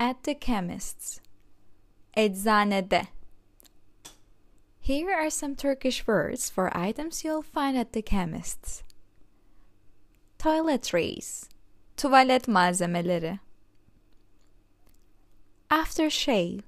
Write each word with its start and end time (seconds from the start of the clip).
At 0.00 0.22
the 0.22 0.34
chemist's. 0.34 1.20
Eczanede. 2.16 3.08
Here 4.80 5.10
are 5.10 5.28
some 5.28 5.56
Turkish 5.56 6.06
words 6.06 6.48
for 6.48 6.74
items 6.76 7.24
you'll 7.24 7.42
find 7.42 7.76
at 7.76 7.92
the 7.92 8.02
chemist's. 8.02 8.84
Toiletries. 10.38 11.48
Tuvalet 11.96 12.46
malzemeleri. 12.46 13.40
Aftershave. 15.70 16.62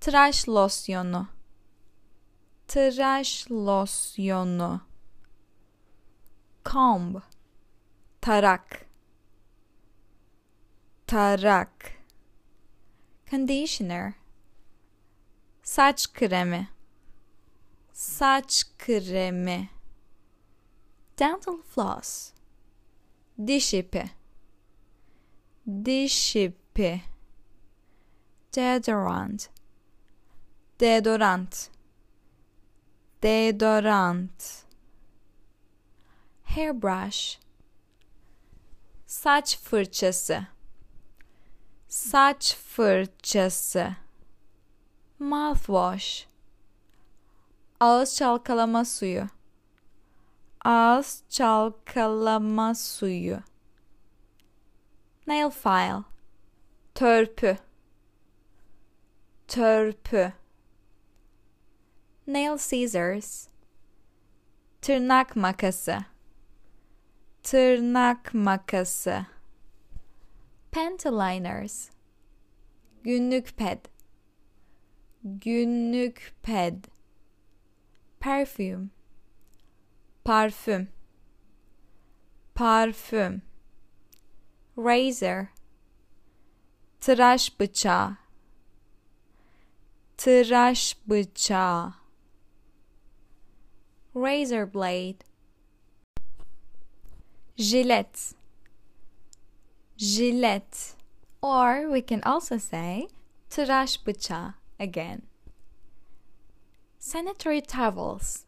Tıraş 0.00 0.48
losyonu. 0.48 1.28
Tıraş 2.68 3.50
losyonu. 3.50 4.80
Comb. 6.64 7.16
Tarak. 8.20 8.86
Tarak. 11.06 11.97
Conditioner. 13.30 14.12
Saç 15.62 16.12
kremi. 16.12 16.68
Saç 17.92 18.64
kremi. 18.78 19.70
Dental 21.18 21.62
floss. 21.62 22.32
Diş 23.46 23.74
ipi. 23.74 24.10
Diş 25.84 26.36
ipi. 26.36 27.02
Deodorant. 28.54 29.50
Deodorant. 30.80 31.70
Deodorant. 33.22 34.64
Hairbrush. 36.44 37.38
Saç 39.06 39.58
fırçası. 39.58 40.46
Saç 41.88 42.56
fırçası. 42.56 43.96
Mouthwash. 45.18 46.26
Ağız 47.80 48.16
çalkalama 48.16 48.84
suyu. 48.84 49.26
Ağız 50.64 51.22
çalkalama 51.28 52.74
suyu. 52.74 53.38
Nail 55.26 55.50
file. 55.50 56.02
Törpü. 56.94 57.58
Törpü. 59.48 60.32
Nail 62.26 62.56
scissors. 62.58 63.48
Tırnak 64.82 65.36
makası. 65.36 65.98
Tırnak 67.42 68.34
makası. 68.34 69.26
Pantaliners. 70.72 71.90
Günlük 73.02 73.56
ped. 73.56 73.84
Günlük 75.24 76.34
ped. 76.42 76.84
Perfume. 78.20 78.88
Parfüm. 80.24 80.88
Parfüm. 82.54 83.42
Razor. 84.78 85.46
Tıraş 87.00 87.60
bıçağı. 87.60 88.16
Tıraş 90.16 90.96
bıçağı. 91.06 91.94
Razor 94.16 94.74
blade. 94.74 95.18
Gillette. 97.56 98.37
Gillette. 99.98 100.94
Or 101.42 101.88
we 101.90 102.02
can 102.02 102.22
also 102.22 102.58
say 102.58 103.08
tıraş 103.50 104.06
bıçağı 104.06 104.54
again. 104.78 105.22
Sanitary 106.98 107.60
towels. 107.60 108.44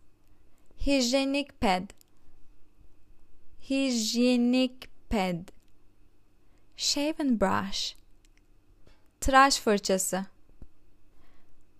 Hijyenik 0.86 1.60
ped. 1.60 1.90
Hijyenik 3.68 4.88
ped. 5.08 5.48
Shaven 6.76 7.40
brush. 7.40 7.96
Tıraş 9.20 9.58
fırçası. 9.58 10.26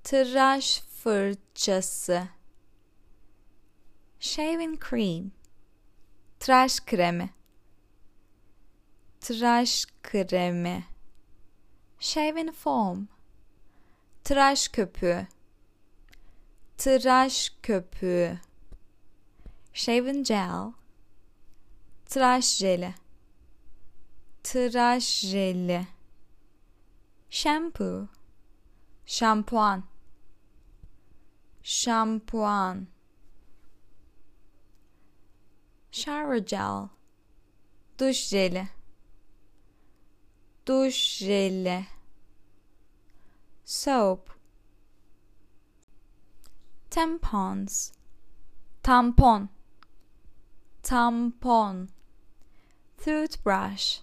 Tıraş 0.05 0.81
fırçası. 0.81 2.29
Shaving 4.21 4.85
cream. 4.91 5.31
Tıraş 6.41 6.81
kremi. 6.81 7.31
Tıraş 9.21 9.87
kremi. 10.03 10.85
Shaving 11.99 12.53
foam. 12.53 13.09
Tıraş 14.25 14.69
köpüğü. 14.69 15.27
Tıraş 16.79 17.53
köpüğü. 17.63 18.39
Shaving 19.73 20.27
gel. 20.27 20.73
Tıraş 22.07 22.57
jeli. 22.57 22.95
Tıraş 24.43 25.21
jeli. 25.21 25.87
Shampoo. 27.31 28.09
Şampuan. 29.07 29.85
Şampuan. 31.63 32.87
Shower 35.93 36.39
gel. 36.39 36.89
Duş 37.99 38.17
jeli. 38.17 38.80
Duş 40.67 41.17
jeli. 41.17 41.87
Soap. 43.65 44.31
Tampons. 46.91 47.93
Tampon. 48.83 49.49
Tampon. 50.83 51.89
Toothbrush. 53.05 54.01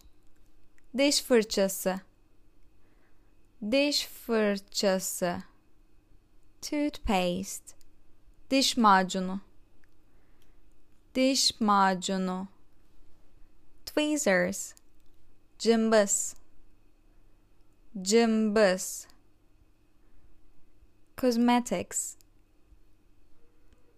Diş 0.98 1.22
fırçası. 1.22 2.00
Diş 3.72 4.08
fırçası. 4.08 5.44
Toothpaste. 6.62 7.76
Diş 8.52 8.78
macunu. 8.78 9.42
Diş 11.16 11.62
macunu. 11.62 12.48
Tweezers. 13.86 14.74
Cımbız. 15.60 16.36
Cımbız. 18.02 19.08
Cosmetics. 21.18 22.18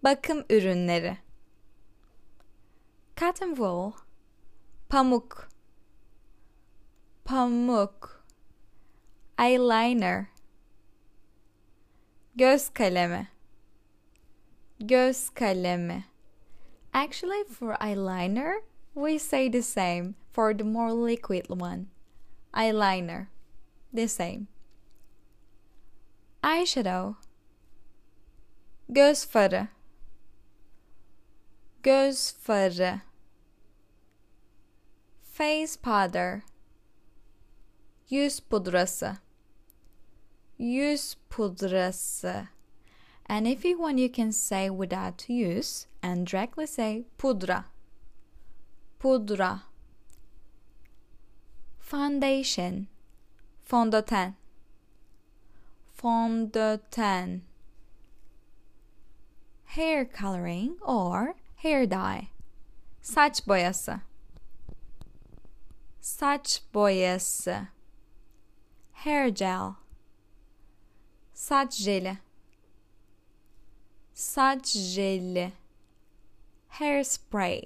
Bakım 0.04 0.46
ürünleri. 0.50 1.18
Cotton 3.18 3.50
wool. 3.50 3.92
Pamuk. 4.90 5.50
Pamuk. 7.26 8.26
Eyeliner. 9.40 10.26
Göz 12.36 12.70
kalemi. 12.70 13.28
Göz 14.80 15.30
kalemi. 15.30 16.06
Actually, 16.94 17.44
for 17.44 17.76
eyeliner, 17.82 18.62
we 18.94 19.20
say 19.20 19.52
the 19.52 19.62
same 19.62 20.14
for 20.32 20.58
the 20.58 20.64
more 20.64 20.94
liquid 20.94 21.50
one. 21.50 21.86
Eyeliner. 22.54 23.28
The 23.94 24.08
same. 24.08 24.48
Eyeshadow. 26.44 27.16
Göz 28.90 29.26
farı. 29.26 29.68
Göz 31.84 32.34
farı. 32.34 33.02
Face 35.34 35.74
powder. 35.82 36.42
Yüz 38.10 38.40
pudrası. 38.40 39.18
Yüz 40.60 41.18
pudrası. 41.30 42.48
And 43.30 43.46
if 43.46 43.66
you 43.66 43.78
want, 43.78 44.00
you 44.00 44.12
can 44.12 44.32
say 44.32 44.70
without 44.70 45.30
use 45.30 45.88
and 46.02 46.28
directly 46.28 46.68
say 46.68 47.06
pudra. 47.18 47.66
Pudra. 49.00 49.62
Foundation. 51.80 52.88
Fondöten. 53.70 54.36
Fondöten. 55.94 57.42
Hair 59.66 60.06
coloring 60.06 60.82
or 60.82 61.36
hair 61.56 61.92
dye. 61.92 62.28
Saç 63.02 63.48
boyası. 63.48 64.00
Saç 66.02 66.62
boyası. 66.74 67.68
Hair 68.94 69.28
gel. 69.28 69.74
Saç 71.34 71.74
jeli. 71.74 72.18
Saç 74.14 74.68
jeli. 74.68 75.54
Hairspray. 76.70 77.62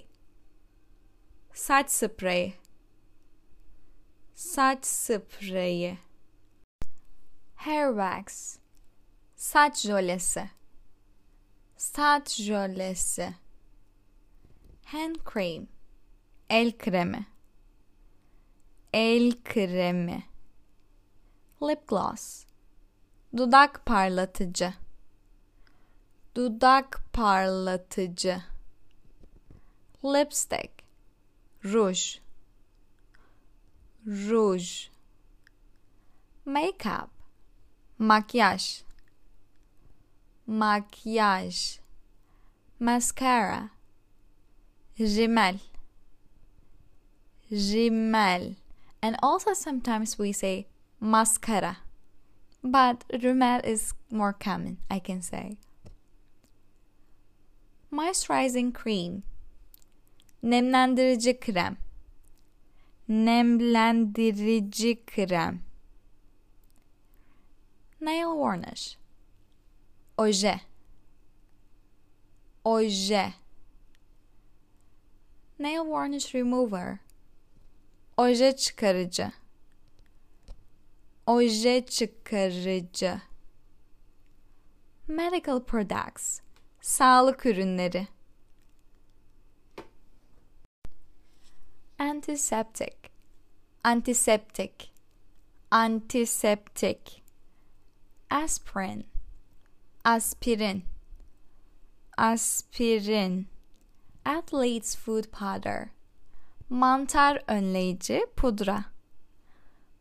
Saç 1.54 1.92
spreyi. 1.92 2.63
Saç 4.36 4.86
spreyi. 4.86 5.98
hair 7.56 7.90
wax. 7.90 8.58
Saç 9.36 9.82
jölesi. 9.82 10.50
Saç 11.78 12.36
jölesi. 12.36 13.34
Hand 14.86 15.16
cream. 15.34 15.68
El 16.50 16.78
kremi. 16.78 17.26
El 18.94 19.44
kremi. 19.44 20.24
Lip 21.62 21.88
gloss. 21.88 22.46
Dudak 23.38 23.86
parlatıcı. 23.86 24.74
Dudak 26.36 27.00
parlatıcı. 27.14 28.44
Lipstick. 30.04 30.84
Ruj 31.66 32.23
ruj 34.08 34.90
makeup. 36.46 37.10
Makyaj 38.00 38.84
makyaj 40.48 41.80
mascara. 42.80 43.72
Rimel 45.00 45.60
rimel 47.52 48.56
and 49.02 49.16
also 49.24 49.54
sometimes 49.54 50.20
we 50.20 50.32
say 50.32 50.68
mascara. 51.00 51.78
But 52.64 53.04
rimel 53.10 53.66
is 53.66 53.94
more 54.12 54.34
common 54.34 54.78
i 54.90 55.00
can 55.00 55.22
say. 55.22 55.58
Moisturizing 57.92 58.74
cream. 58.74 59.24
Nemlendirici 60.44 61.40
krem 61.40 61.78
nemlendirici 63.10 65.06
krem. 65.06 65.64
Nail 68.02 68.40
varnish. 68.40 68.98
Oje. 70.18 70.60
Oje. 72.64 73.34
Nail 75.60 75.90
varnish 75.90 76.36
remover. 76.36 76.98
Oje 78.18 78.56
çıkarıcı. 78.56 79.32
Oje 81.28 81.86
çıkarıcı. 81.86 83.22
Medical 85.08 85.64
products. 85.64 86.40
Sağlık 86.82 87.46
ürünleri 87.46 88.08
antiseptic. 92.04 93.12
Antiseptic. 93.86 94.90
Antiseptic. 95.72 97.22
Aspirin. 98.30 99.06
Aspirin. 100.04 100.84
Aspirin. 102.18 103.46
Athlete's 104.26 104.96
food 104.96 105.32
powder. 105.32 105.92
Mantar 106.70 107.42
önleyici 107.48 108.26
pudra. 108.36 108.86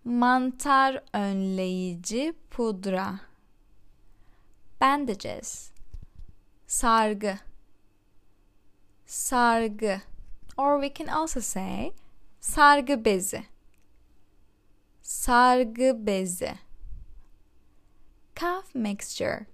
Mantar 0.04 1.02
önleyici 1.14 2.34
pudra. 2.50 3.20
Bandages. 4.80 5.70
Sargı. 6.66 7.38
Sargı 9.06 10.00
or 10.56 10.80
we 10.80 10.90
can 10.94 11.06
also 11.06 11.40
say 11.40 11.92
sargı 12.40 13.04
bezi. 13.04 13.44
Sargı 15.02 16.06
bezi. 16.06 16.58
Cough 18.36 18.74
mixture. 18.74 19.46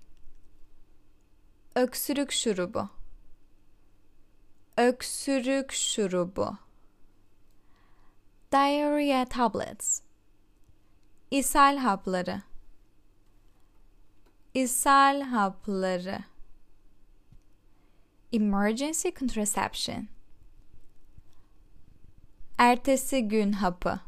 Öksürük 1.75 2.33
şurubu. 2.33 2.89
Öksürük 4.77 5.73
şurubu. 5.73 6.59
Diarrhea 8.53 9.25
tablets. 9.25 10.01
İshal 11.31 11.77
hapları. 11.77 12.43
İshal 14.55 15.21
hapları. 15.21 16.19
Emergency 18.33 19.09
contraception 19.19 20.09
ertesi 22.59 23.29
gün 23.29 23.53
hapı. 23.53 24.01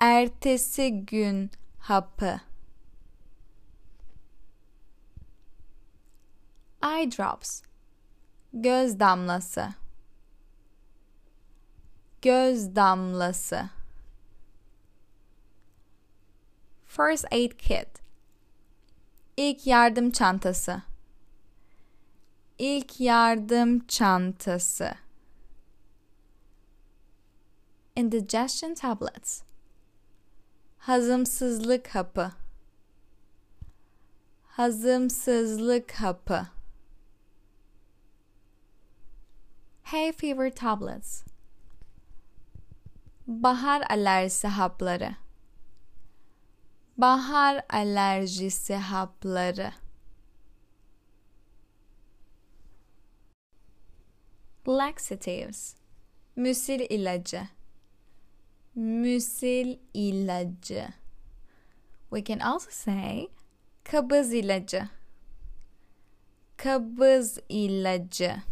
Ertesi 0.00 1.04
gün 1.06 1.50
hapı. 1.78 2.40
Eye 6.84 7.12
drops. 7.12 7.62
Göz 8.52 9.00
damlası. 9.00 9.68
Göz 12.22 12.76
damlası. 12.76 13.68
First 16.86 17.32
aid 17.32 17.52
kit. 17.52 17.88
İlk 19.36 19.66
yardım 19.66 20.10
çantası. 20.10 20.82
İlk 22.58 23.00
yardım 23.00 23.86
çantası 23.86 24.94
indigestion 27.96 28.74
tablets. 28.74 29.42
Hazımsızlık 30.78 31.88
hapı. 31.88 32.32
Hazımsızlık 34.44 35.92
hapı. 35.92 36.46
Hay 39.82 40.12
fever 40.12 40.54
tablets. 40.54 41.24
Bahar 43.26 43.82
alerjisi 43.90 44.48
hapları. 44.48 45.16
Bahar 46.98 47.64
alerjisi 47.70 48.74
hapları. 48.74 49.72
Laxatives 54.68 55.74
müsil 56.36 56.80
ilacı 56.80 57.48
müsil 58.74 59.78
ilacı 59.94 60.88
we 62.10 62.24
can 62.24 62.38
also 62.38 62.70
say 62.70 63.28
kabız 63.84 64.32
ilacı 64.32 64.88
kabız 66.56 67.38
ilacı 67.48 68.42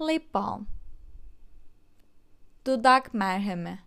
lip 0.00 0.34
balm. 0.34 0.66
Dudak 2.66 3.14
merhemi. 3.14 3.78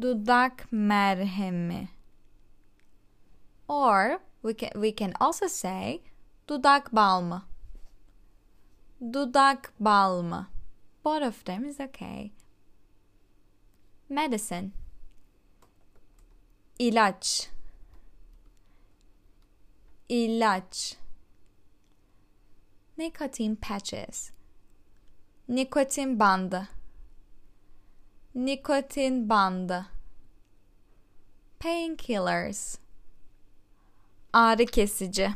Dudak 0.00 0.72
merhemi. 0.72 1.88
Or 3.68 4.20
we 4.42 4.56
can 4.56 4.70
we 4.82 4.96
can 4.96 5.12
also 5.20 5.48
say 5.48 6.00
dudak 6.48 6.92
balmı 6.92 7.42
dudak 9.12 9.72
balmı 9.80 10.46
both 11.04 11.22
of 11.22 11.44
them 11.44 11.64
is 11.64 11.80
okay 11.80 12.30
medicine. 14.08 14.70
İlaç. 16.78 17.50
İlaç. 20.08 20.96
Nicotine 22.98 23.56
patches. 23.56 24.30
Nikotin 25.48 26.20
bandı. 26.20 26.68
Nikotin 28.34 29.28
bandı. 29.28 29.86
Painkillers. 31.60 32.78
Ağrı 34.32 34.66
kesici. 34.66 35.30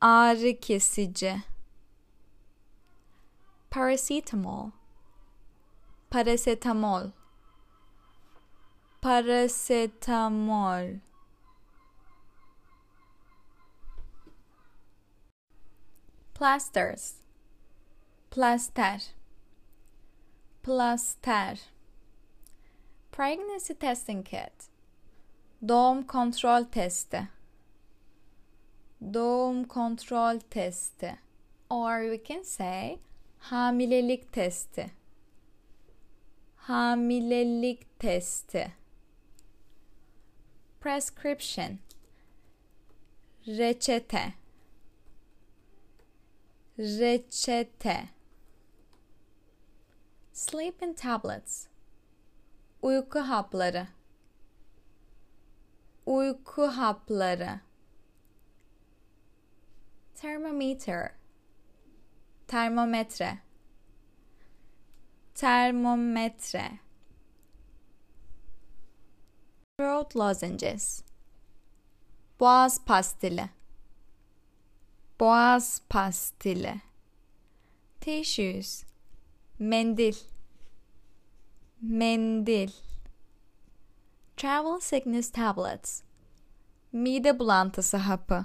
Ağrı 0.00 0.60
kesici. 0.60 1.36
Paracetamol 3.70 4.70
paracetamol. 6.10 7.12
Paracetamol. 9.02 11.00
Plasters. 16.34 17.14
Plaster. 18.30 18.98
Plaster. 20.62 21.58
Pregnancy 23.12 23.74
testing 23.74 24.22
kit. 24.22 24.68
Doğum 25.62 26.06
kontrol 26.06 26.64
testi 26.64 27.28
doğum 29.14 29.64
kontrol 29.64 30.38
testi 30.50 31.18
or 31.70 32.02
we 32.02 32.18
can 32.24 32.42
say 32.44 32.98
hamilelik 33.38 34.32
testi 34.32 34.90
hamilelik 36.70 37.98
testi. 37.98 38.72
Prescription. 40.80 41.78
Reçete. 43.46 44.34
Reçete. 46.78 48.08
Sleeping 50.32 50.96
tablets. 50.96 51.66
Uyku 52.82 53.18
hapları. 53.18 53.88
Uyku 56.06 56.66
hapları. 56.66 57.60
Thermometer. 60.14 61.12
Termometre 62.46 63.49
termometre. 65.40 66.78
Throat 69.78 70.16
lozenges 70.16 71.02
boğaz 72.40 72.84
pastili. 72.84 73.50
Boğaz 75.20 75.82
pastili. 75.88 76.80
Tissues 78.00 78.84
mendil. 79.58 80.16
Mendil. 81.80 82.70
Travel 84.36 84.80
sickness 84.80 85.32
tablets. 85.32 86.02
Mide 86.92 87.38
bulantısı 87.38 87.96
hapı. 87.96 88.44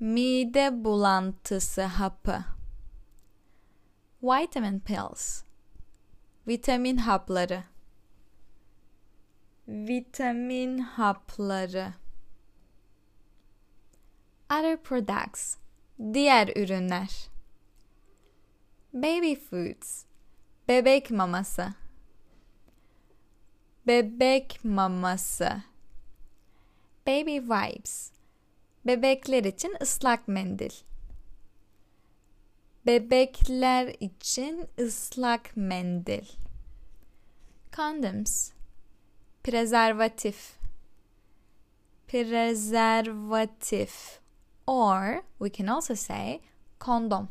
Mide 0.00 0.84
bulantısı 0.84 1.82
hapı 1.82 2.53
vitamin 4.24 4.80
pills. 4.80 5.44
Vitamin 6.46 6.96
hapları. 6.96 7.64
Vitamin 9.68 10.78
hapları. 10.78 11.94
Other 14.50 14.76
products. 14.76 15.56
Diğer 16.12 16.56
ürünler. 16.56 17.28
Baby 18.92 19.34
foods. 19.34 20.04
Bebek 20.68 21.10
maması. 21.10 21.74
Bebek 23.86 24.64
maması. 24.64 25.62
Baby 27.06 27.36
wipes. 27.38 28.10
Bebekler 28.86 29.44
için 29.44 29.76
ıslak 29.82 30.28
mendil 30.28 30.93
bebekler 32.86 33.96
için 34.00 34.68
ıslak 34.80 35.56
mendil. 35.56 36.24
Condoms. 37.72 38.50
Prezervatif. 39.44 40.56
Prezervatif. 42.08 44.20
Or 44.66 45.22
we 45.38 45.52
can 45.52 45.66
also 45.66 45.94
say 45.94 46.40
kondom 46.80 47.28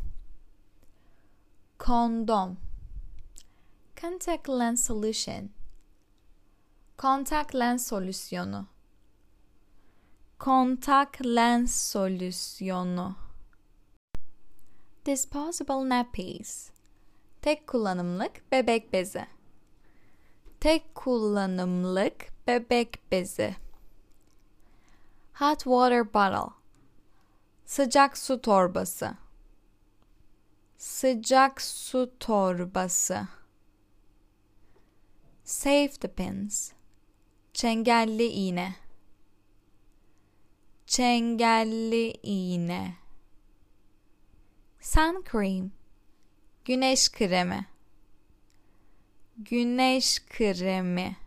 kondom 1.79 2.57
contact 4.01 4.49
lens 4.49 4.85
solution. 4.85 5.49
Kontak 6.97 7.55
lens 7.55 7.87
solüsyonu 7.87 8.73
kontak 10.43 11.25
lens 11.25 11.91
solüsyonu 11.91 13.15
disposable 15.05 15.89
nappies. 15.89 16.71
Tek 17.41 17.67
kullanımlık 17.67 18.51
bebek 18.51 18.93
bezi. 18.93 19.25
Tek 20.59 20.95
kullanımlık 20.95 22.47
bebek 22.47 23.11
bezi. 23.11 23.55
Hot 25.33 25.59
water 25.63 26.13
bottle. 26.13 26.53
Sıcak 27.65 28.17
su 28.17 28.41
torbası. 28.41 29.17
Sıcak 30.77 31.61
su 31.61 32.11
torbası. 32.19 33.27
Safety 35.43 36.07
pins. 36.07 36.71
Çengelli 37.53 38.25
iğne. 38.25 38.75
Çengelli 40.85 42.11
iğne 42.23 43.02
sun 44.83 45.23
cream. 45.31 45.71
Güneş 46.65 47.11
kremi. 47.11 47.67
Güneş 49.37 50.19
kremi. 50.25 51.17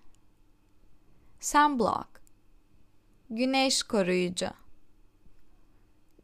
Sunblock. 1.40 2.08
Güneş 3.30 3.82
koruyucu. 3.82 4.50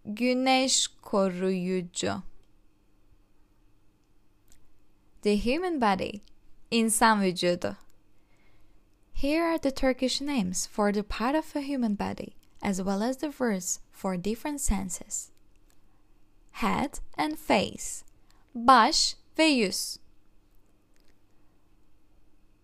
Güneş 0.05 0.89
koruyucu. 0.89 2.23
The 5.23 5.39
human 5.39 5.81
body. 5.81 6.19
Insan 6.71 7.23
vücudu. 7.23 7.77
Here 9.15 9.45
are 9.45 9.59
the 9.59 9.75
Turkish 9.75 10.21
names 10.21 10.67
for 10.67 10.93
the 10.93 11.03
part 11.03 11.37
of 11.37 11.57
a 11.57 11.61
human 11.61 11.99
body, 11.99 12.35
as 12.63 12.77
well 12.77 13.03
as 13.03 13.19
the 13.19 13.31
words 13.31 13.81
for 13.93 14.25
different 14.25 14.61
senses. 14.61 15.32
Head 16.53 16.99
and 17.19 17.37
face. 17.37 18.05
Baş 18.55 19.17
ve 19.39 19.45
yüz. 19.45 19.99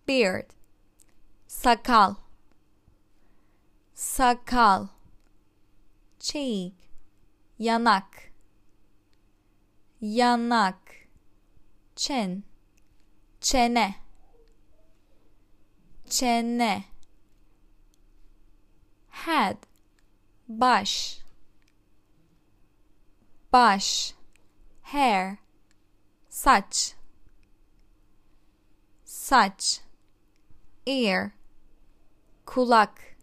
Beard. 0.07 0.49
Sakal. 1.47 2.15
Sakal. 3.93 4.87
Cheek. 6.19 6.73
Yanak. 7.59 8.31
Yanak. 10.01 10.79
Chin. 11.95 12.43
Çene 13.41 13.95
çene 16.09 16.83
head 19.09 19.57
baş 20.47 21.19
baş 23.53 24.15
hair. 24.81 25.37
Saç 26.29 26.95
saç 29.03 29.81
ear. 30.87 31.31
Kulak. 32.45 33.17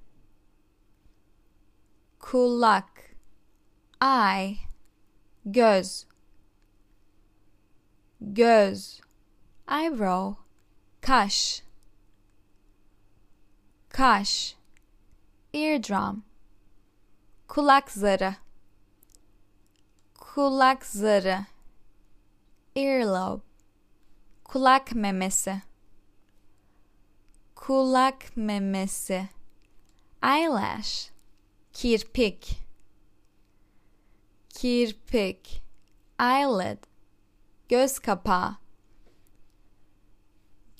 Kulak. 2.18 3.16
Eye. 4.02 4.56
Göz. 5.44 6.06
Göz. 8.20 9.00
Eyebrow. 9.70 10.42
Kaş. 11.00 11.66
Kaş, 13.96 14.56
eardrum, 15.54 16.24
kulak 17.48 17.90
zarı, 17.90 18.34
kulak 20.36 20.86
zarı, 20.86 21.46
earlobe, 22.76 23.42
kulak 24.44 24.94
memesi, 24.94 25.62
kulak 27.54 28.36
memesi, 28.36 29.28
eyelash, 30.22 31.10
kirpik, 31.72 32.58
kirpik, 34.48 35.62
eyelid, 36.20 36.84
göz 37.68 37.98
kapağı, 37.98 38.56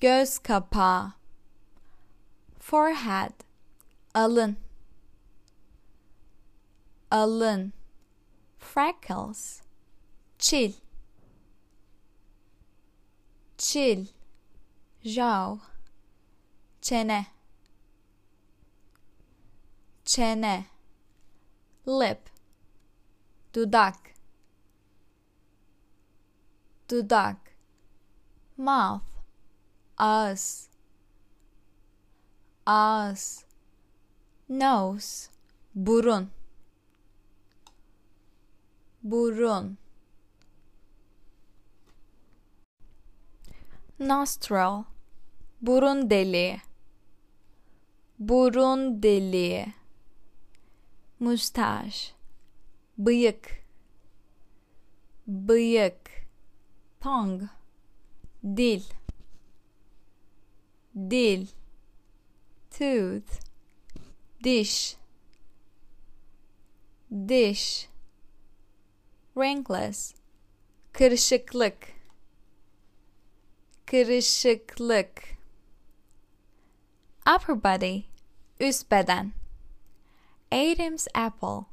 göz 0.01 0.39
kapağı, 0.39 1.13
forehead. 2.59 3.33
Alın. 4.13 4.57
Alın 7.11 7.76
freckles. 8.77 9.61
Çil 10.39 10.73
çil 13.57 14.07
jaw 15.03 15.61
çene 16.81 17.25
çene 20.05 20.65
lip. 21.87 22.29
Dudak. 23.53 23.99
Dudak. 26.89 27.37
Mouth. 28.57 29.03
Ağız 29.97 30.69
ağız 32.65 33.45
nose. 34.49 35.31
Burun 35.75 36.36
burun. 39.11 39.77
Nostril. 43.99 44.83
Burun 45.61 46.09
deliği 46.09 46.57
burun 48.19 49.03
deliği 49.03 49.73
mustache 51.19 52.13
bıyık. 52.97 53.63
Bıyık. 55.27 56.27
Tongue 56.99 57.47
dil. 58.43 58.83
Dil. 60.95 61.47
Tooth. 62.71 63.41
Diş. 64.43 64.97
Diş 67.27 67.89
wrinkles 69.37 70.13
kırışıklık. 70.93 71.77
Kırışıklık. 73.85 75.23
Upper 77.35 77.63
body. 77.63 78.01
Üst 78.59 78.91
beden. 78.91 79.33
Adam's 80.51 81.07
apple. 81.13 81.65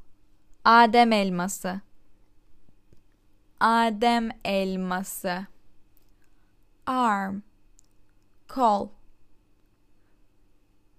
Adem 0.65 1.11
elması. 1.11 1.81
Adem 3.59 4.29
elması. 4.45 5.45
Arm. 6.85 7.41
Kol. 8.47 8.89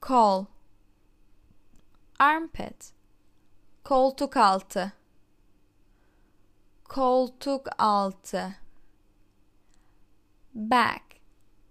Kol. 0.00 0.44
Armpit. 2.18 2.92
Koltuk 3.85 4.37
altı 4.37 4.95
koltuk 6.88 7.66
altı. 7.78 8.56
Back 10.54 11.02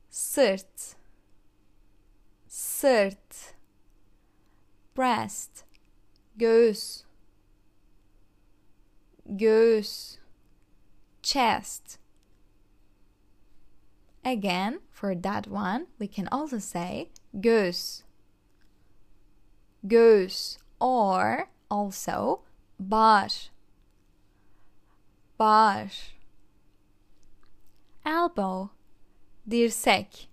sırt. 0.10 0.96
Sırt. 2.48 3.56
Breast. 4.98 5.66
Göğüs. 6.36 7.04
Göğüs. 9.26 10.18
Chest. 11.24 12.00
Again 14.24 14.82
for 14.92 15.22
that 15.22 15.48
one 15.48 15.86
we 16.00 16.08
can 16.08 16.28
also 16.32 16.60
say 16.60 17.10
göğüs. 17.34 18.04
Göğüs 19.84 20.58
or 20.80 21.48
also 21.70 22.44
bar 22.80 23.52
bar 25.38 25.92
elbow. 28.06 28.70
Dirsek. 29.48 30.30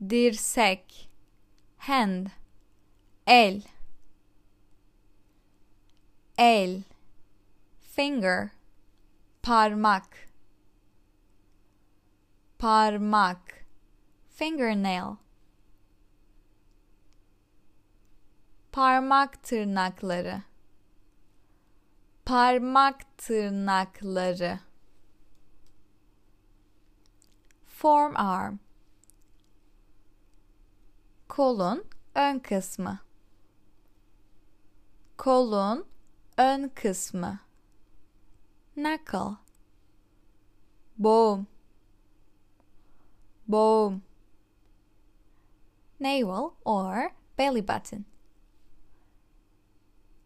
Dirsek. 0.00 1.08
Hand. 1.78 2.30
El. 3.26 3.62
El. 6.36 6.84
Finger. 7.80 8.52
Parmak. 9.42 10.28
Parmak. 12.58 13.66
Fingernail. 14.28 15.16
Parmak 18.72 19.42
tırnakları 19.42 20.42
parmak 22.28 23.18
tırnakları. 23.18 24.60
Forearm 27.66 28.58
kolun 31.28 31.84
ön 32.14 32.38
kısmı. 32.38 32.98
Kolun 35.16 35.86
ön 36.36 36.68
kısmı. 36.68 37.38
Knuckle. 38.74 39.36
Boğum 40.98 41.46
boğum 43.46 44.02
navel 46.00 46.50
or 46.64 47.10
belly 47.38 47.68
button. 47.68 48.04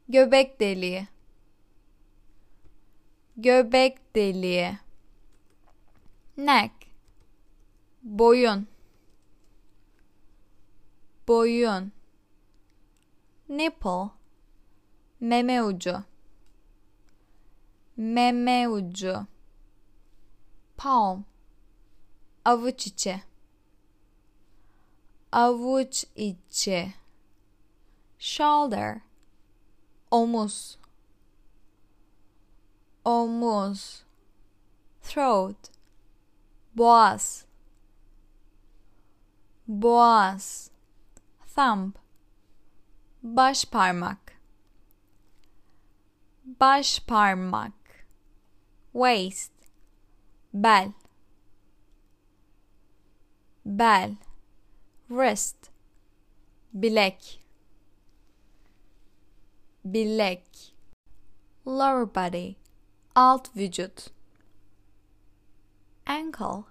Göbek 0.09 0.61
deliği 0.61 1.12
göbek 3.43 4.15
deliği. 4.17 4.79
Neck. 6.37 6.73
Boyun. 8.03 8.67
Boyun. 11.29 11.93
Nipple. 13.49 14.11
Meme 15.21 15.63
ucu. 15.63 16.05
Meme 17.97 18.69
ucu. 18.69 19.27
Palm. 20.77 21.25
Avuç 22.45 22.87
içi. 22.87 23.23
Avuç 25.33 26.05
içi. 26.17 26.95
Shoulder. 28.19 29.01
Omuz 30.11 30.82
omuz 33.05 34.05
throat. 35.03 35.71
Boğaz 36.77 37.45
boğaz 39.69 40.71
thumb. 41.55 41.93
Baş 43.23 43.65
parmak 43.65 44.23
baş 46.45 47.01
parmak 47.01 47.73
waist. 48.93 49.53
Bel 50.55 50.93
bel 53.67 54.17
wrist. 55.09 55.73
Bilek 56.75 57.45
bilek 59.85 60.75
lower 61.67 62.15
body 62.15 62.62
alt 63.15 63.57
vücut. 63.57 64.11
Ankle. 66.07 66.65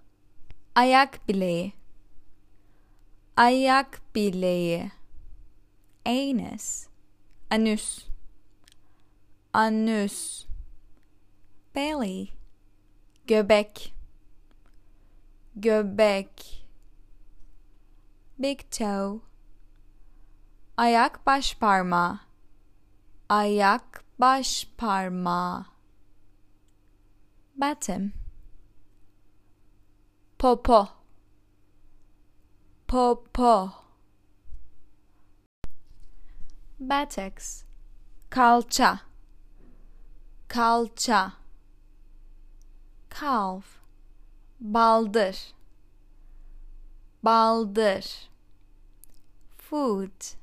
Ayak 0.76 1.28
bileği. 1.28 1.74
Ayak 3.38 4.02
bileği. 4.16 4.92
Anus. 6.06 6.88
Anüs 7.50 8.12
anüs 9.54 10.46
belly. 11.76 12.28
Göbek. 13.28 13.94
Göbek. 15.56 16.66
Big 18.40 18.60
toe. 18.72 19.20
Ayak 20.78 21.26
baş 21.26 21.56
parmağı. 21.56 22.20
Ayak 23.30 24.04
baş 24.20 24.68
parmağı 24.78 25.71
bottom 27.62 28.12
popo 30.40 30.80
popo 32.88 33.54
buttocks 36.80 37.66
kalça. 38.32 39.02
Kalça. 40.48 41.34
Calf 43.10 43.66
baldır. 44.60 45.54
Baldır. 47.24 48.30
Foot. 49.58 50.36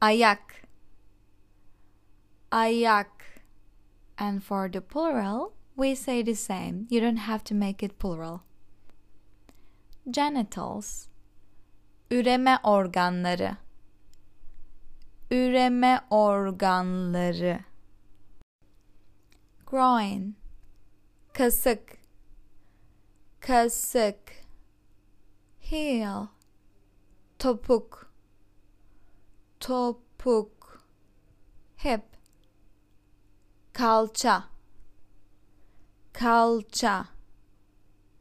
Ayak. 0.00 0.66
Ayak. 2.50 3.42
And 4.18 4.42
for 4.42 4.68
the 4.68 4.80
plural 4.80 5.52
we 5.76 5.94
say 5.94 6.22
the 6.22 6.34
same. 6.34 6.86
You 6.90 7.00
don't 7.00 7.16
have 7.16 7.44
to 7.44 7.54
make 7.54 7.82
it 7.82 7.98
plural. 7.98 8.42
Genitals. 10.10 11.08
Üreme 12.10 12.58
organları. 12.62 13.56
Üreme 15.30 16.00
organları. 16.10 17.64
Groin. 19.66 20.36
Kasık. 21.32 21.98
Kasık. 23.40 24.44
Heel. 25.60 26.26
Topuk. 27.38 28.12
Topuk. 29.60 30.82
Hip. 31.84 32.02
Kalça 33.72 34.51
kalcha 36.22 37.08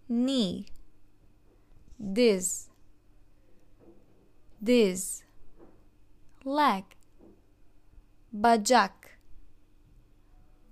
knee 0.09 0.65
this. 1.99 2.67
This. 4.59 5.23
Leg 6.43 6.83
bajak. 8.33 9.19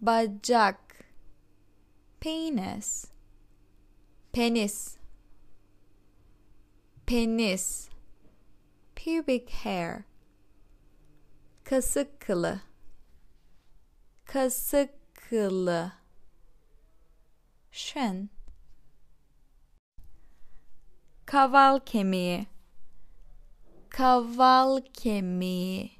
Bajak. 0.03 0.77
Penis. 2.19 3.07
Penis. 4.31 4.97
Penis. 7.05 7.89
Pubic 8.95 9.49
hair. 9.63 10.05
Kasıklı 11.63 12.61
kasıklı 14.25 15.98
shin 17.71 18.29
kaval 21.29 21.79
kemiği. 21.79 22.47
Kaval 23.89 24.81
kemiği. 24.93 25.91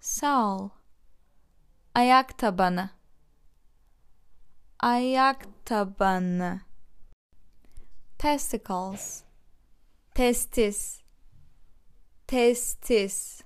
Sole 0.00 0.70
ayak 1.94 2.38
tabanı. 2.38 2.90
Ayak 4.80 5.66
tabanı. 5.66 6.60
Testicles. 8.18 9.22
Testis. 10.14 11.02
Testis. 12.26 13.42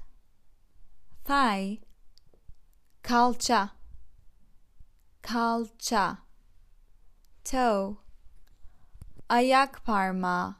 Thigh. 1.24 1.82
Kalça. 3.02 3.70
Kalça 5.22 6.23
toe. 7.44 7.96
Ayak 9.28 9.84
parmağı. 9.84 10.54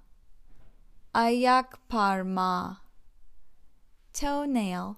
Ayak 1.15 1.89
parmağı. 1.89 2.77
Toenail. 4.13 4.95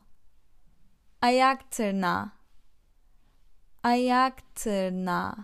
Ayak 1.23 1.71
tırnağı. 1.71 2.31
Ayak 3.83 4.55
tırnağı. 4.55 5.37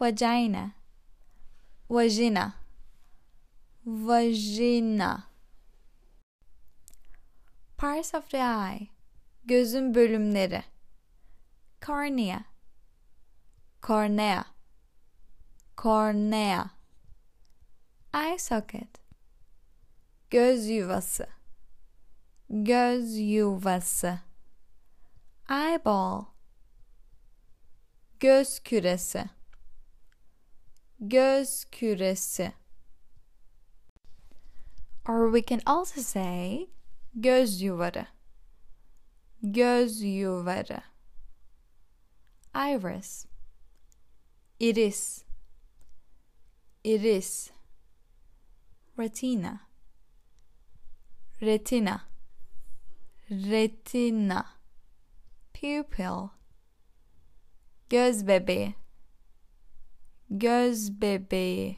Vagina. 0.00 0.70
Vagina 1.90 2.64
vagina 3.84 5.24
parts 7.76 8.14
of 8.14 8.30
the 8.30 8.38
eye. 8.38 8.88
Gözün 9.44 9.94
bölümleri. 9.94 10.62
Cornea. 11.82 12.44
Cornea 13.82 14.53
cornea. 15.76 16.70
Eye 18.14 18.38
socket. 18.38 19.00
Göz 20.30 20.68
yuvası. 20.68 21.26
Göz 22.50 23.18
yuvası. 23.18 24.20
Eyeball. 25.50 26.24
Göz 28.20 28.60
küresi. 28.60 29.24
Göz 31.00 31.64
küresi. 31.64 32.52
Or 35.08 35.32
we 35.32 35.42
can 35.42 35.60
also 35.66 36.00
say 36.00 36.70
göz 37.14 37.62
yuvarı. 37.62 38.06
Göz 39.42 40.02
yuvarı. 40.02 40.82
Iris. 42.54 43.26
Iris 44.60 45.23
iris. 46.84 47.50
Retina. 48.98 49.60
Retina. 51.40 52.08
Retina. 53.30 54.46
Pupil. 55.54 56.28
Göz 57.90 58.26
bebeği. 58.26 58.74
Göz 60.30 61.00
bebeği. 61.00 61.76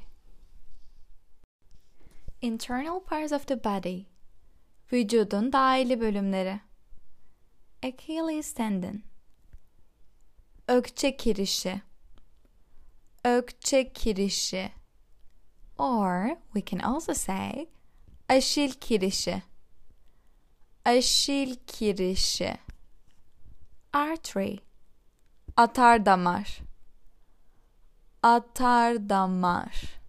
İnternal 2.41 3.01
parts 3.01 3.33
of 3.33 3.47
the 3.47 3.65
body. 3.65 4.05
Vücudun 4.93 5.53
dahili 5.53 6.01
bölümleri. 6.01 6.61
Achilles 7.83 8.55
tendon. 8.55 9.03
Ökçe 10.69 11.17
kirişi. 11.17 11.83
Ökçe 13.25 13.93
kirişi 13.93 14.73
or 15.79 16.37
we 16.55 16.63
can 16.63 16.81
also 16.81 17.13
say 17.13 17.69
aşil 18.29 18.73
kirişi. 18.73 19.43
Aşil 20.85 21.57
kirişi. 21.67 22.59
Artery 23.93 24.57
atar 25.57 26.07
damar. 26.07 26.61
Atar 28.23 29.09
damar. 29.09 30.01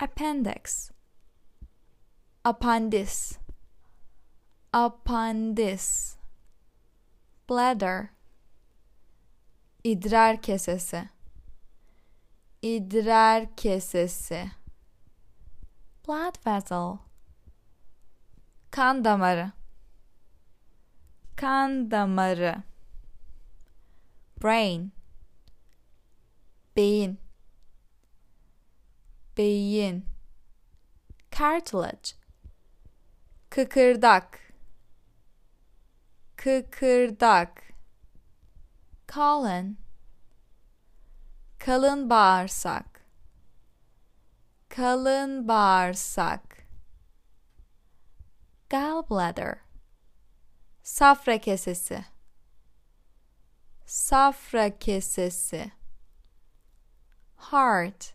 Appendix. 0.00 0.90
Apandis. 2.44 3.38
Apandis. 4.72 6.16
Bladder. 7.48 8.08
İdrar 9.84 10.42
kesesi 10.42 11.08
idrar 12.74 13.56
kesesi. 13.56 14.50
Blood 16.08 16.46
vessel. 16.46 16.98
Kan 18.70 19.04
damarı. 19.04 19.52
Kan 21.36 21.90
damarı. 21.90 22.62
Brain. 24.42 24.92
Beyin. 26.76 27.18
Beyin. 29.36 30.04
Cartilage. 31.38 32.10
Kıkırdak. 33.50 34.40
Kıkırdak. 36.36 37.62
Colon 39.08 39.85
kalın 41.58 42.10
bağırsak. 42.10 43.00
Kalın 44.68 45.48
bağırsak. 45.48 46.66
Gallbladder. 48.70 49.58
Safra 50.82 51.38
kesesi. 51.38 52.04
Safra 53.86 54.78
kesesi. 54.78 55.72
Heart. 57.36 58.14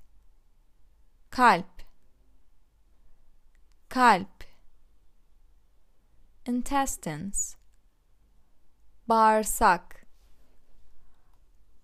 Kalp. 1.30 1.82
Kalp. 3.90 4.44
İntestines. 6.48 7.56
Bağırsak. 9.08 10.06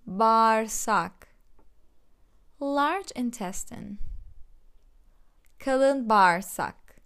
Bağırsak 0.05 1.26
large 2.61 3.11
intestine. 3.15 3.97
Kalın 5.59 6.09
bağırsak. 6.09 7.01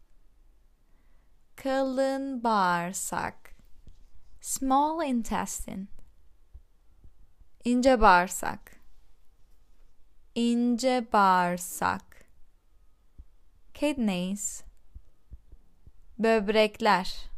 Kalın 1.56 2.44
bağırsak. 2.44 3.56
Small 4.42 5.06
intestine. 5.06 5.88
İnce 7.64 8.02
bağırsak. 8.02 8.82
İnce 10.36 11.08
bağırsak. 11.14 12.26
Kidneys. 13.74 14.64
Böbrekler. 16.20 17.30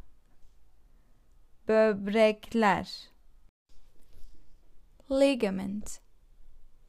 Böbrekler. 1.67 3.09
Ligament 5.11 6.02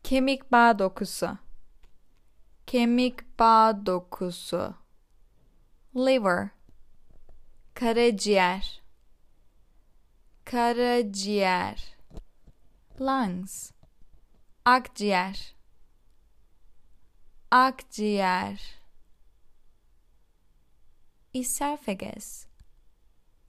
kemik 0.04 0.52
bağ 0.52 0.78
dokusu. 0.78 1.38
Kemik 2.66 3.38
bağ 3.38 3.86
dokusu. 3.86 4.74
Liver. 5.96 6.48
Karaciğer. 7.74 8.82
Karaciğer. 10.44 11.96
Lungs. 13.00 13.70
Akciğer. 14.64 15.54
Akciğer. 17.50 18.60
Esophagus. 21.34 22.46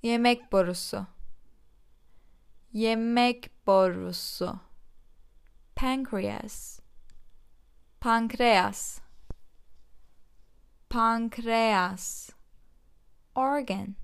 Yemek 0.03 0.51
borusu. 0.51 1.05
Yemek 2.73 3.67
borusu 3.67 4.59
pancreas. 5.75 6.81
Pancreas. 7.99 9.01
Pancreas. 10.89 12.31
Organ. 13.35 13.95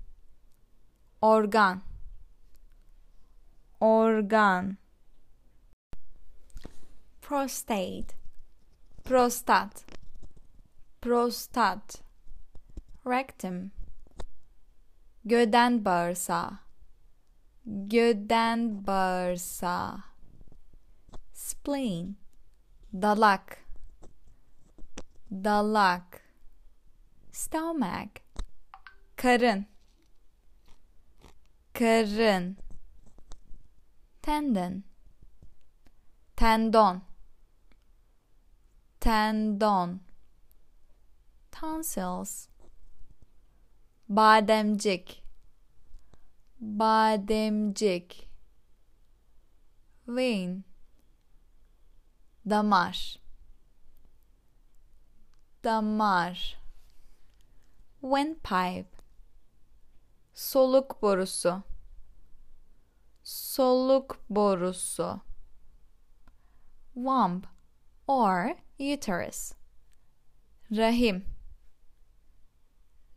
Organ. 1.22 1.82
Organ. 3.80 4.76
Prostate. 7.20 8.14
Prostat 9.04 9.84
prostat 11.02 12.02
rectum. 13.06 13.70
Göden 15.24 15.84
bağırsağı 15.84 16.58
göden 17.66 18.86
bağırsağı 18.86 20.02
spleen 21.52 22.16
dalak. 22.92 23.58
Dalak. 25.30 26.22
Stomach. 27.32 28.14
Karın. 29.16 29.66
Karın. 31.74 32.56
Tendon. 34.22 34.84
Tendon. 36.36 37.02
Tendon. 39.00 40.00
Tonsils. 41.52 42.48
Bademcik. 44.08 45.22
Bademcik. 46.60 48.28
Vein 50.08 50.71
damar. 52.46 52.94
Damar. 55.62 56.34
Windpipe. 58.00 58.96
Soluk 60.34 61.00
borusu. 61.00 61.62
Soluk 63.24 64.16
borusu. 64.30 65.20
Womb 66.94 67.46
or 68.06 68.54
uterus. 68.78 69.54
Rahim. 70.70 71.24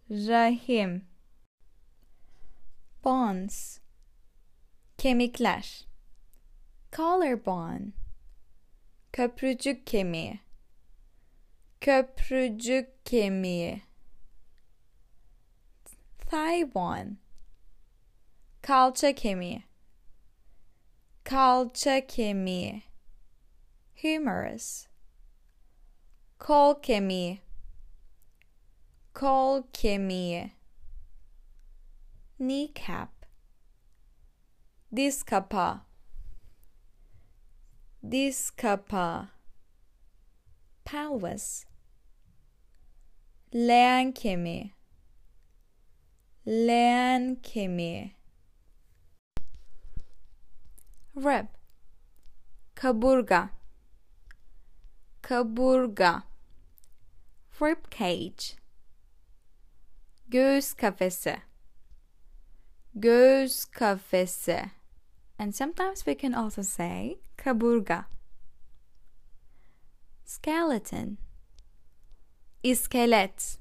Rahim. 0.09 1.07
Bones. 3.01 3.79
Kemikler. 4.97 5.83
Collarbone 6.91 7.93
köprücük 9.15 9.87
kemiği 9.87 10.39
köprücük 11.81 13.05
kemiği 13.05 13.81
thigh 16.17 16.75
bone 16.75 17.09
kalça 18.61 19.15
kemiği 19.15 19.63
kalça 21.23 22.07
kemiği 22.07 22.83
humerus 24.01 24.87
kol 26.39 26.81
kemiği 26.81 27.41
kol 29.13 29.63
kemiği 29.73 30.51
kneecap. 32.37 33.25
Diz 34.95 35.23
kapağı 35.23 35.84
diz 38.11 38.51
kapağı 38.51 39.29
pelvis. 40.85 41.65
Leğen 43.55 44.11
kemiği 44.11 44.73
leğen 46.47 47.35
kemiği 47.35 48.15
rib 51.17 51.47
kaburga. 52.75 53.49
Kaburga. 55.21 56.23
Rib 57.61 57.91
cage. 57.91 58.61
Göğüs 60.27 60.73
kafesi 60.73 61.37
göğüs 62.95 63.65
kafesi 63.65 64.65
and 65.37 65.53
sometimes 65.53 66.05
we 66.05 66.15
can 66.15 66.33
also 66.33 66.61
say 66.61 67.17
kaburga. 67.37 68.05
Skeleton. 70.25 71.17
Iskelet. 72.63 73.59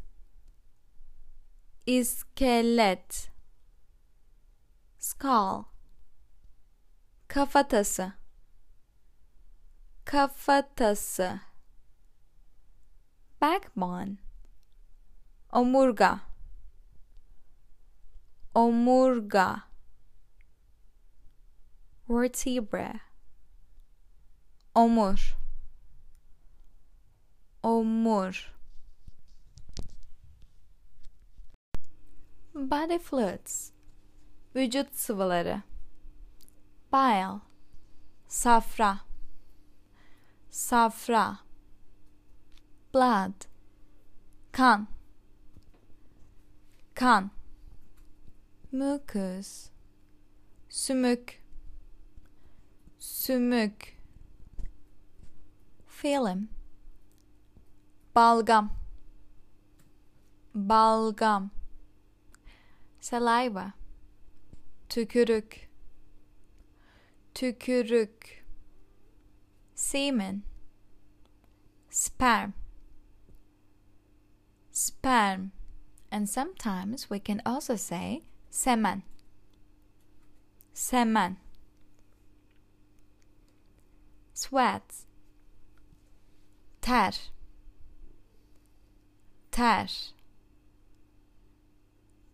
Iskelet. 1.86 3.30
Skull. 4.98 5.64
Kafatası. 7.28 8.12
Kafatası. 10.04 11.40
Backbone. 13.40 14.16
Omurga. 15.52 16.20
Omurga 18.54 19.73
vertebra 22.08 23.00
omur. 24.74 25.36
Omur. 27.62 28.54
Body 32.54 32.98
fluids. 32.98 33.72
Vücut 34.54 34.94
sıvıları. 34.96 35.62
Bile. 36.92 37.40
Safra. 38.28 39.00
Safra. 40.50 41.38
Blood. 42.94 43.46
Kan. 44.52 44.88
Kan. 46.94 47.30
Mucus. 48.72 49.70
Sümük 50.68 51.43
sümük. 53.24 53.96
Film 55.86 56.48
balgam. 58.14 58.72
Balgam. 60.54 61.50
Saliva. 63.00 63.72
Tükürük. 64.88 65.70
Tükürük. 67.34 68.44
Semen. 69.74 70.42
Sperm. 71.90 72.52
Sperm. 74.72 75.50
And 76.10 76.28
sometimes 76.28 77.08
we 77.08 77.20
can 77.20 77.40
also 77.44 77.76
say 77.76 78.22
semen. 78.50 79.02
Semen 80.74 81.43
sweat 84.34 85.06
ter 86.80 87.14
ter 89.50 90.14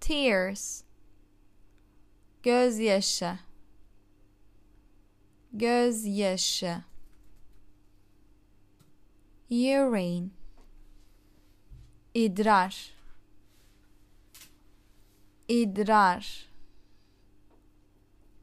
tears. 0.01 0.85
Gözyaşı. 2.43 3.39
Gözyaşı. 5.53 6.85
Urine. 9.51 10.31
İdrar. 12.15 12.93
İdrar. 15.49 16.51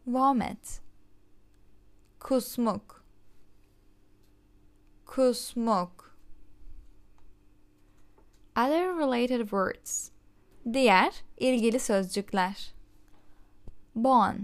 Vomit. 0.07 0.81
Kusmuk 2.19 2.96
kusmuk. 5.17 6.15
Other 8.55 8.93
related 8.93 9.41
words. 9.41 10.11
Diğer 10.73 11.13
ilgili 11.37 11.79
sözcükler. 11.79 12.73
Bone. 13.95 14.39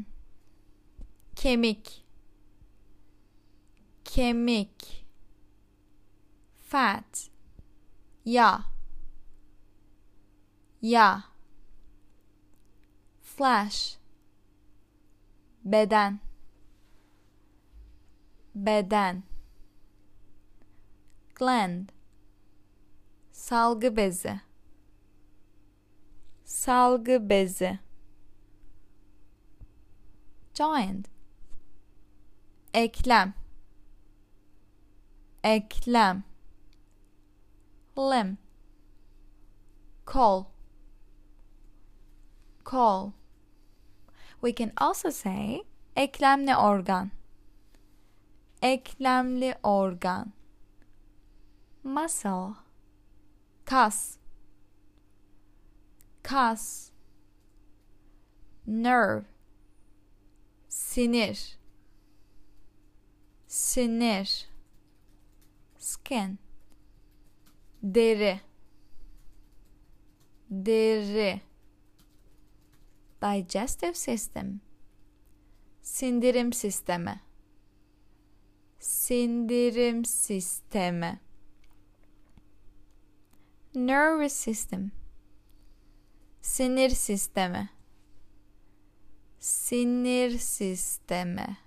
Kemik. 1.36 2.06
Kemik. 4.06 5.06
Fat. 6.60 7.30
Yağ 8.26 8.64
yağ 10.82 11.24
flesh 13.22 13.98
beden. 15.66 16.20
Beden 18.56 19.24
gland. 21.36 21.90
Salgı 23.32 23.98
bezi. 23.98 24.40
Salgı 26.44 27.30
bezi. 27.30 27.80
Joint 30.54 31.14
eklem. 32.74 33.34
Eklem. 35.44 36.24
Limb. 37.98 38.38
Kol. 40.06 40.46
Kol. 42.64 43.14
We 44.42 44.54
can 44.56 44.72
also 44.78 45.10
say 45.12 45.64
eklemli 45.96 46.56
organ. 46.56 47.12
Eklemli 48.62 49.56
organ 49.64 50.34
muscle. 51.84 52.56
Kas 53.66 54.18
kas 56.24 56.92
nerve. 58.66 59.26
Sinir. 60.70 61.38
Sinir. 63.48 64.48
Skin. 65.78 66.38
Deri. 67.84 68.40
Deri. 70.50 71.42
Digestive 73.22 73.96
system. 73.96 74.62
Sindirim 75.82 76.54
sistemi. 76.54 77.20
Sindirim 78.80 80.06
sistemi 80.06 81.20
nervous 83.76 84.34
system. 84.34 84.92
Sinir 86.42 86.90
sistemi 86.90 87.70
sinir 89.44 90.38
sistemi 90.40 91.58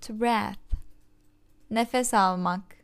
to 0.00 0.12
breath. 0.12 0.74
Nefes 1.70 2.14
almak. 2.14 2.76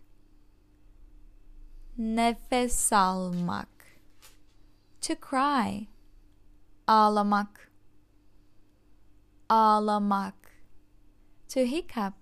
Nefes 1.99 2.93
almak. 2.93 3.69
To 5.01 5.15
cry. 5.31 5.89
Ağlamak. 6.87 7.71
Ağlamak. 9.49 10.51
To 11.49 11.61
hiccup. 11.61 12.15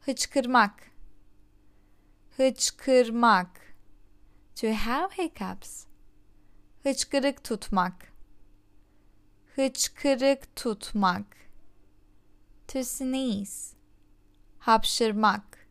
Hıçkırmak. 0.00 0.90
Hıçkırmak 2.36 3.67
To 4.60 4.72
have 4.72 5.10
hiccups. 5.18 5.86
Hıçkırık 6.82 7.44
tutmak. 7.44 8.12
Hıçkırık 9.56 10.56
tutmak. 10.56 11.36
To 12.68 12.84
sneeze. 12.84 13.76
Hapşırmak. 14.58 15.68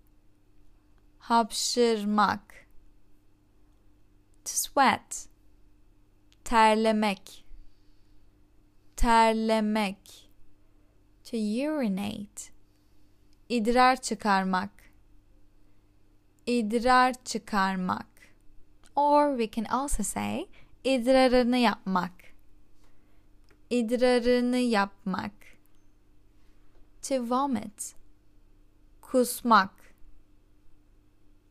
Hapşırmak. 1.19 2.67
To 4.45 4.51
sweat. 4.51 5.27
Terlemek. 6.43 7.45
Terlemek. 8.95 10.31
To 11.23 11.37
urinate. 11.37 12.53
İdrar 13.49 14.01
çıkarmak. 14.01 14.71
İdrar 16.45 17.23
çıkarmak. 17.23 18.16
Or 18.97 19.37
we 19.37 19.47
can 19.47 19.65
also 19.65 20.03
say 20.03 20.49
idrarını 20.83 21.57
yapmak. 21.57 22.11
İdrarını 23.69 24.57
yapmak. 24.57 25.31
To 27.01 27.15
vomit. 27.29 27.95
Kusmak. 29.01 29.95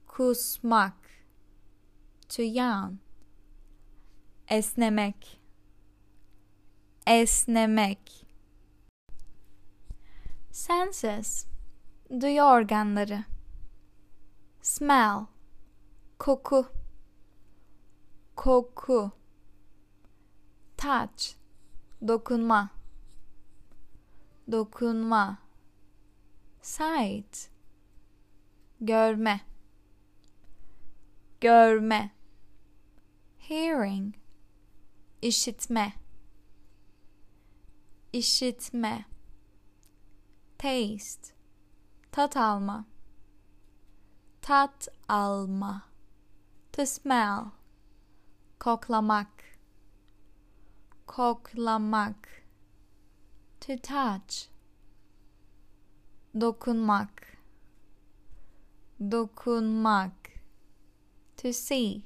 Kusmak. 0.07 0.95
To 2.29 2.43
yawn. 2.43 2.95
Esnemek. 4.49 5.41
Esnemek. 7.07 8.27
Senses. 10.51 11.47
Duyu 12.21 12.43
organları. 12.43 13.25
Smell. 14.63 15.27
Koku 16.19 16.76
koku. 18.37 19.11
Touch 20.77 21.35
dokunma. 22.01 22.71
Dokunma. 24.49 25.39
Sight. 26.61 27.51
Görme. 28.81 29.41
Görme. 31.41 32.11
Hearing. 33.39 34.15
İşitme. 35.23 35.93
İşitme. 38.13 39.05
Taste. 40.59 41.35
Tat 42.13 42.37
alma. 42.37 42.87
Tat 44.43 44.89
alma. 45.09 45.83
To 46.73 46.87
smell 46.87 47.53
koklamak. 48.59 49.45
Koklamak. 51.07 52.27
To 53.61 53.77
touch. 53.77 54.49
Dokunmak. 56.35 57.39
Dokunmak. 59.01 60.41
To 61.37 61.53
see. 61.53 62.05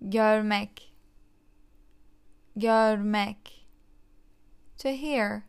Görmek. 0.00 0.92
Görmek. 2.56 3.66
To 4.78 4.88
hear. 4.88 5.44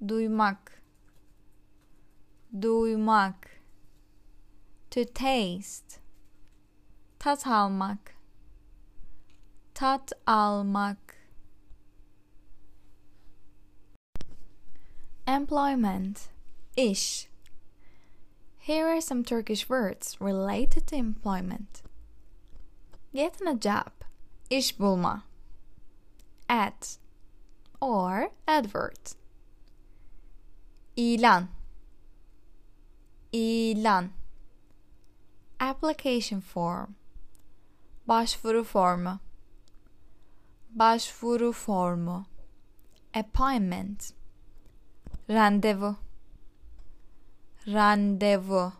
Duymak. 0.00 0.82
Duymak. 2.52 3.60
To 4.90 5.04
taste 5.04 6.03
tat 7.24 7.46
almak 7.46 8.12
tat 9.72 10.12
almak 10.26 11.14
employment 15.26 16.28
iş 16.76 17.28
Here 18.58 18.88
are 18.88 19.00
some 19.00 19.24
Turkish 19.24 19.68
words 19.68 20.16
related 20.20 20.86
to 20.86 20.96
employment. 20.96 21.82
Getting 23.14 23.48
a 23.48 23.54
job, 23.54 23.92
iş 24.50 24.78
bulma. 24.78 25.22
Ad 26.48 26.98
or 27.80 28.30
advert. 28.48 29.16
İlan, 30.96 31.48
ilan. 33.32 34.12
Application 35.60 36.40
form 36.40 36.94
Başvuru 38.08 38.64
formu. 38.64 39.20
Başvuru 40.70 41.52
formu. 41.52 42.26
Appointment. 43.14 44.12
Randevu. 45.30 45.96
Randevu. 47.66 48.72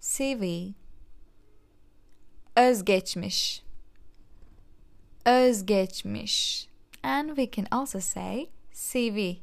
CV. 0.00 0.72
Özgeçmiş. 2.56 3.62
Özgeçmiş. 5.26 6.68
And 7.02 7.28
we 7.28 7.50
can 7.50 7.66
also 7.70 8.00
say 8.00 8.50
CV. 8.72 9.36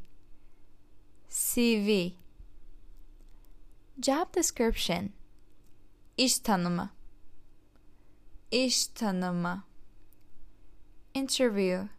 CV. 1.29 2.11
Job 4.01 4.35
description. 4.35 5.09
İş 6.17 6.39
tanımı 6.39 6.89
iş 8.51 8.87
tanımı 8.87 9.63
interview 11.13 11.89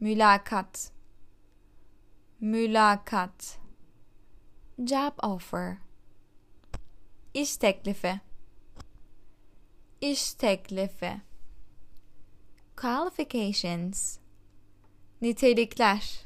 mülakat 0.00 0.92
mülakat 2.40 3.58
job 4.78 5.12
offer 5.22 5.76
iş 7.34 7.56
teklifi 7.56 8.20
iş 10.00 10.34
teklifi 10.34 11.20
qualifications 12.76 14.18
nitelikler 15.22 16.24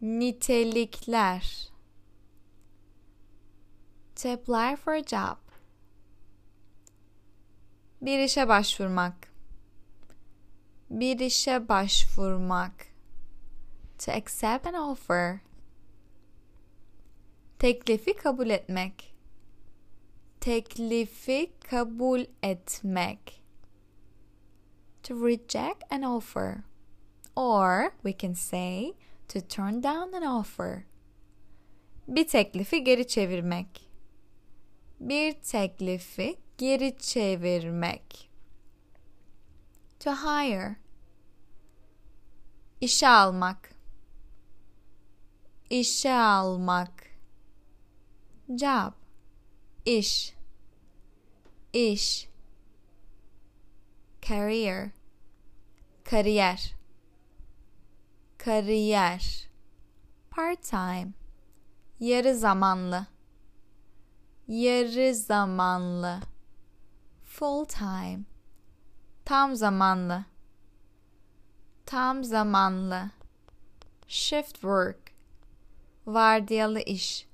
nitelikler 0.00 1.70
to 4.14 4.28
apply 4.28 4.76
for 4.76 4.92
a 4.92 5.02
job 5.02 5.47
Bir 8.02 8.18
işe 8.18 8.48
başvurmak. 8.48 9.32
Bir 10.90 11.18
işe 11.18 11.68
başvurmak. 11.68 12.86
To 13.98 14.12
accept 14.12 14.66
an 14.66 14.74
offer. 14.74 15.38
Teklifi 17.58 18.16
kabul 18.16 18.50
etmek. 18.50 19.14
Teklifi 20.40 21.52
kabul 21.70 22.24
etmek. 22.42 23.42
To 25.02 25.26
reject 25.26 25.92
an 25.92 26.02
offer. 26.02 26.56
Or 27.36 27.90
we 28.02 28.18
can 28.18 28.32
say 28.32 28.92
to 29.28 29.40
turn 29.40 29.82
down 29.82 30.12
an 30.12 30.22
offer. 30.22 30.82
Bir 32.08 32.28
teklifi 32.28 32.84
geri 32.84 33.06
çevirmek. 33.06 33.88
Bir 35.00 35.32
teklifi 35.32 36.36
geri 36.58 36.98
çevirmek. 36.98 38.30
To 40.00 40.10
hire. 40.10 40.76
İşe 42.80 43.08
almak. 43.08 43.70
İşe 45.70 46.14
almak. 46.14 47.04
Job. 48.48 48.92
İş. 49.84 50.34
İş. 51.72 52.28
Career. 54.22 54.90
Kariyer. 56.04 56.74
Kariyer. 58.38 59.48
Part 60.30 60.62
time. 60.62 61.12
Yarı 62.00 62.34
zamanlı. 62.34 63.06
Yarı 64.48 65.14
zamanlı. 65.14 66.20
Full 67.38 67.66
time. 67.66 68.24
Tam 69.24 69.54
zamanlı. 69.56 70.24
Tam 71.86 72.24
zamanlı. 72.24 73.10
Shift 74.08 74.52
work. 74.52 75.12
Vardiyalı 76.06 76.80
iş. 76.80 77.28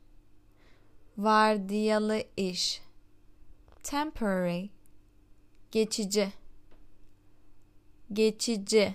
Vardiyalı 1.19 2.23
iş. 2.37 2.83
Temporary. 3.83 4.69
Geçici. 5.71 6.33
Geçici. 8.13 8.95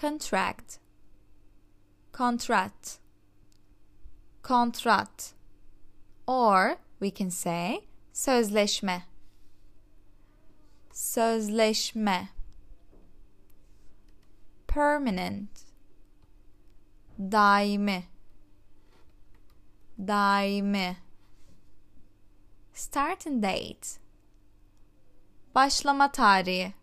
Contract. 0.00 0.78
Contract. 2.12 2.98
Kontrat. 4.42 5.34
Or 6.26 6.76
we 7.00 7.14
can 7.14 7.28
say 7.28 7.80
sözleşme. 8.12 9.13
Sözleşme. 10.94 12.28
Permanent. 14.66 15.50
Daimi. 17.18 18.04
Daimi. 19.98 20.96
Starting 22.74 23.42
date. 23.42 23.88
Başlama 25.54 26.12
tarihi. 26.12 26.74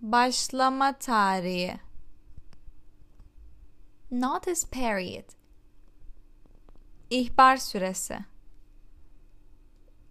Başlama 0.00 0.98
tarihi. 0.98 1.80
Notice 4.10 4.66
period. 4.70 5.30
İhbar 7.10 7.56
süresi. 7.56 8.18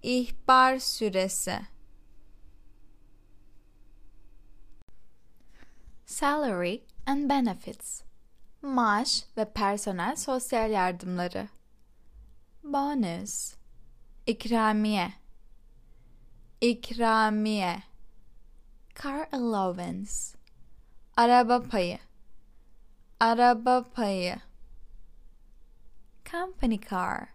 İhbar 0.03 0.77
süresi. 0.79 1.76
Salary 6.17 6.83
and 7.05 7.29
benefits. 7.29 8.01
Maaş 8.61 9.23
ve 9.37 9.53
personel 9.53 10.15
sosyal 10.15 10.71
yardımları. 10.71 11.47
Bonus. 12.63 13.55
İkramiye. 14.25 15.13
İkramiye. 16.61 17.83
Car 19.03 19.29
allowance. 19.31 20.11
Araba 21.17 21.63
payı. 21.63 21.99
Araba 23.19 23.83
payı. 23.83 24.35
Company 26.31 26.79
car. 26.89 27.27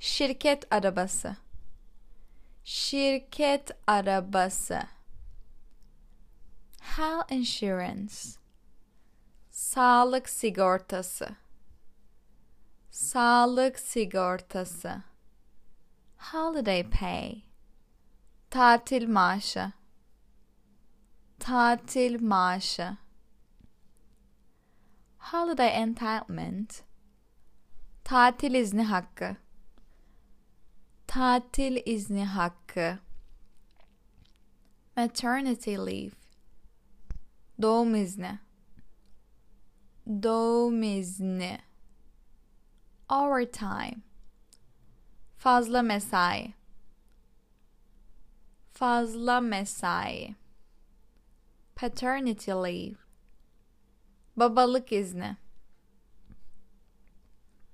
Şirket 0.00 0.72
arabası. 0.72 1.36
Şirket 2.64 3.70
arabası. 3.86 4.97
Health 6.80 7.32
insurance. 7.32 8.14
Sağlık 9.50 10.28
sigortası. 10.28 11.28
Sağlık 12.90 13.78
sigortası. 13.78 15.02
Holiday 16.18 16.90
pay. 16.90 17.42
Tatil 18.50 19.08
maaşı. 19.08 19.72
Tatil 21.38 22.22
maaşı. 22.22 22.96
Holiday 25.18 25.82
entitlement. 25.82 26.82
Tatil 28.04 28.54
izni 28.54 28.84
hakkı. 28.84 29.36
Tatil 31.06 31.82
izni 31.86 32.26
hakkı. 32.26 32.98
Maternity 34.96 35.76
leave. 35.76 36.27
Doğum 37.62 37.94
izni. 37.94 38.38
Doğum 40.06 40.82
izni. 40.82 41.58
Overtime. 43.08 43.96
Fazla 45.38 45.82
mesai. 45.82 46.54
Fazla 48.72 49.40
mesai. 49.40 50.34
Paternity 51.76 52.50
leave. 52.50 52.96
Babalık 54.36 54.92
izni. 54.92 55.36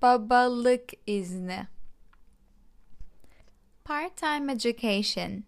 Babalık 0.01 0.89
izni. 1.07 1.67
Part-time 3.83 4.51
education. 4.51 5.43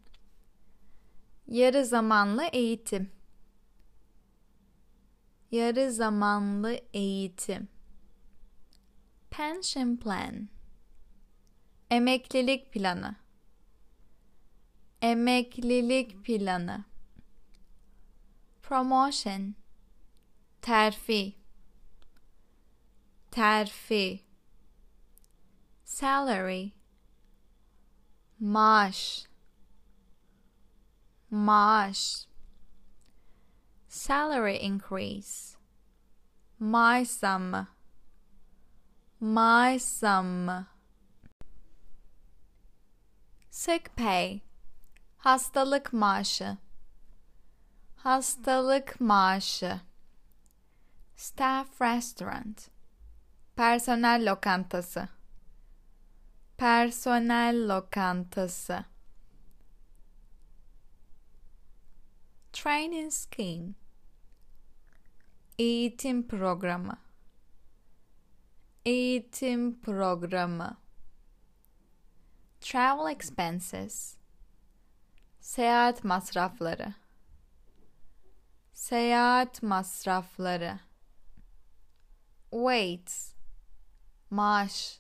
Yarı 1.48 1.86
zamanlı 1.86 2.44
eğitim. 2.44 3.17
Yarı 5.52 5.92
zamanlı 5.92 6.80
eğitim. 6.94 7.68
Pension 9.30 9.98
plan. 9.98 10.50
Emeklilik 11.92 12.74
planı. 12.74 13.16
Emeklilik 15.02 16.26
planı. 16.26 16.86
Promotion. 18.62 19.56
Terfi. 20.62 21.36
Terfi. 23.32 24.24
Salary. 25.86 26.70
Maaş. 28.40 29.28
Maaş. 31.30 32.27
Salary 33.98 34.58
increase. 34.58 35.58
Maaş 36.60 37.08
zammı. 37.08 37.68
Maaş 39.20 39.82
zammı. 39.82 40.68
Sick 43.50 43.96
pay. 43.96 44.40
Hastalık 45.18 45.94
maaşı. 45.94 46.58
Hastalık 47.96 49.02
maaşı. 49.02 49.82
Staff 51.16 51.82
restaurant. 51.82 52.70
Personel 53.56 54.32
lokantası. 54.32 55.10
Personel 56.58 57.76
lokantası. 57.76 58.86
Training 62.54 63.12
scheme. 63.12 63.87
Eğitim 65.60 66.28
programı. 66.28 66.98
Eğitim 68.86 69.82
programı. 69.82 70.78
Travel 72.62 73.12
expenses. 73.12 74.18
Seyahat 75.40 76.04
masrafları. 76.04 76.94
Seyahat 78.74 79.64
masrafları. 79.64 80.80
Waits. 82.52 83.34
Maaş. 84.30 85.00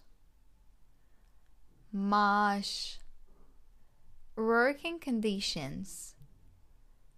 Maaş. 1.91 2.99
Working 4.35 5.03
conditions. 5.03 6.13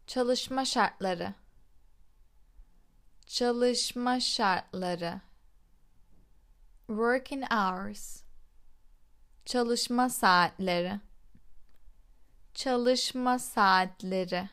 Çalışma 0.08 0.66
şartları. 0.66 1.34
Çalışma 3.30 4.20
şartları. 4.20 5.22
Working 6.88 7.44
hours. 7.52 8.24
Çalışma 9.46 10.10
saatleri. 10.10 11.00
Çalışma 12.54 13.40
saatleri. 13.40 14.50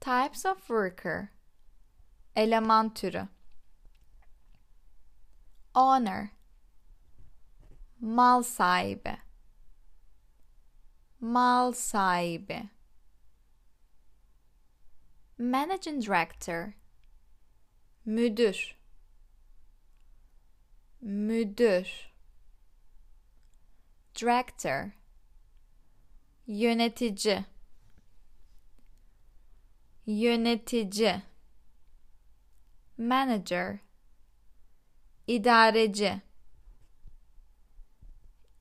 Types 0.00 0.46
of 0.46 0.58
worker. 0.58 1.28
Eleman 2.36 2.94
türü. 2.94 3.28
Owner. 5.74 6.28
Mal 8.00 8.42
sahibi. 8.42 9.16
Mal 11.20 11.72
sahibi. 11.72 12.70
Managing 15.38 16.06
Director 16.06 16.83
Müdür. 18.04 18.76
Müdür. 21.00 22.10
Director. 24.14 24.92
Yönetici. 26.46 27.44
Yönetici. 30.06 31.22
Manager. 32.98 33.78
İdareci. 35.26 36.20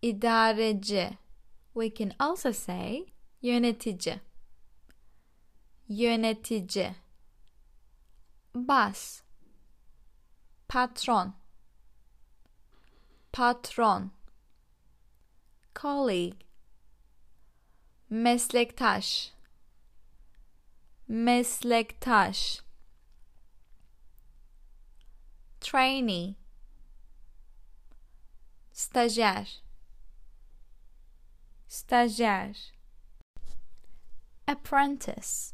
İdareci. 0.02 1.18
We 1.74 1.94
can 1.94 2.12
also 2.20 2.54
say 2.54 3.06
yönetici. 3.41 4.22
Yönetici. 5.89 6.96
Bas 8.56 9.23
patron. 10.74 11.34
Patron. 13.32 14.10
Colleague. 15.76 16.46
Meslektaş. 18.10 19.32
Meslektaş. 21.08 22.62
Trainee. 25.62 26.36
Stajyer. 28.72 29.48
Stajyer. 31.68 32.56
Apprentice. 34.48 35.54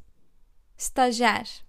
Stajyer. 0.77 1.63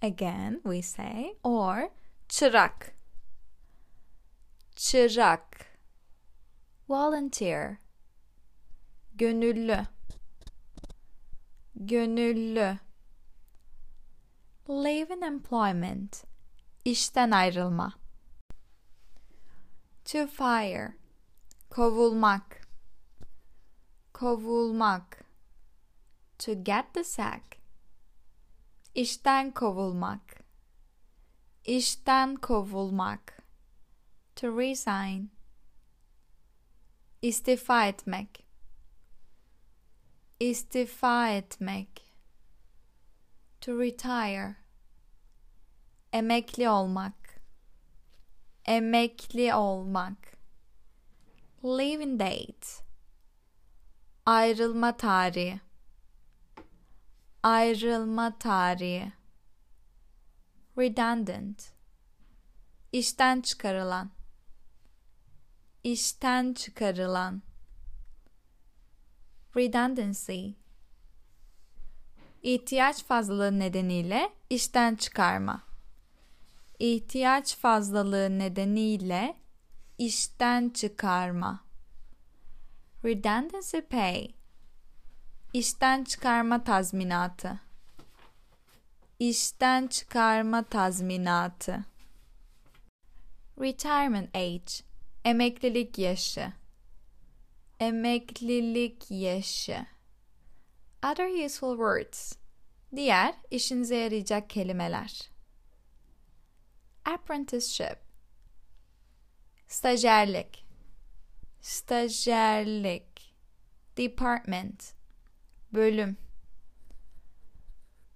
Again, 0.00 0.60
we 0.64 0.80
say 0.80 1.34
or 1.42 1.90
çırak. 2.34 2.94
Çırak. 4.76 5.66
Volunteer. 6.88 7.76
Gönüllü. 9.14 9.86
Gönüllü. 11.76 12.78
Leave 14.68 15.14
in 15.14 15.22
employment. 15.22 16.24
İşten 16.84 17.30
ayrılma. 17.30 17.92
To 20.04 20.26
fire. 20.26 20.94
Kovulmak. 21.70 22.68
Kovulmak. 24.12 25.24
To 26.38 26.52
get 26.64 26.94
the 26.94 27.04
sack 27.04 27.56
İşten 28.94 29.50
kovulmak. 29.50 30.43
İşten 31.64 32.36
kovulmak. 32.36 33.42
To 34.36 34.58
resign. 34.58 35.26
İstifa 37.22 37.86
etmek. 37.86 38.46
İstifa 40.40 41.28
etmek. 41.28 42.14
To 43.60 43.80
retire. 43.80 44.56
Emekli 46.12 46.68
olmak. 46.68 47.40
Emekli 48.64 49.54
olmak. 49.54 50.36
Leaving 51.64 52.20
date. 52.20 52.84
Ayrılma 54.26 54.96
tarihi 54.96 55.60
ayrılma 57.44 58.38
tarihi 58.38 59.12
redundant. 60.78 61.72
İşten 62.92 63.40
çıkarılan. 63.40 64.10
İşten 65.84 66.52
çıkarılan. 66.52 67.42
Redundancy. 69.56 70.48
İhtiyaç 72.42 73.04
fazlalığı 73.04 73.58
nedeniyle 73.58 74.32
işten 74.50 74.94
çıkarma. 74.96 75.62
İhtiyaç 76.78 77.56
fazlalığı 77.56 78.38
nedeniyle 78.38 79.36
işten 79.98 80.68
çıkarma. 80.68 81.64
Redundancy 83.04 83.78
pay. 83.78 84.34
İşten 85.52 86.04
çıkarma 86.04 86.64
tazminatı. 86.64 87.63
İşten 89.18 89.86
çıkarma 89.86 90.62
tazminatı. 90.62 91.84
Retirement 93.60 94.36
age. 94.36 94.84
Emeklilik 95.24 95.98
yaşı. 95.98 96.52
Emeklilik 97.80 99.10
yaşı. 99.10 99.86
Other 101.04 101.44
useful 101.44 101.76
words. 101.76 102.32
Diğer 102.96 103.34
işinize 103.50 103.96
yarayacak 103.96 104.50
kelimeler. 104.50 105.30
Apprenticeship. 107.04 107.98
Stajyerlik. 109.68 110.64
Stajyerlik. 111.60 113.34
Department 113.96 114.94
bölüm 115.72 116.16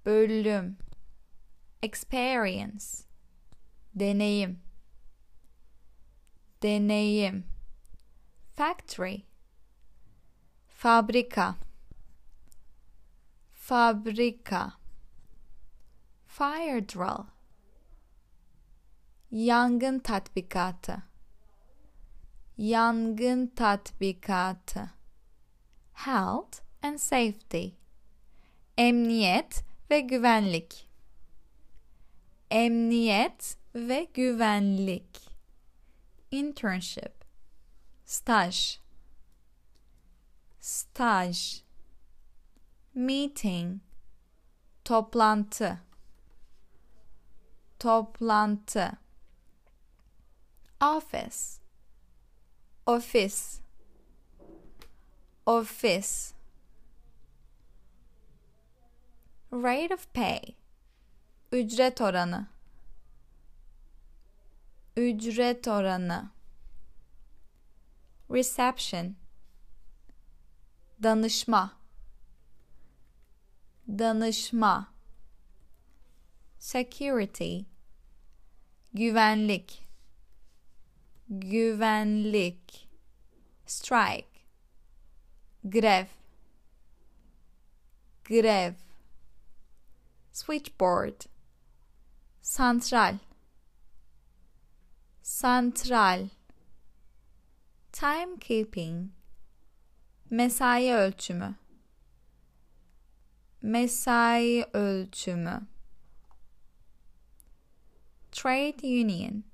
bölüm 0.07 0.77
experience. 1.83 3.05
Deneyim. 3.95 4.59
Deneyim. 6.61 7.45
Factory. 8.57 9.26
Fabrika. 10.68 11.57
Fabrika. 13.53 14.72
Fire 16.26 16.81
drill. 16.81 17.26
Yangın 19.31 19.99
tatbikatı. 19.99 21.03
Yangın 22.57 23.47
tatbikatı. 23.47 24.91
Health 25.93 26.61
and 26.83 26.99
safety. 26.99 27.68
Emniyet 28.76 29.64
ve 29.91 30.01
güvenlik. 30.01 30.88
Emniyet 32.51 33.57
ve 33.75 34.05
güvenlik. 34.15 35.21
Internship. 36.31 37.25
Staj. 38.05 38.79
Staj. 40.61 41.63
Meeting. 42.95 43.81
Toplantı. 44.85 45.79
Toplantı. 47.79 48.93
Office. 50.81 51.61
Ofis. 52.87 53.61
Ofis. 55.47 56.35
Rate 59.53 59.95
of 59.95 60.07
pay. 60.15 60.58
Ücret 61.53 62.01
oranı. 62.01 62.47
Ücret 64.97 65.69
oranı. 65.69 66.31
Reception. 68.31 69.17
Danışma. 71.03 71.79
Danışma. 73.89 74.93
Security. 76.59 77.61
Güvenlik. 78.93 79.89
Güvenlik. 81.29 82.89
Strike. 83.67 84.39
grev 85.65 86.07
grev 88.25 88.75
switchboard 90.33 91.27
santral. 92.49 93.19
Santral. 95.23 96.29
Timekeeping 97.93 99.11
mesai 100.31 100.93
ölçümü. 100.93 101.55
Mesai 103.63 104.67
ölçümü. 104.73 105.67
Trade 108.33 108.87
union. 108.87 109.45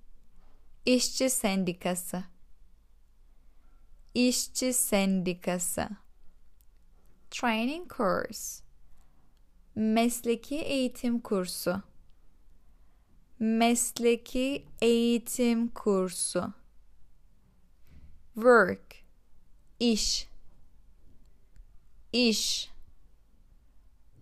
İşçi 0.87 1.31
sendikası. 1.31 2.25
İşçi 4.15 4.73
sendikası. 4.73 5.89
Training 7.31 7.91
course. 7.97 8.65
Mesleki 9.75 10.57
eğitim 10.57 11.21
kursu 11.21 11.94
mesleki 13.39 14.67
eğitim 14.83 15.69
kursu. 15.69 16.55
Work. 18.35 18.97
İş. 19.81 20.29
İş. 22.13 22.71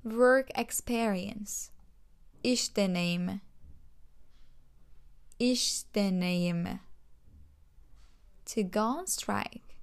Work 0.03 0.59
experience. 0.59 1.53
İş 2.45 2.77
deneyimi. 2.77 3.41
İş 5.39 5.85
deneyimi. 5.95 6.81
To 8.47 8.61
go 8.61 8.81
on 8.81 9.05
strike. 9.05 9.75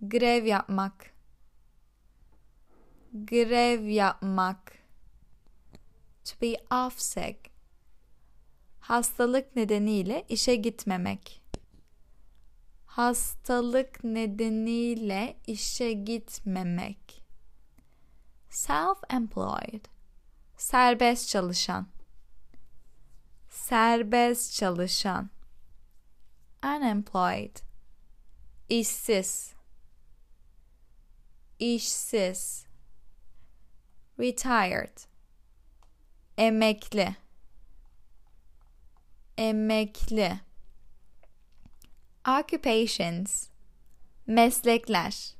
Grev 0.00 0.44
yapmak. 0.44 1.14
Grev 3.12 3.84
yapmak. 3.84 4.72
To 6.24 6.40
be 6.40 6.56
off 6.70 7.00
sick 7.00 7.51
hastalık 8.82 9.56
nedeniyle 9.56 10.24
işe 10.28 10.54
gitmemek. 10.54 11.42
Hastalık 12.86 14.04
nedeniyle 14.04 15.36
işe 15.46 15.92
gitmemek. 15.92 17.24
Self-employed. 18.50 19.84
Serbest 20.56 21.28
çalışan. 21.28 21.86
Serbest 23.50 24.52
çalışan. 24.52 25.30
Unemployed. 26.64 27.56
İşsiz. 28.68 29.52
İşsiz. 31.58 32.66
Retired. 34.18 34.98
Emekli 36.38 37.16
emekli. 39.36 40.40
Occupations. 42.24 43.50
Meslekler. 44.28 45.34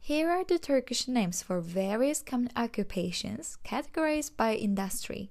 Here 0.00 0.30
are 0.30 0.44
the 0.44 0.58
Turkish 0.58 1.06
names 1.06 1.42
for 1.42 1.60
various 1.60 2.22
common 2.22 2.50
occupations 2.56 3.58
categorized 3.64 4.36
by 4.36 4.54
industry. 4.54 5.30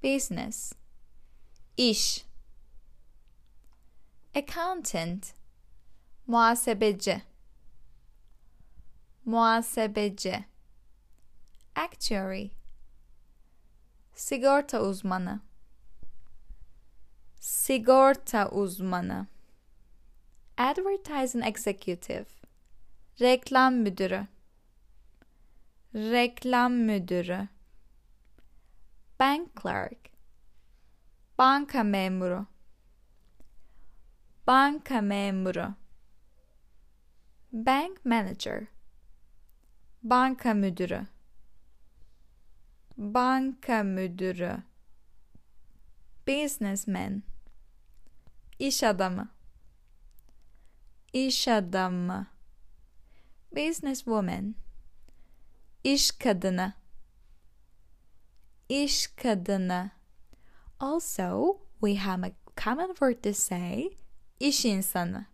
Business. 0.00 0.74
İş. 1.76 2.24
Accountant. 4.34 5.32
Muhasebeci. 6.26 7.22
Muhasebeci. 9.24 10.44
Actuary. 11.74 12.50
Sigorta 14.14 14.80
uzmanı 14.80 15.40
Sigorta 17.46 18.48
uzmanı. 18.50 19.26
Advertising 20.58 21.46
Executive. 21.46 22.26
Reklam 23.20 23.74
müdürü. 23.74 24.26
Reklam 25.94 26.72
müdürü. 26.72 27.48
Bank 29.20 29.62
clerk. 29.62 30.10
Banka 31.38 31.82
memuru. 31.82 32.46
Banka 34.46 35.00
memuru. 35.00 35.74
Bank 37.52 38.04
manager. 38.04 38.66
Banka 40.02 40.54
müdürü. 40.54 41.06
Banka 42.96 43.82
müdürü. 43.82 44.56
Businessman 46.28 47.22
İş 48.58 48.82
adamı. 48.82 49.28
İş 51.12 51.48
adamı. 51.48 52.26
Businesswoman 53.52 54.54
İş 55.84 56.10
kadını. 56.10 56.72
İş 58.68 59.06
kadını. 59.06 59.90
Also, 60.80 61.58
we 61.80 61.96
have 61.96 62.26
a 62.26 62.30
common 62.56 62.88
word 62.88 63.22
to 63.22 63.32
say 63.32 63.90
iş 64.40 64.64
insanı. 64.64 65.26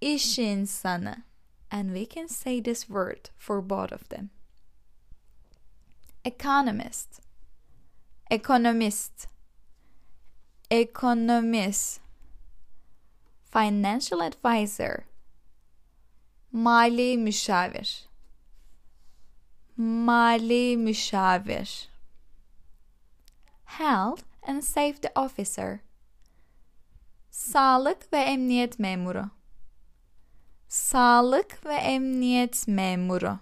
İş 0.00 0.38
insanı. 0.38 1.22
And 1.70 1.96
we 1.96 2.14
can 2.14 2.26
say 2.26 2.62
this 2.62 2.80
word 2.80 3.26
for 3.38 3.70
both 3.70 3.92
of 3.92 4.10
them. 4.10 4.30
Economist. 6.24 7.20
Economist 8.30 9.28
economist. 10.70 12.00
Financial 13.42 14.20
advisor. 14.20 15.04
Mali 16.52 17.16
müşavir. 17.16 18.08
Mali 19.76 20.76
müşavir. 20.76 21.88
Health 23.64 24.24
and 24.42 24.62
safety 24.62 25.08
officer. 25.16 25.80
Sağlık 27.30 28.12
ve 28.12 28.18
emniyet 28.18 28.78
memuru. 28.78 29.30
Sağlık 30.68 31.66
ve 31.66 31.74
emniyet 31.74 32.68
memuru. 32.68 33.38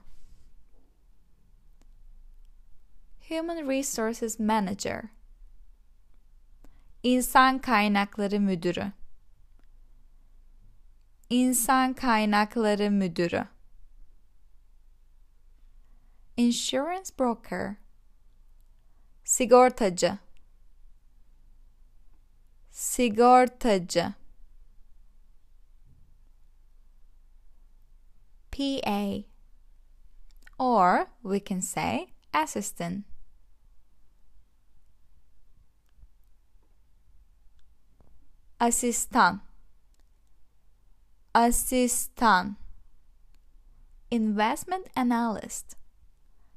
Human 3.29 3.68
Resources 3.68 4.39
Manager 4.41 5.18
İnsan 7.03 7.59
Kaynakları 7.59 8.40
Müdürü. 8.40 8.92
İnsan 11.30 11.94
Kaynakları 11.94 12.90
Müdürü. 12.90 13.49
Insurance 16.36 17.11
Broker. 17.18 17.76
Sigortacı. 19.24 20.18
Sigortacı. 22.70 24.14
PA 28.51 29.24
or 30.59 31.07
we 31.22 31.44
can 31.44 31.61
say 31.61 32.09
assistant 32.32 33.05
asistan. 38.61 39.40
Asistan. 41.34 42.56
İnvestment 44.11 44.86
analyst. 44.96 45.76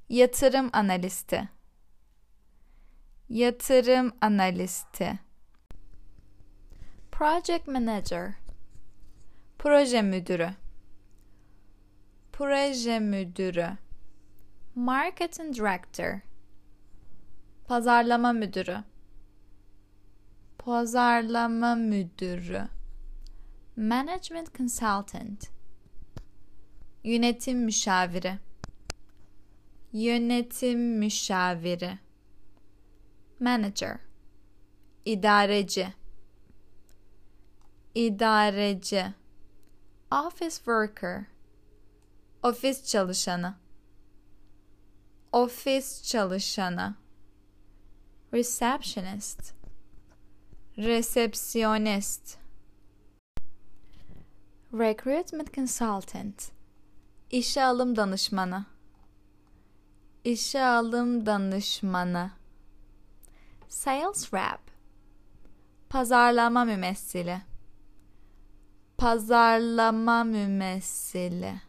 Yatırım 0.09 0.69
analisti. 0.73 1.49
Yatırım 3.29 4.13
analisti. 4.21 5.19
Project 7.11 7.67
manager. 7.67 8.33
Proje 9.59 10.01
müdürü. 10.01 10.49
Proje 12.33 12.99
müdürü. 12.99 13.77
Marketing 14.75 15.55
director. 15.55 16.19
Pazarlama 17.67 18.33
müdürü 18.33 18.83
Pazarlama 20.65 21.75
müdürü. 21.75 22.67
Management 23.77 24.57
consultant. 24.57 25.49
Yönetim 27.03 27.59
müşaviri. 27.59 28.39
Yönetim 29.93 30.97
müşaviri. 30.97 31.99
Manager. 33.39 33.99
İdareci. 35.05 35.93
İdareci. 37.95 39.05
Office 40.11 40.55
worker. 40.55 41.25
Ofis 42.43 42.85
çalışanı. 42.85 43.55
Ofis 45.31 46.03
çalışanı. 46.03 46.95
Receptionist. 48.33 49.60
Resepsiyonist. 50.77 52.37
Recruitment 54.73 55.53
consultant. 55.53 56.51
İşe 57.31 57.63
alım 57.63 57.95
danışmanı. 57.95 58.65
İşe 60.23 60.63
alım 60.63 61.25
danışmanı. 61.25 62.31
Sales 63.69 64.33
rep. 64.33 64.59
Pazarlama 65.89 66.65
mümessili. 66.65 67.41
Pazarlama 68.97 70.23
mümessili. 70.23 71.61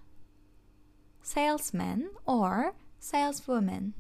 Salesman 1.22 2.10
or 2.26 2.72
saleswoman. 3.00 3.94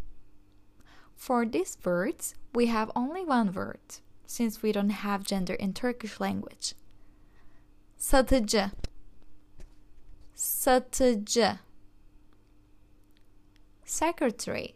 For 1.16 1.52
these 1.52 1.74
words, 1.74 2.34
we 2.52 2.66
have 2.66 2.90
only 2.94 3.22
one 3.22 3.46
word, 3.46 4.00
since 4.32 4.62
we 4.62 4.72
don't 4.72 4.88
have 4.88 5.26
gender 5.26 5.52
in 5.52 5.74
Turkish 5.74 6.18
language. 6.18 6.74
Satıcı. 7.98 8.70
Satıcı. 10.34 11.58
Secretary. 13.84 14.74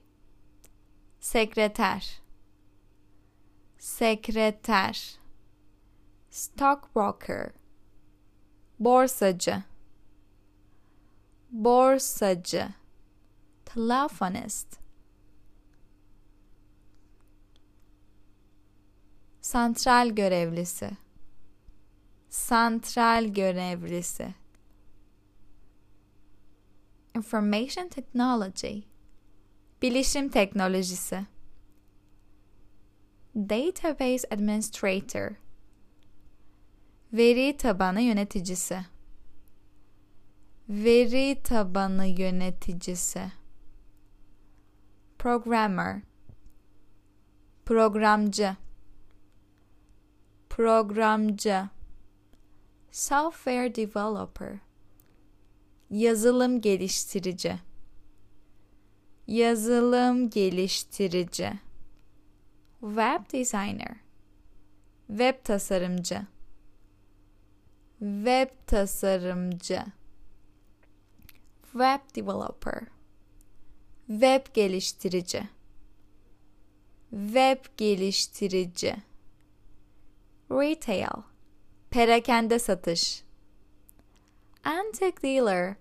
Sekreter. 1.20 2.20
Sekreter. 3.78 5.18
Stockbroker. 6.30 7.52
Borsacı. 8.78 9.62
Borsacı. 11.50 12.68
Telefonist. 13.64 14.78
Santral 19.46 20.10
görevlisi. 20.10 20.90
Santral 22.28 23.24
görevlisi. 23.24 24.34
Information 27.16 27.88
technology. 27.88 28.80
Bilişim 29.82 30.28
teknolojisi. 30.28 31.26
Database 33.36 34.28
administrator. 34.30 35.30
Veri 37.12 37.56
tabanı 37.56 38.00
yöneticisi. 38.00 38.78
Veri 40.68 41.42
tabanı 41.42 42.06
yöneticisi. 42.06 43.32
Programmer. 45.18 46.02
Programcı. 47.66 48.56
Programcı. 50.56 51.68
Software 52.90 53.74
developer. 53.74 54.58
Yazılım 55.90 56.60
geliştirici. 56.60 57.58
Yazılım 59.26 60.30
geliştirici. 60.30 61.52
Web 62.80 63.32
designer. 63.32 63.96
Web 65.06 65.44
tasarımcı. 65.44 66.26
Web 67.98 68.48
tasarımcı. 68.66 69.84
Web 71.62 72.16
developer. 72.16 72.80
Web 74.06 74.54
geliştirici. 74.54 75.48
Web 77.10 77.64
geliştirici. 77.76 78.96
Retail. 80.50 81.22
Perakende 81.90 82.58
satış. 82.58 83.24
Antique 84.64 85.22
dealer. 85.22 85.76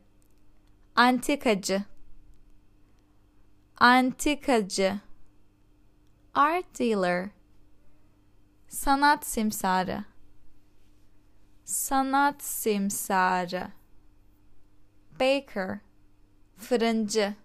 Antikacı. 0.96 1.84
Antikacı. 3.78 5.00
Art 6.34 6.80
dealer. 6.80 7.30
Sanat 8.68 9.26
simsarı. 9.26 10.04
Sanat 11.66 12.44
simsarı. 12.44 13.68
Baker. 15.20 15.80
Fırıncı. 16.58 17.36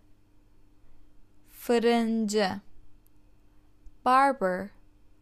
Fırıncı. 1.50 2.60
Barber. 4.04 4.68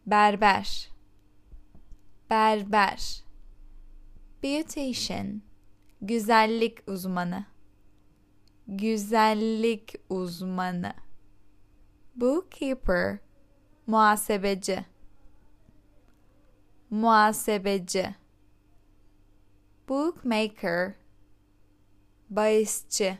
Berber. 0.05 0.89
Berber. 2.29 3.23
Beautician. 4.43 5.41
Güzellik 6.01 6.89
uzmanı. 6.89 7.45
Güzellik 8.67 9.95
uzmanı. 10.09 10.93
Bookkeeper. 12.15 13.17
Muhasebeci. 13.87 14.85
Muhasebeci. 16.89 18.15
Bookmaker. 19.89 20.93
Bahisçi. 22.29 23.17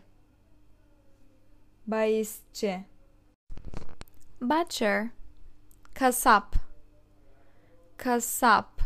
Bahisçi. 1.88 2.86
Butcher. 4.41 5.10
Kasap. 5.93 6.55
Kasap. 7.97 8.78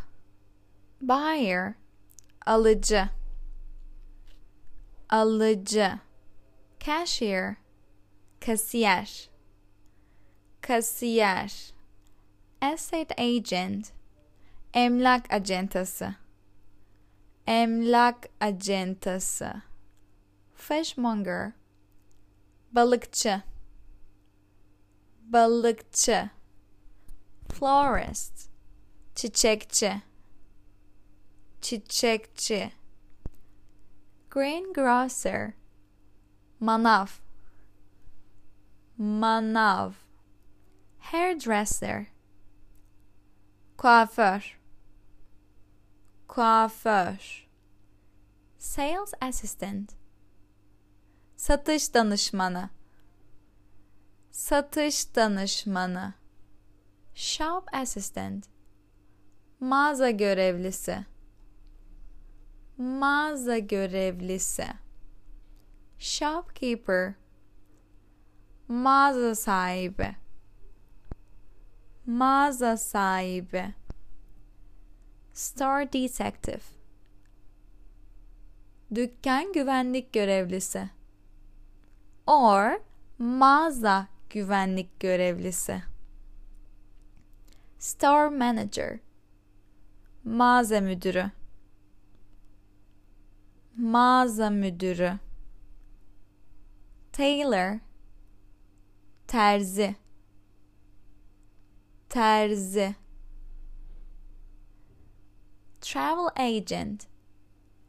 Buyer. 1.03 1.73
Alıcı. 2.45 3.09
Alıcı. 5.09 5.99
Cashier. 6.79 7.55
Kasiyer. 8.39 9.29
Kasiyer. 10.61 11.73
Estate 12.61 13.23
agent. 13.23 13.91
Emlak 14.73 15.33
acentası. 15.33 16.15
Emlak 17.47 18.29
acentası. 18.39 19.53
Fishmonger. 20.55 21.51
Balıkçı. 22.71 23.41
Balıkçı. 25.21 26.29
Florist. 27.49 28.49
Çiçekçi. 29.15 30.01
Çiçekçi. 31.63 32.71
Greengrocer. 34.31 35.53
Manav. 36.59 37.07
Manav. 38.97 39.91
Hairdresser. 40.99 42.05
Kuaför. 43.77 44.59
Kuaför. 46.27 47.47
Sales 48.57 49.13
assistant. 49.21 49.91
Satış 51.35 51.93
danışmanı. 51.93 52.69
Satış 54.31 55.15
danışmanı. 55.15 56.13
Shop 57.15 57.73
assistant. 57.73 58.45
Mağaza 59.59 60.09
görevlisi. 60.09 61.12
Mağaza 62.83 63.57
görevlisi. 63.57 64.67
Shopkeeper. 65.97 67.13
Mağaza 68.67 69.35
sahibi. 69.35 70.15
Mağaza 72.05 72.77
sahibi. 72.77 73.73
Store 75.33 75.93
detective. 75.93 76.61
Dükkan 78.95 79.53
güvenlik 79.53 80.13
görevlisi. 80.13 80.89
Or 82.27 82.81
mağaza 83.19 84.07
güvenlik 84.29 84.99
görevlisi. 84.99 85.83
Store 87.79 88.29
manager. 88.29 88.99
Mağaza 90.23 90.81
müdürü. 90.81 91.31
Mağaza 93.77 94.49
müdürü. 94.49 95.19
Tailor. 97.11 97.79
Terzi. 99.27 99.95
Terzi. 102.09 102.95
Travel 105.81 106.29
agent. 106.35 107.13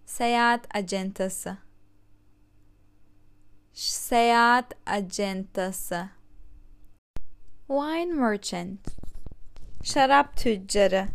seyahat 0.06 0.76
acentası 0.76 1.58
seyahat 3.72 4.72
acentası 4.86 6.08
wine 7.66 8.14
merchant 8.14 8.88
şarap 9.82 10.36
tüccarı 10.36 11.08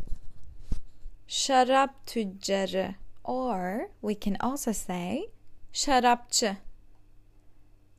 şarap 1.28 2.08
tüccarı 2.08 2.96
or 3.30 3.92
we 4.02 4.16
can 4.16 4.36
also 4.40 4.72
say 4.74 5.30
şarapçı. 5.74 6.58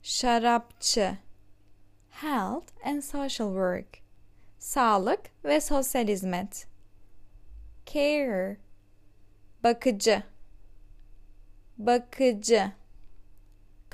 Şarapçı. 0.02 1.18
Health 2.10 2.72
and 2.84 3.02
social 3.02 3.48
work. 3.48 3.98
Sağlık 4.58 5.20
ve 5.44 5.60
sosyal 5.60 6.08
hizmet. 6.08 6.66
Care. 7.86 8.56
Bakıcı. 9.64 10.22
Bakıcı. 11.78 12.72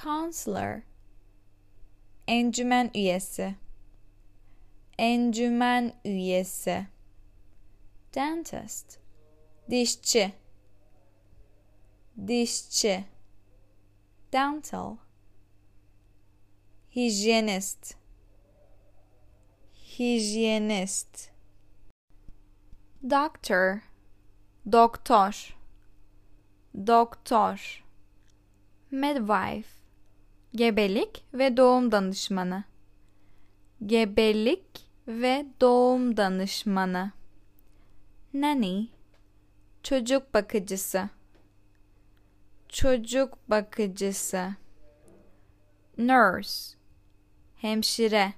Counselor. 0.02 0.82
Encümen 2.26 2.90
üyesi. 2.94 3.54
Encümen 4.98 5.92
üyesi. 6.04 6.86
Dentist. 8.14 8.98
Dişçi 9.70 10.32
dişçi. 12.26 13.04
Dental. 14.32 14.96
Hijyenist. 16.96 17.94
Hijyenist. 19.98 21.30
Doctor 23.10 23.80
doktor. 24.72 25.56
Doktor. 26.86 27.84
Midwife. 28.90 29.68
Gebelik 30.54 31.24
ve 31.34 31.56
doğum 31.56 31.92
danışmanı. 31.92 32.64
Gebelik 33.86 34.66
ve 35.08 35.46
doğum 35.60 36.16
danışmanı. 36.16 37.12
Nanny. 38.34 38.86
Çocuk 39.82 40.34
bakıcısı 40.34 41.08
çocuk 42.68 43.50
bakıcısı 43.50 44.54
nurse 45.98 46.76
hemşire 47.56 48.34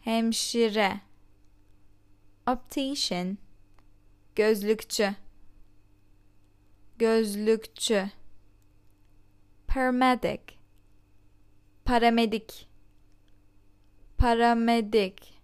hemşire 0.00 1.00
optician 2.46 3.38
gözlükçü 4.36 5.14
gözlükçü 6.98 8.10
paramedic 9.66 10.42
paramedik 11.84 12.68
paramedik 14.18 15.40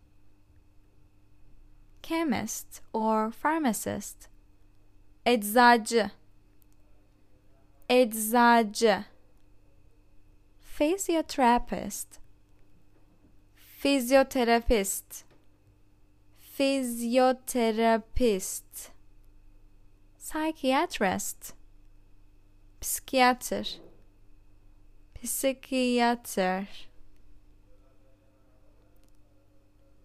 chemist 2.03 2.83
or 2.93 3.31
pharmacist 3.31 4.29
eczacı 5.27 6.11
eczacı. 7.89 9.05
Physiotherapist 10.79 12.25
fizyoterapist. 13.85 15.25
Fizyoterapist. 16.57 18.93
Psychiatrist. 20.19 21.55
Psikiyatr 22.81 23.81
psikiyatr 25.15 26.67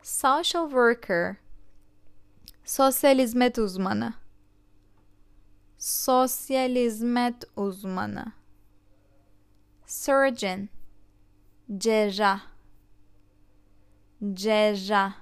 social 0.02 0.70
worker. 0.70 1.38
Sosyal 2.66 3.20
hizmet 3.20 3.58
uzmanı 3.58 4.14
sosyal 5.80 6.76
hizmet 6.76 7.44
uzmanı. 7.56 8.32
Surgeon. 9.86 10.70
Cerrah. 11.78 12.42
Cerrah. 14.34 15.14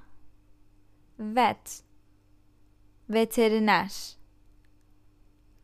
Vet. 1.19 1.83
Veteriner. 3.09 4.17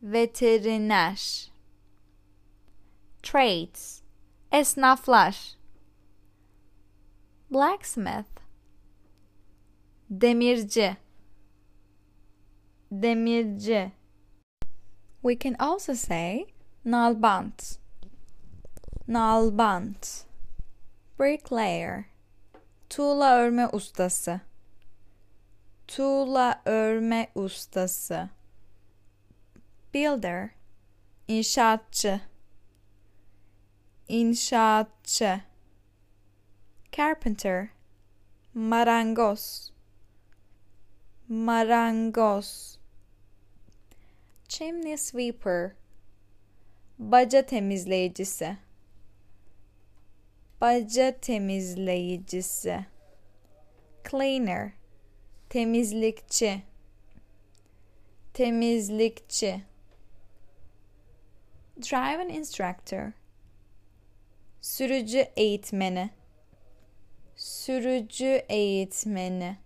Veteriner. 0.02 1.50
Trades. 3.22 4.02
Esnaflar. 4.52 5.56
Blacksmith. 7.50 8.40
Demirci. 10.10 10.96
Demirci 12.92 13.92
we 15.24 15.34
can 15.34 15.56
also 15.58 15.94
say 15.94 16.46
nalbant 16.84 17.78
nalbant 19.08 20.26
bricklayer. 21.18 22.04
Tuğla 22.90 23.36
örme 23.36 23.68
ustası. 23.68 24.40
Tuğla 25.88 26.62
örme 26.64 27.30
ustası. 27.34 28.28
Builder. 29.94 30.50
Inşaatçı. 31.28 32.20
Inşaatçı. 34.08 35.40
Carpenter. 36.92 37.68
Marangoz. 38.54 39.72
Marangoz 41.28 42.78
chimney 44.54 44.96
sweeper 44.96 45.74
baca 46.98 47.42
temizleyicisi. 47.42 48.56
Baca 50.60 51.20
temizleyicisi. 51.20 52.86
Cleaner 54.10 54.72
temizlikçi. 55.48 56.62
Temizlikçi. 58.34 59.62
Driving 61.76 62.36
instructor. 62.36 63.12
Sürücü 64.60 65.26
eğitmeni. 65.36 66.10
Sürücü 67.36 68.42
eğitmeni. 68.48 69.56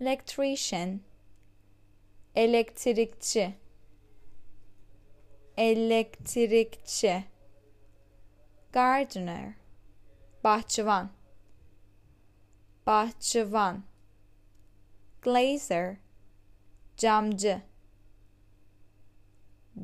Electrician 0.00 1.00
elektrikçi. 2.34 3.54
Elektrikçi. 5.56 7.24
Gardener. 8.72 9.54
Bahçıvan. 10.44 11.10
Bahçıvan. 12.86 13.84
Glazer. 15.22 15.96
Camcı. 16.96 17.62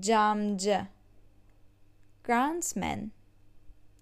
Camcı. 0.00 0.86
Groundsman. 2.24 3.12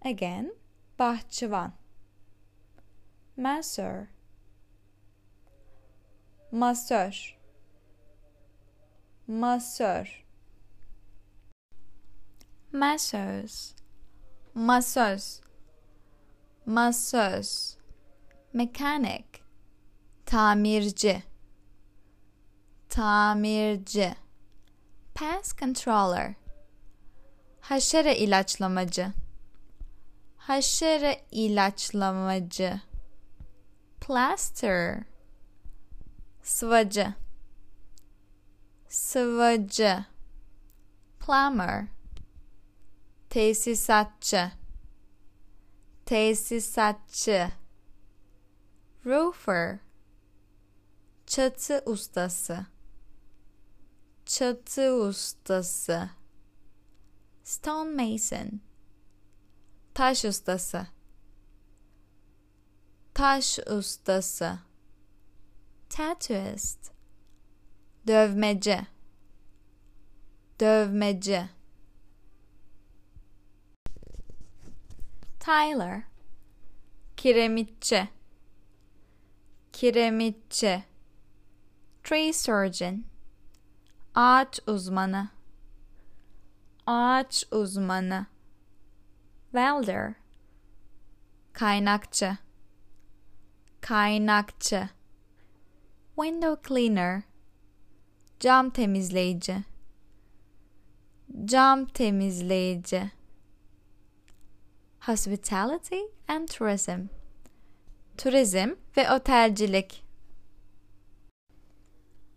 Again 0.05 0.57
bahçıvan. 0.99 1.73
Masör 3.37 4.07
masör 6.55 7.37
masör 9.27 10.25
masöz 12.73 13.75
masöz 14.55 15.41
masöz 16.67 17.77
mekanik. 18.55 19.43
Tamirci. 20.27 21.23
Tamirci. 22.89 24.15
Pest 25.15 25.59
controller. 25.59 26.35
Haşere 27.61 28.17
ilaçlamacı. 28.17 29.13
Haşere 30.37 31.21
ilaçlamacı. 31.31 32.81
Plaster. 34.01 35.05
Sıvacı 36.43 37.15
sıvacı 38.95 40.05
plumber 41.21 41.87
tesisatçı 43.31 44.53
tesisatçı 46.07 47.49
roofer 49.07 49.79
çatı 51.27 51.83
ustası 51.87 52.67
çatı 54.27 54.95
ustası 54.95 56.11
stonemason. 57.43 58.61
Taş 59.95 60.25
ustası 60.25 60.87
taş 63.15 63.59
ustası 63.59 64.59
tattooist 65.91 66.94
dövmeci 68.07 68.87
dövmeci 70.61 71.49
Tyler. 75.41 76.03
Kiremitçi 77.17 78.09
kiremitçi 79.73 80.85
tree 82.05 82.33
surgeon. 82.33 83.05
Ağaç 84.15 84.61
uzmanı. 84.67 85.29
Ağaç 86.87 87.45
uzmanı. 87.51 88.27
Welder. 89.45 90.15
Kaynakçı. 91.53 92.37
Kaynakçı. 93.81 94.89
Window 96.17 96.69
cleaner 96.69 97.23
cam 98.45 98.71
temizleyici. 98.71 99.65
Cam 101.47 101.87
temizleyici. 101.87 103.11
Hospitality 105.01 106.03
and 106.29 106.49
tourism. 106.49 107.09
Turizm 108.19 108.77
ve 108.97 109.11
otelcilik. 109.11 110.03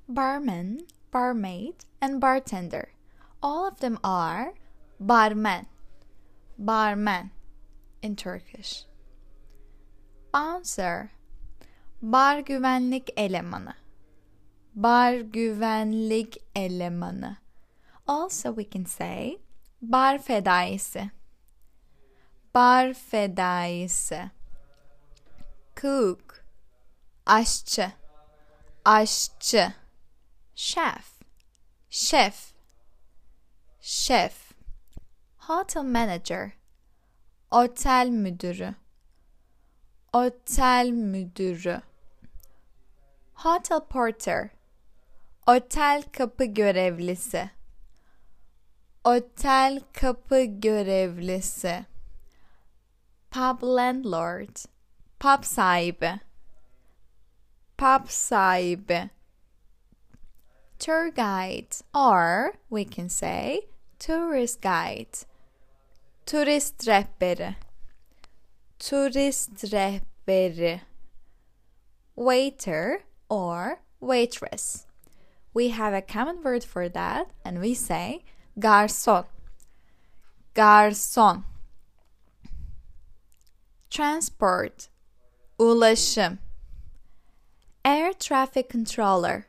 Barman 0.07 0.87
barmaid 1.13 1.75
and 2.01 2.21
bartender. 2.21 2.87
All 3.43 3.67
of 3.67 3.79
them 3.79 3.99
are 4.03 4.53
barman 4.99 5.65
barman 6.57 7.31
in 8.01 8.15
Turkish. 8.15 8.85
Bouncer 10.33 11.09
bar 12.01 12.39
güvenlik 12.39 13.09
elemanı 13.17 13.73
bar 14.77 15.13
güvenlik 15.13 16.37
elemanı. 16.55 17.37
Also 18.07 18.55
we 18.55 18.69
can 18.69 18.83
say 18.83 19.37
bar 19.81 20.17
fedaisi. 20.17 21.11
Bar 22.55 22.93
fedaisi. 22.93 24.31
Cook. 25.81 26.43
Aşçı. 27.25 27.91
Aşçı. 28.85 29.73
Chef 30.55 31.21
chef 31.89 32.53
chef 33.81 34.51
hotel 35.37 35.83
manager. 35.83 36.51
Otel 37.51 38.07
müdürü. 38.09 38.75
Otel 40.13 40.89
müdürü. 40.89 41.81
Hotel 43.33 43.79
porter 43.79 44.56
otel 45.47 46.03
kapı 46.17 46.45
görevlisi. 46.45 47.49
Otel 49.03 49.81
kapı 49.93 50.43
görevlisi. 50.43 51.85
Pub 53.31 53.63
landlord. 53.63 54.55
Pub 55.19 55.43
sahibi. 55.43 56.19
Pub 57.77 58.09
sahibi. 58.09 59.09
Tour 60.79 61.07
guide. 61.07 61.75
Or 61.93 62.53
we 62.69 62.85
can 62.95 63.07
say 63.07 63.61
tourist 63.99 64.61
guide. 64.61 65.25
Turist 66.25 66.87
rehberi. 66.87 67.55
Turist 68.79 69.63
rehberi. 69.63 70.81
Waiter 72.15 72.99
or 73.29 73.79
waitress 74.01 74.86
we 75.57 75.69
have 75.69 75.93
a 75.95 76.01
common 76.01 76.43
word 76.43 76.63
for 76.63 76.87
that 76.87 77.25
and 77.43 77.59
we 77.59 77.73
say 77.73 78.23
garson 78.59 79.23
garson 80.53 81.43
transport. 83.89 84.89
Ulaşım. 85.59 86.37
Air 87.85 88.13
traffic 88.13 88.69
controller. 88.69 89.45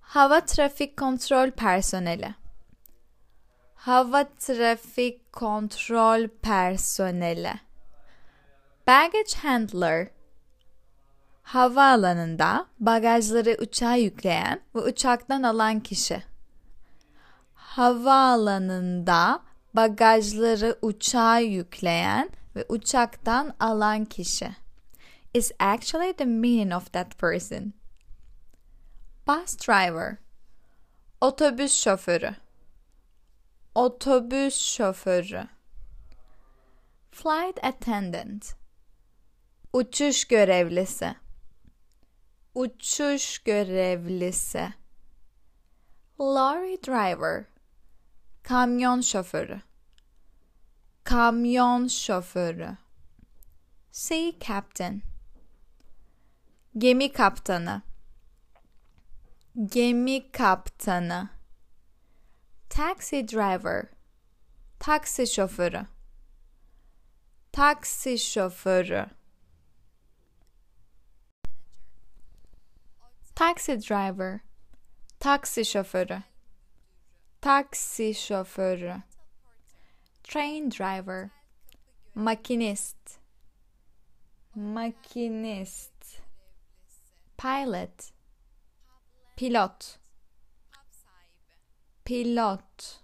Hava 0.00 0.40
trafik 0.40 0.96
kontrol 0.96 1.50
personeli. 1.50 2.34
Hava 3.74 4.24
trafik 4.38 5.32
kontrol 5.32 6.28
personeli. 6.42 7.60
Baggage 8.86 9.34
handler 9.42 10.10
havaalanında 11.44 12.66
bagajları 12.80 13.56
uçağa 13.60 13.94
yükleyen 13.94 14.60
ve 14.74 14.78
uçaktan 14.80 15.42
alan 15.42 15.80
kişi. 15.80 16.22
Havaalanında 17.54 19.42
bagajları 19.74 20.78
uçağa 20.82 21.38
yükleyen 21.38 22.30
ve 22.56 22.64
uçaktan 22.68 23.54
alan 23.60 24.04
kişi. 24.04 24.50
İs 25.34 25.52
actually 25.58 26.12
the 26.12 26.24
meaning 26.24 26.74
of 26.74 26.92
that 26.92 27.18
person. 27.18 27.72
Bus 29.26 29.58
driver. 29.58 30.16
Otobüs 31.20 31.74
şoförü. 31.82 32.34
Otobüs 33.74 34.58
şoförü. 34.58 35.48
Flight 37.10 37.64
attendant. 37.64 38.54
Uçuş 39.72 40.24
görevlisi 40.24 41.23
uçuş 42.54 43.38
görevlisi. 43.38 44.72
Lorry 46.20 46.82
driver. 46.82 47.44
Kamyon 48.42 49.00
şoförü. 49.00 49.60
Kamyon 51.04 51.86
şoförü. 51.86 52.76
Sea 53.90 54.32
captain. 54.40 55.02
Gemi 56.78 57.12
kaptanı. 57.12 57.82
Gemi 59.66 60.32
kaptanı. 60.32 61.28
Taxi 62.70 63.28
driver. 63.28 63.86
Taksi 64.78 65.26
şoförü. 65.26 65.86
Taksi 67.52 68.18
şoförü 68.18 69.06
taxi 73.34 73.78
driver. 73.80 74.40
Taksi 75.20 75.64
şoförü. 75.64 76.22
Taksi 77.40 78.14
şoförü. 78.14 79.02
Train 80.24 80.70
driver. 80.70 81.30
Makinist. 82.14 83.18
Makinist. 84.54 86.22
Pilot. 87.36 88.12
Pilot. 89.36 89.98
Pilot. 92.04 93.00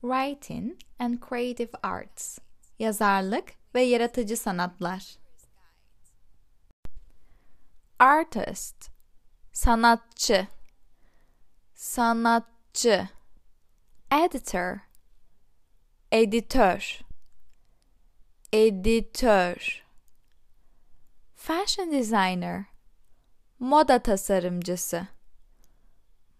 Writing 0.00 0.76
and 0.98 1.18
creative 1.28 1.72
arts. 1.82 2.38
Yazarlık 2.78 3.48
ve 3.74 3.82
yaratıcı 3.82 4.36
sanatlar 4.36 5.18
artist 7.98 8.90
sanatçı 9.52 10.46
sanatçı 11.74 13.08
editor 14.12 14.78
editör 16.12 17.00
editör 18.52 19.84
fashion 21.36 21.92
designer 21.92 22.64
moda 23.58 23.98
tasarımcısı 23.98 25.06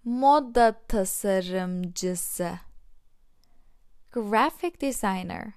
moda 0.05 0.87
tasarımcısı 0.89 2.59
graphic 4.13 4.81
designer 4.81 5.53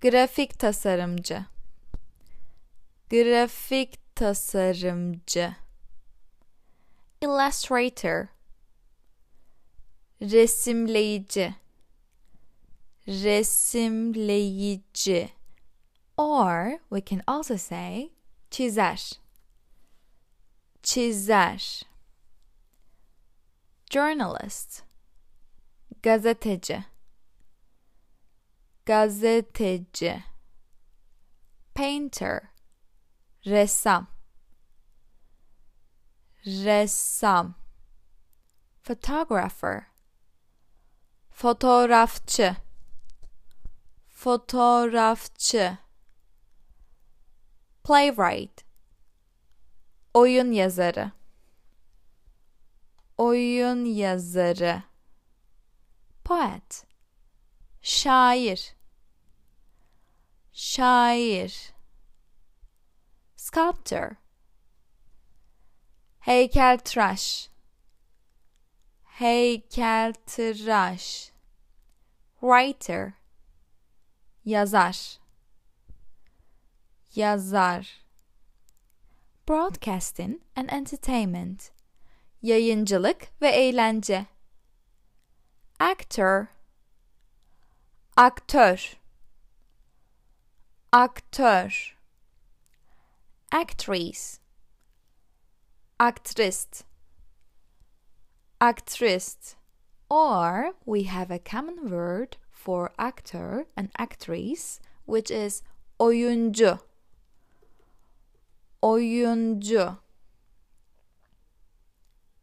grafik 0.00 0.58
tasarımcı 0.58 1.44
grafik 3.10 4.07
tasarımcı 4.18 5.54
illustrator 7.20 8.26
resimleyici. 10.20 11.54
Resimleyici. 13.08 14.18
Or 16.16 16.80
we 16.90 17.00
can 17.00 17.22
also 17.26 17.56
say 17.56 18.10
çizer. 18.50 19.12
Çizer. 20.82 21.82
Journalist. 23.90 24.82
Gazeteci. 26.02 26.84
Gazeteci. 28.84 30.24
Painter 31.74 32.57
ressam. 33.46 34.06
Ressam. 36.46 37.54
Photographer. 38.82 39.86
Fotoğrafçı. 41.30 42.56
Fotoğrafçı. 44.08 45.78
Playwright. 47.84 48.64
Oyun 50.14 50.52
yazarı. 50.52 51.12
Oyun 53.18 53.84
yazarı. 53.84 54.82
Poet. 56.24 56.86
Şair. 57.82 58.74
Şair 60.52 61.77
sculptor. 63.48 64.16
Heykeltıraş 66.18 67.50
heykeltıraş 69.04 71.32
writer. 72.40 73.12
Yazar. 74.44 75.18
Yazar. 77.14 78.04
Broadcasting 79.48 80.40
and 80.56 80.68
entertainment. 80.68 81.70
Yayıncılık 82.42 83.42
ve 83.42 83.48
eğlence. 83.48 84.26
Actor. 85.78 86.46
Aktör. 88.16 88.96
Aktör 90.92 91.97
actress. 93.52 94.40
Actress. 96.00 96.84
Actress. 98.60 99.56
Or 100.10 100.72
we 100.86 101.02
have 101.04 101.30
a 101.30 101.38
common 101.38 101.90
word 101.90 102.36
for 102.50 102.92
actor 102.98 103.66
and 103.76 103.90
actress 103.98 104.80
which 105.04 105.30
is 105.30 105.62
oyuncu. 106.00 106.80
Oyuncu. 108.82 109.98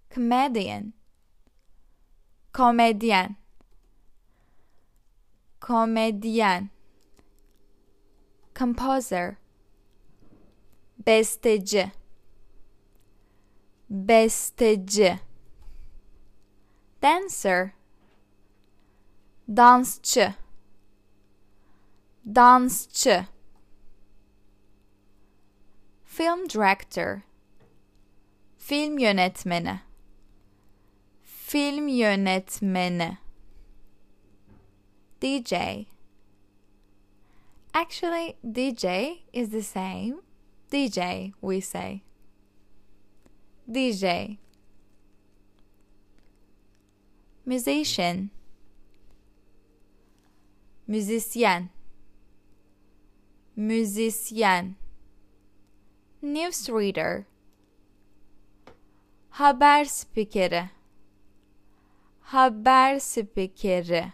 Comedian. 0.10 0.94
Komedyen 2.54 3.36
komedyen 5.66 6.70
composer 8.54 9.40
besteci. 10.98 11.92
Besteci. 13.90 15.20
Dancer. 17.02 17.72
Dansçı. 19.48 20.34
Dansçı. 22.26 23.26
Film 26.04 26.50
director. 26.50 27.22
Film 28.58 28.98
yönetmeni. 28.98 29.80
Film 31.22 31.88
yönetmeni. 31.88 33.18
DJ 35.22 35.54
Actually, 37.74 38.38
DJ 38.42 39.26
is 39.34 39.50
the 39.50 39.62
same. 39.62 40.25
DJ, 40.76 41.32
we 41.42 41.62
say. 41.62 42.04
DJ. 43.66 44.38
Musician. 47.46 48.30
Müzisyen. 50.86 51.70
Müzisyen. 53.56 54.76
Newsreader. 56.22 57.24
Haber 59.30 59.86
spikeri. 59.86 60.70
Haber 62.22 63.00
spikeri. 63.00 64.12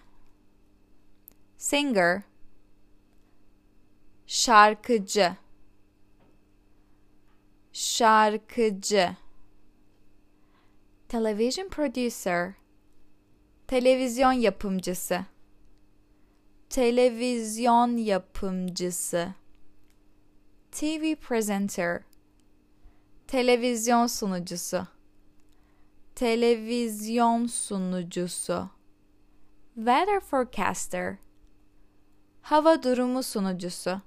Singer. 1.58 2.22
Şarkıcı. 4.28 5.41
Şarkıcı. 7.74 9.16
Television 11.10 11.70
producer. 11.70 12.54
Televizyon 13.68 14.32
yapımcısı. 14.32 15.26
Televizyon 16.70 17.98
yapımcısı. 17.98 19.34
TV 20.72 21.16
presenter. 21.16 22.04
Televizyon 23.28 24.08
sunucusu. 24.08 24.88
Televizyon 26.16 27.48
sunucusu. 27.48 28.70
Weather 29.76 30.20
forecaster. 30.20 31.18
Hava 32.42 32.84
durumu 32.84 33.24
sunucusu. 33.24 34.02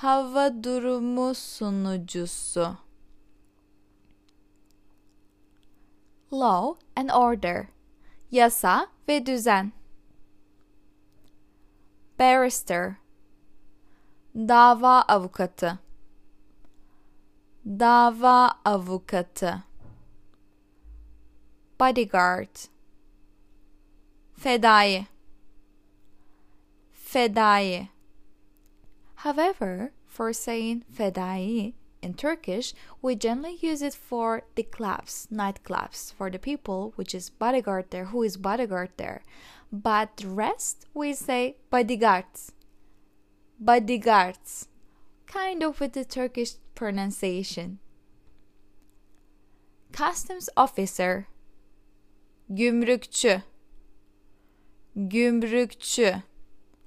Hava 0.00 0.48
durumu 0.50 1.34
sunucusu. 1.34 2.78
Law 6.30 6.78
and 6.96 7.10
order. 7.10 7.68
Yasa 8.30 8.86
ve 9.08 9.26
düzen. 9.26 9.72
Barrister. 12.18 12.96
Dava 14.34 15.02
avukatı. 15.02 15.78
Dava 17.66 18.50
avukatı. 18.64 19.62
Bodyguard. 21.80 22.56
Fedai. 24.36 25.06
Fedai. 26.92 27.99
However, 29.20 29.92
for 30.06 30.32
saying 30.32 30.84
fedai 30.90 31.74
in 32.00 32.14
Turkish, 32.14 32.72
we 33.02 33.14
generally 33.14 33.58
use 33.60 33.82
it 33.82 33.92
for 33.92 34.44
the 34.54 34.62
clubs, 34.62 35.28
nightclubs, 35.30 36.14
for 36.14 36.30
the 36.30 36.38
people, 36.38 36.94
which 36.96 37.14
is 37.14 37.28
bodyguard 37.28 37.90
there, 37.90 38.06
who 38.06 38.22
is 38.22 38.38
bodyguard 38.38 38.88
there. 38.96 39.22
But 39.70 40.16
the 40.16 40.28
rest, 40.28 40.86
we 40.94 41.12
say 41.12 41.56
bodyguards. 41.68 42.52
Bodyguards. 43.58 44.68
Kind 45.26 45.62
of 45.62 45.80
with 45.80 45.92
the 45.92 46.06
Turkish 46.06 46.54
pronunciation. 46.74 47.78
Customs 49.92 50.48
officer. 50.56 51.26
Gümrükçü. 52.48 53.42
Gümrükçü. 54.96 56.22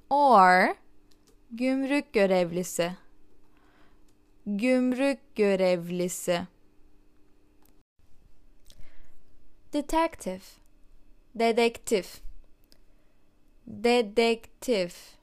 Or 0.09 0.77
gümrük 1.57 2.13
görevlisi. 2.13 2.97
Gümrük 4.45 5.35
görevlisi. 5.35 6.47
Detective. 9.73 10.41
Dedektif. 11.35 12.21
Dedektif. 13.67 15.17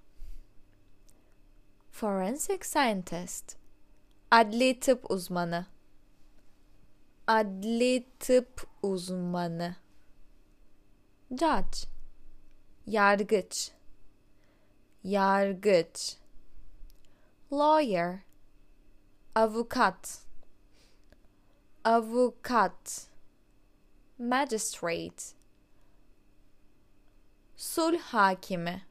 Forensic 1.91 2.65
scientist. 2.65 3.57
Adli 4.31 4.81
tıp 4.81 5.11
uzmanı. 5.11 5.67
Adli 7.27 8.07
tıp 8.19 8.67
uzmanı. 8.83 9.77
Judge. 11.31 11.79
Yargıç. 12.87 13.71
Yargıç. 15.05 16.20
Lawyer. 17.53 18.23
Avukat. 19.35 20.19
Avukat. 21.85 23.07
Magistrate. 24.17 25.35
Sulh 27.57 27.99
hakimi. 28.13 28.83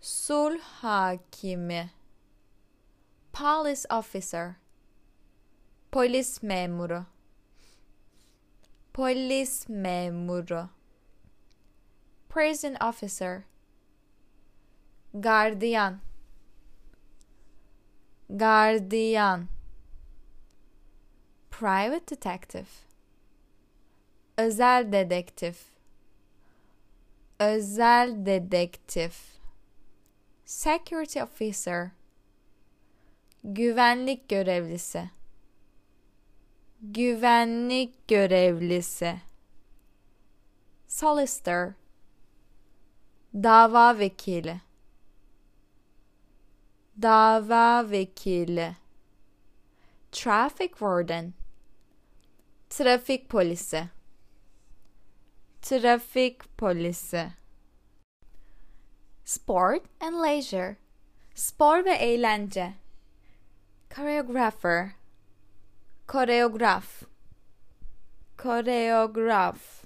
Sulh 0.00 0.60
hakimi. 0.80 1.90
Police 3.32 3.84
officer. 3.90 4.58
Polis 5.90 6.38
memuru. 6.38 7.06
Polis 8.92 9.66
memuru. 9.68 10.68
Prison 12.28 12.76
officer. 12.80 13.44
Gardiyan. 15.16 15.98
Gardiyan. 18.30 19.48
Private 21.50 22.06
detective. 22.06 22.66
Özel 24.36 24.92
dedektif. 24.92 25.64
Özel 27.38 28.26
dedektif. 28.26 29.38
Security 30.44 31.22
officer. 31.22 31.90
Güvenlik 33.44 34.28
görevlisi. 34.28 35.10
Güvenlik 36.80 38.08
görevlisi. 38.08 39.20
Solicitor. 40.88 41.72
Dava 43.34 43.98
vekili. 43.98 44.67
Dava 46.98 47.84
vekili. 47.86 48.74
Traffic 50.10 50.80
warden. 50.80 51.34
Trafik 52.70 53.28
polisi. 53.28 53.90
Trafik 55.62 56.42
polisi. 56.56 57.34
Sport 59.24 59.86
and 60.00 60.20
leisure. 60.20 60.78
Spor 61.34 61.82
ve 61.84 61.94
eğlence. 61.94 62.74
Choreographer. 63.90 64.94
Koreograf. 66.08 67.04
Koreograf. 68.36 69.84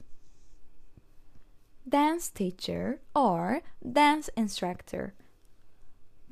Dance 1.86 2.30
teacher 2.30 3.00
or 3.14 3.60
dance 3.82 4.30
instructor. 4.34 5.12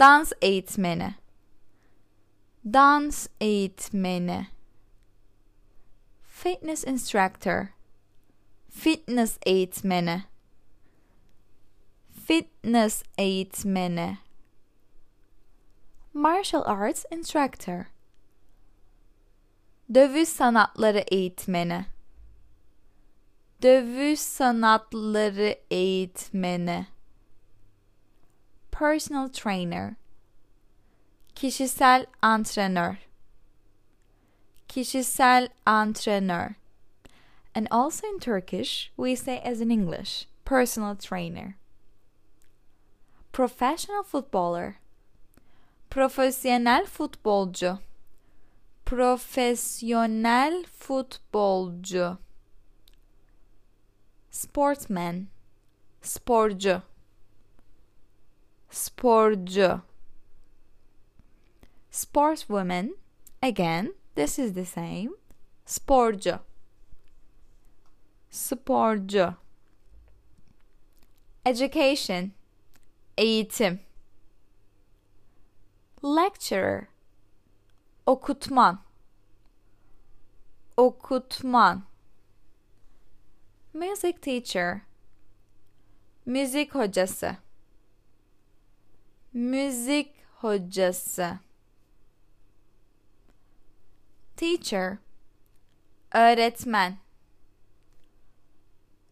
Dans 0.01 0.33
eğitmeni. 0.43 1.15
Dans 2.65 3.27
eğitmeni. 3.41 4.47
Fitness 6.23 6.85
instructor. 6.85 7.67
Fitness 8.71 9.39
eğitmeni. 9.47 10.23
Fitness 12.27 13.03
eğitmeni. 13.19 14.19
Martial 16.15 16.63
arts 16.67 17.05
instructor. 17.11 17.85
Dövüş 19.95 20.29
sanatları 20.29 20.99
eğitmeni. 20.99 21.87
Dövüş 23.63 24.21
sanatları 24.21 25.57
eğitmeni. 25.71 26.87
Personal 28.81 29.29
trainer. 29.29 29.97
Kişisel 31.35 32.07
antrenör. 32.23 32.97
Kişisel 34.69 35.49
antrenör. 35.67 36.55
And 37.55 37.69
also 37.71 38.07
in 38.07 38.19
Turkish, 38.19 38.91
we 38.97 39.17
say 39.17 39.37
as 39.45 39.61
in 39.61 39.71
English, 39.71 40.27
personal 40.47 40.95
trainer. 40.97 41.57
Professional 43.33 44.03
footballer. 44.03 44.79
Profesyonel 45.91 46.87
futbolcu. 46.87 47.79
Profesyonel 48.87 50.65
futbolcu. 50.65 52.17
Sportsman. 54.31 55.29
Sporcu. 56.01 56.83
Sporcu. 58.71 59.83
Sportswoman. 61.91 62.91
Again, 63.43 63.95
this 64.15 64.39
is 64.39 64.53
the 64.53 64.65
same. 64.65 65.11
Sporcu. 65.67 66.41
Sporcu. 68.31 69.37
Education. 71.45 72.33
Eğitim. 73.19 73.81
Lecturer. 76.03 76.89
Okutman. 78.07 78.79
Okutman. 80.77 81.83
Music 83.75 84.21
teacher. 84.23 84.81
Müzik 86.27 86.75
hocası. 86.75 87.37
Müzik 89.33 90.15
hocası. 90.35 91.39
Teacher. 94.37 94.99
Öğretmen. 96.15 96.99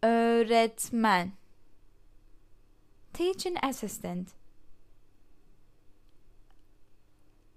Öğretmen. 0.03 1.33
Teaching 3.13 3.65
assistant. 3.65 4.29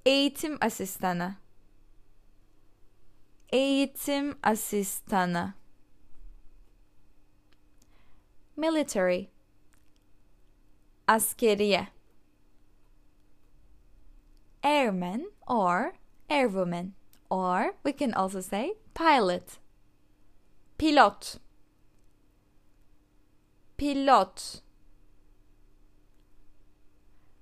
Eğitim 0.05 0.57
asistanı. 0.61 1.35
Eğitim 3.49 4.37
asistanı. 4.43 5.53
Military. 8.57 9.25
Askeriye. 11.07 11.87
Airman 14.63 15.27
or 15.47 15.93
airwoman 16.29 16.91
or 17.31 17.75
we 17.81 17.93
can 17.93 18.13
also 18.13 18.41
say 18.41 18.73
pilot. 18.93 19.57
Pilot. 20.77 21.39
Pilot. 23.77 24.61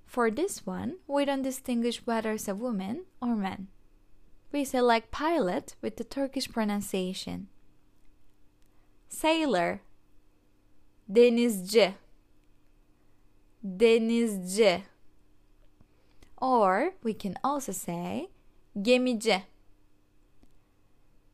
For 0.06 0.30
this 0.30 0.64
one, 0.64 0.96
we 1.06 1.24
don't 1.24 1.42
distinguish 1.42 2.06
whether 2.06 2.32
it's 2.32 2.48
a 2.48 2.54
woman 2.54 3.04
or 3.20 3.34
man. 3.34 3.66
We 4.52 4.64
like 4.64 5.10
pilot 5.10 5.74
with 5.82 5.96
the 5.96 6.04
Turkish 6.04 6.50
pronunciation. 6.50 7.48
Sailor. 9.08 9.82
Denizci. 11.10 11.94
Denizci. 13.64 14.82
Or 16.40 16.92
we 17.02 17.14
can 17.14 17.36
also 17.44 17.72
say 17.72 18.28
gemici. 18.76 19.42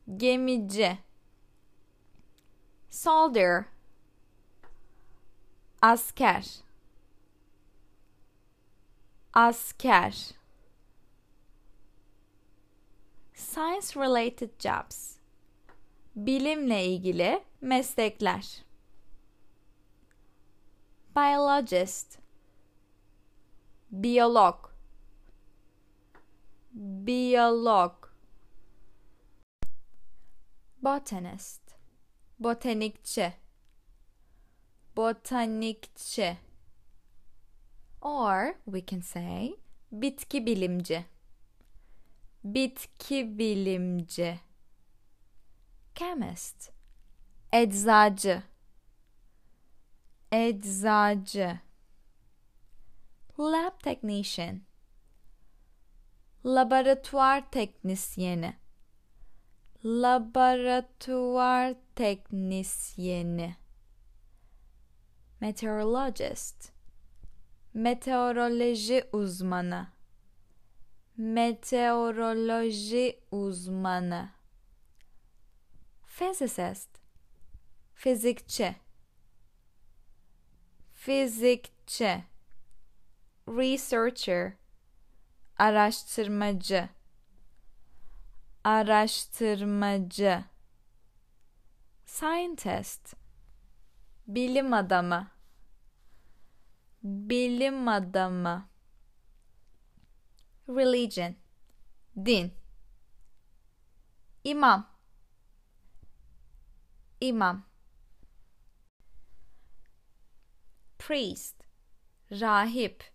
Gemici. 0.07 0.97
Soldier. 2.89 3.67
Asker 5.81 6.41
asker 9.37 10.33
Science 13.33 13.95
related 13.95 14.49
jobs 14.59 15.19
Bilimle 16.15 16.85
ilgili 16.85 17.43
meslekler 17.61 18.41
Biologist 21.15 22.19
Biyolog 23.91 24.66
Biyolog 26.79 27.93
Botanist 30.83 31.61
Botanikçi 32.39 33.33
Botanikçi 34.95 36.37
Or 38.01 38.59
we 38.65 38.85
can 38.85 39.01
say 39.01 39.55
bitki 39.91 40.45
bilimci. 40.45 41.05
Bitki 42.43 43.37
bilimci. 43.39 44.39
Chemist. 45.95 46.71
Eczacı. 47.53 48.43
Eczacı. 50.31 51.59
Lab 53.39 53.79
technician. 53.83 54.61
Laboratuvar 56.45 57.51
teknisyeni. 57.51 58.53
Laboratuvar 59.83 61.75
teknisyeni. 61.95 63.55
Meteorologist 65.39 66.71
Meteoroloji 67.73 69.03
uzmanı. 69.13 69.87
Meteoroloji 71.17 73.19
uzmanı. 73.31 74.29
Physicist. 76.17 76.97
fizikçi 77.97 78.75
fizikçi 80.93 82.23
researcher 83.47 84.53
araştırmacı. 85.57 86.89
Araştırmacı. 88.63 90.43
Scientist. 92.05 93.15
Bilim 94.27 94.73
adamı. 94.73 95.31
Bilim 97.03 97.87
adamı. 97.87 98.69
Religion. 100.69 101.35
Din. 102.25 102.53
İmam. 104.43 104.89
İmam. 107.21 107.65
Priest. 110.99 111.63
Rahip. 112.31 113.13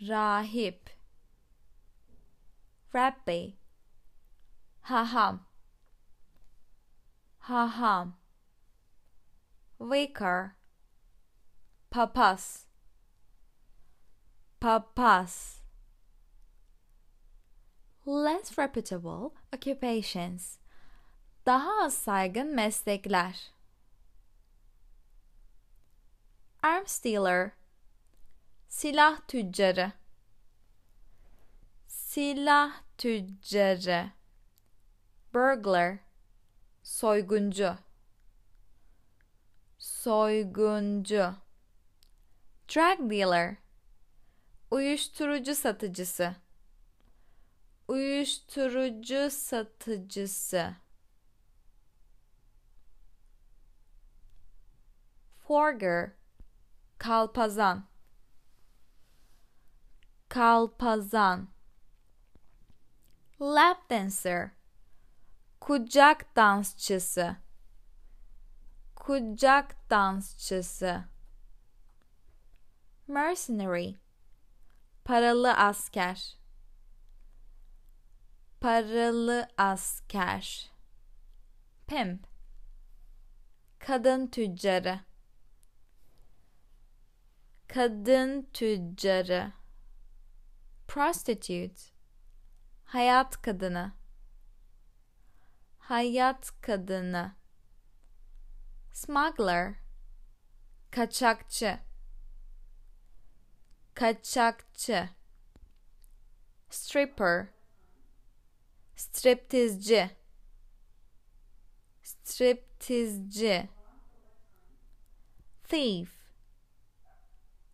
Rahip 0.00 0.93
rabbi. 2.94 3.54
Haham. 4.82 5.40
Haham. 7.38 8.14
Vicar. 9.78 10.56
Papaz 11.90 12.66
papaz 14.64 15.60
less 18.06 18.56
reputable 18.56 19.32
occupations. 19.52 20.58
Daha 21.46 21.84
az 21.84 21.94
saygın 21.94 22.54
meslekler. 22.54 23.52
Arms 26.62 27.04
dealer. 27.04 27.50
Silah 28.68 29.20
tüccarı. 29.28 29.92
Silah 31.86 32.83
tüccarı 32.98 34.10
burglar 35.34 35.98
soyguncu 36.82 37.76
soyguncu 39.78 41.34
drug 42.68 43.10
dealer 43.10 43.56
uyuşturucu 44.70 45.54
satıcısı 45.54 46.36
uyuşturucu 47.88 49.30
satıcısı 49.30 50.74
forger 55.46 56.12
kalpazan 56.98 57.84
kalpazan 60.28 61.53
lap 63.40 63.90
dancer. 63.90 64.50
Kucak 65.60 66.36
dansçısı. 66.36 67.36
Kucak 68.94 69.90
dansçısı. 69.90 71.04
Mercenary. 73.08 73.94
Paralı 75.04 75.54
asker. 75.54 76.36
Paralı 78.60 79.48
asker. 79.56 80.70
Pimp. 81.86 82.26
Kadın 83.78 84.26
tüccarı. 84.26 85.00
Kadın 87.68 88.48
tüccarı. 88.52 89.52
Prostitute 90.88 91.93
hayat 92.94 93.42
kadını. 93.42 93.92
Hayat 95.78 96.60
kadını. 96.60 97.34
Smuggler. 98.92 99.74
Kaçakçı. 100.90 101.78
Kaçakçı. 103.94 105.08
Stripper. 106.70 107.46
Striptizci. 108.96 110.10
Striptizci. 112.02 113.68
Thief. 115.68 116.10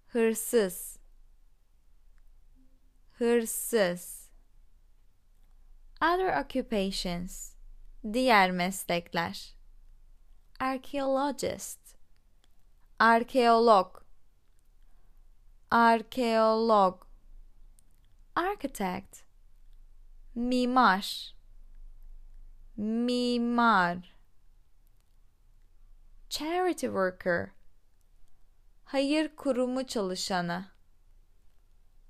Hırsız. 0.07 0.99
Hırsız 3.19 4.20
other 6.01 6.33
occupations. 6.41 7.55
Diğer 8.13 8.51
meslekler. 8.51 9.55
Archaeologist. 10.61 11.97
Arkeolog. 12.99 14.03
Arkeolog. 15.71 17.07
Architect. 18.35 19.25
Mimar. 20.35 21.35
Mimar. 22.77 24.17
Charity 26.31 26.87
worker. 26.87 27.51
Hayır 28.85 29.37
kurumu 29.37 29.87
çalışanı. 29.87 30.67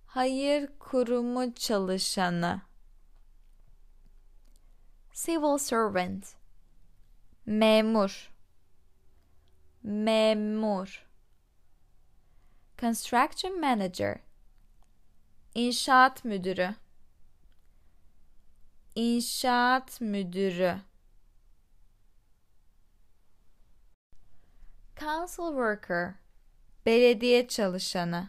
Hayır 0.06 0.78
kurumu 0.78 1.54
çalışanı 1.54 2.69
civil 5.12 5.58
servant. 5.58 6.34
Memur. 7.46 8.30
Memur. 9.82 11.06
Construction 12.78 13.60
manager. 13.60 14.20
İnşaat 15.54 16.24
müdürü. 16.24 16.74
İnşaat 18.94 20.00
müdürü. 20.00 20.80
Council 25.00 25.48
worker. 25.48 26.14
Belediye 26.86 27.48
çalışanı. 27.48 28.28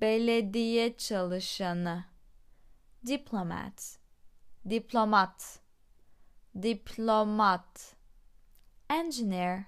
Belediye 0.00 0.96
çalışanı. 0.96 2.04
Diplomat 3.06 4.01
diplomat. 4.64 5.60
Diplomat. 6.54 7.96
Engineer. 8.90 9.66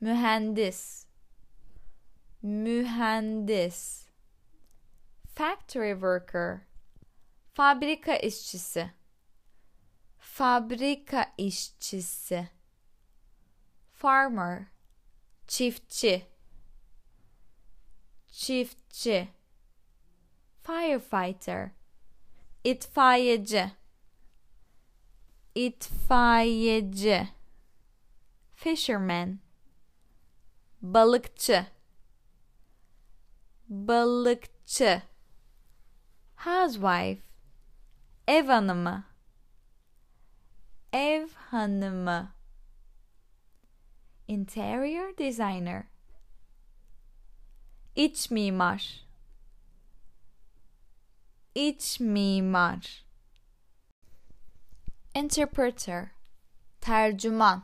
Mühendis. 0.00 1.06
Mühendis. 2.42 4.08
Factory 5.26 5.92
worker. 5.92 6.60
Fabrika 7.54 8.16
işçisi. 8.16 8.90
Fabrika 10.18 11.32
işçisi. 11.38 12.48
Farmer. 13.92 14.64
Çiftçi. 15.48 16.26
Çiftçi. 18.28 19.28
Firefighter. 20.62 21.70
İtfaiyeci 22.64 23.72
itfaiyeci 25.54 27.28
fisherman 28.54 29.38
balıkçı 30.82 31.66
balıkçı 33.68 35.02
housewife 36.36 37.22
ev 38.28 38.46
hanımı 38.46 39.04
ev 40.92 41.28
hanımı 41.50 42.32
interior 44.28 45.18
designer 45.18 45.84
iç 47.96 48.30
mimar 48.30 49.06
iç 51.54 52.00
mimar 52.00 53.03
interpreter. 55.14 56.12
Tercüman. 56.80 57.62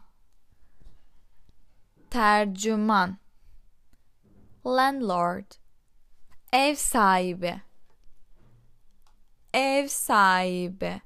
Tercüman. 2.11 3.19
Landlord. 4.65 5.57
Ev 6.53 6.75
sahibi. 6.75 7.61
Ev 9.55 9.89
sahibi. 9.89 11.01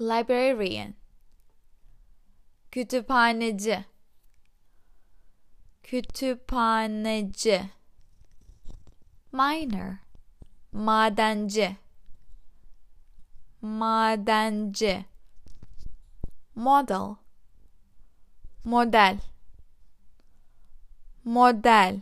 Librarian. 0.00 0.94
Kütüphaneci. 2.70 3.84
Kütüphaneci. 5.82 7.70
Miner 9.32 9.98
madenci 10.72 11.76
madenci. 13.62 15.04
Model. 16.54 17.16
Model. 18.64 19.20
Model. 21.24 22.00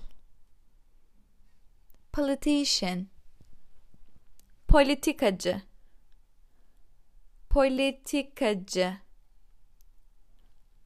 Politician. 2.13 3.09
Politikacı. 4.69 5.63
Politikacı. 7.51 8.97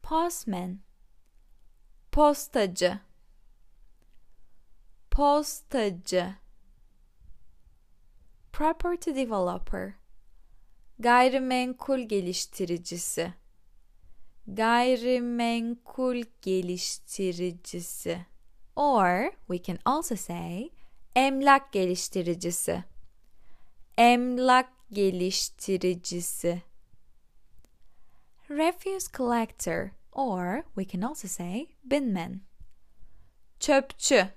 Postman. 0.03 0.81
Postacı. 2.13 3.01
Postacı. 5.11 6.35
Property 8.53 9.11
developer 9.11 10.04
gayrimenkul 10.99 12.01
geliştiricisi. 12.01 13.33
Gayrimenkul 14.47 16.23
geliştiricisi. 16.43 18.27
Or 18.77 19.31
we 19.47 19.63
can 19.63 19.79
also 19.85 20.17
say 20.17 20.71
emlak 21.17 21.73
geliştiricisi. 21.73 22.85
Emlak 23.99 24.69
geliştiricisi. 24.91 26.63
Refuse 28.51 29.09
collector 29.17 29.91
or 30.13 30.63
we 30.77 30.89
can 30.89 31.03
also 31.03 31.29
say 31.29 31.67
binman 31.85 32.41
çöpçü. 33.65 34.29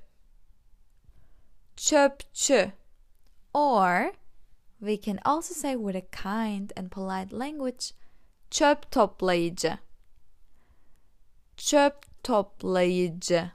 Çöpçü. 1.75 2.71
Or 3.53 4.13
we 4.79 4.97
can 4.97 5.19
also 5.25 5.53
say 5.53 5.75
with 5.75 5.95
a 5.95 6.01
kind 6.01 6.73
and 6.77 6.91
polite 6.91 7.31
language 7.31 7.93
çöp 8.49 8.91
toplayıcı 8.91 9.77
çöp 11.57 12.23
toplayıcı 12.23 13.51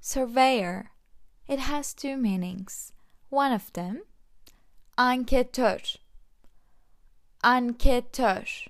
Surveyor. 0.00 0.90
It 1.48 1.60
has 1.60 1.94
two 1.94 2.16
meanings. 2.18 2.92
One 3.30 3.52
of 3.52 3.72
them, 3.72 4.02
anketör. 4.98 5.96
Anketör. 7.42 8.68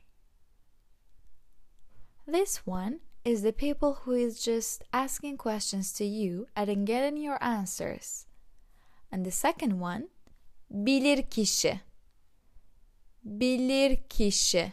This 2.24 2.58
one 2.64 3.00
is 3.24 3.42
the 3.42 3.52
people 3.52 3.94
who 4.02 4.12
is 4.12 4.42
just 4.42 4.84
asking 4.92 5.38
questions 5.38 5.92
to 5.94 6.04
you 6.04 6.46
and 6.54 6.86
getting 6.86 7.16
your 7.16 7.42
answers. 7.42 8.26
And 9.10 9.24
the 9.24 9.30
second 9.30 9.80
one, 9.80 10.08
bilir 10.70 11.22
kişi. 11.30 11.80
Bilir 13.24 14.08
kişi 14.08 14.72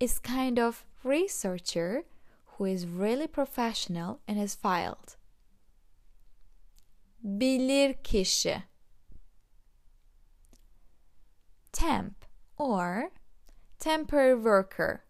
is 0.00 0.18
kind 0.18 0.58
of 0.58 0.84
researcher 1.04 2.02
who 2.56 2.64
is 2.64 2.86
really 2.86 3.28
professional 3.28 4.18
in 4.26 4.36
his 4.36 4.56
field. 4.56 5.16
Bilir 7.24 8.02
kişi. 8.02 8.64
Temp 11.70 12.24
or 12.56 13.12
temporary 13.78 14.34
worker. 14.34 15.04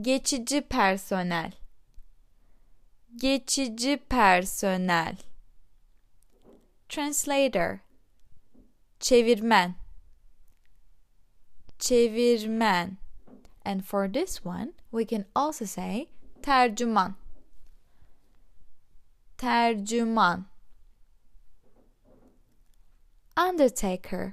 Geçici 0.00 0.60
personel. 0.60 1.52
Geçici 3.16 3.96
personel. 4.08 5.16
Translator. 6.88 7.78
Çevirmen. 9.00 9.74
Çevirmen. 11.78 12.96
And 13.64 13.82
for 13.82 14.12
this 14.12 14.46
one, 14.46 14.72
we 14.90 15.06
can 15.06 15.24
also 15.34 15.64
say 15.64 16.08
tercüman. 16.42 17.14
Tercüman. 19.38 20.46
Undertaker. 23.36 24.32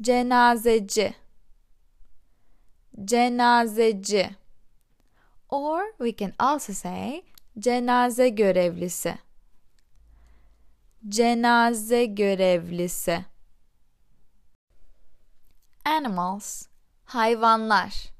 Cenazeci. 0.00 1.14
Cenazeci. 3.04 4.39
Or 5.50 5.82
we 5.98 6.12
can 6.12 6.34
also 6.38 6.72
say 6.72 7.24
cenaze 7.58 8.28
görevlisi. 8.28 9.18
Cenaze 11.08 12.04
görevlisi. 12.06 13.24
Animals. 15.84 16.68
Hayvanlar. 17.06 18.10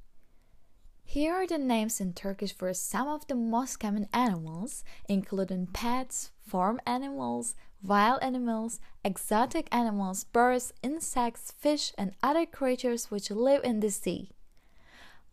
Here 1.04 1.34
are 1.34 1.46
the 1.46 1.58
names 1.58 2.00
in 2.00 2.12
Turkish 2.12 2.52
for 2.52 2.72
some 2.72 3.08
of 3.08 3.26
the 3.26 3.34
most 3.34 3.78
common 3.78 4.08
animals, 4.12 4.84
including 5.08 5.66
pets, 5.66 6.30
farm 6.40 6.80
animals, 6.86 7.54
wild 7.82 8.22
animals, 8.22 8.80
exotic 9.04 9.68
animals, 9.72 10.24
birds, 10.24 10.72
insects, 10.82 11.52
fish, 11.58 11.92
and 11.98 12.14
other 12.22 12.46
creatures 12.46 13.10
which 13.10 13.30
live 13.30 13.64
in 13.64 13.80
the 13.80 13.90
sea. 13.90 14.30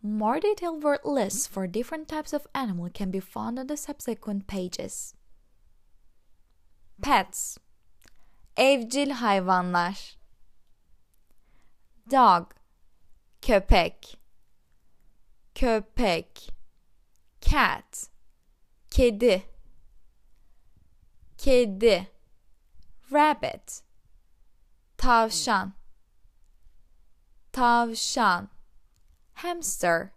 More 0.02 0.38
detailed 0.38 0.82
word 0.84 1.00
lists 1.04 1.46
for 1.46 1.66
different 1.66 2.06
types 2.06 2.32
of 2.32 2.46
animal 2.54 2.88
can 2.88 3.10
be 3.10 3.18
found 3.18 3.58
on 3.58 3.66
the 3.66 3.76
subsequent 3.76 4.46
pages. 4.46 5.14
Pets. 7.02 7.58
Evcil 8.56 9.14
hayvanlar. 9.14 10.14
Dog. 12.08 12.54
Köpek. 13.42 14.16
Köpek. 15.54 16.50
Cat. 17.40 18.08
Kedi. 18.90 19.42
Kedi. 21.36 22.08
Rabbit. 23.10 23.82
Tavşan. 24.96 25.72
Tavşan 27.52 28.48
hamster 29.42 30.12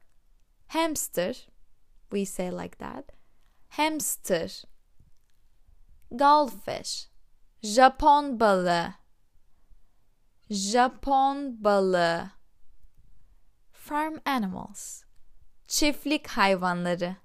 hamster 0.68 1.34
we 2.12 2.26
say 2.26 2.50
like 2.52 2.78
that 2.78 3.12
hamster 3.70 4.50
goldfish 6.12 7.08
Japon 7.64 8.40
balığı 8.40 8.94
Japon 10.50 11.64
balığı 11.64 12.32
farm 13.72 14.18
animals 14.26 15.04
Çiftlik 15.72 16.28
hayvanları. 16.28 17.16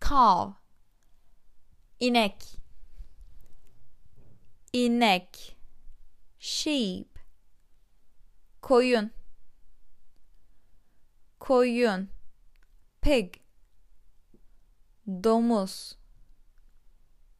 Cow. 0.00 0.54
İnek. 2.00 2.56
İnek. 4.72 5.56
Sheep. 6.38 7.18
Koyun. 8.62 9.10
Koyun. 11.40 12.08
Pig. 13.00 13.40
Domuz. 15.06 15.94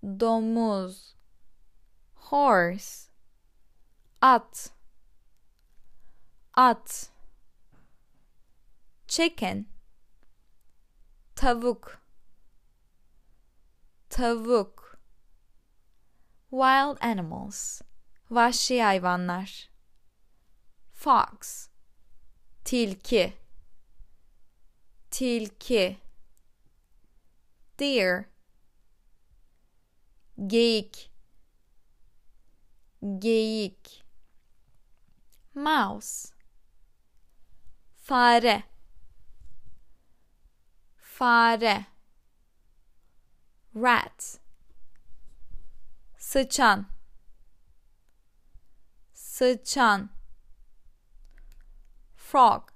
Domuz. 0.03 1.15
Horse. 2.15 3.11
At. 4.23 4.73
At. 6.57 7.11
Chicken 9.07 9.67
tavuk 11.41 11.99
tavuk 14.11 14.99
wild 16.51 16.99
animals 17.01 17.83
vahşi 18.31 18.83
hayvanlar 18.83 19.71
fox 20.93 21.69
tilki 22.65 23.33
tilki. 25.11 25.99
Deer. 27.79 28.29
Geyik. 30.47 31.11
Geyik. 33.19 34.05
Mouse. 35.55 36.33
Fare. 37.97 38.63
Fare. 40.97 41.87
Rat. 43.75 44.41
Sıçan. 46.19 46.87
Sıçan. 49.13 50.11
Frog 52.17 52.70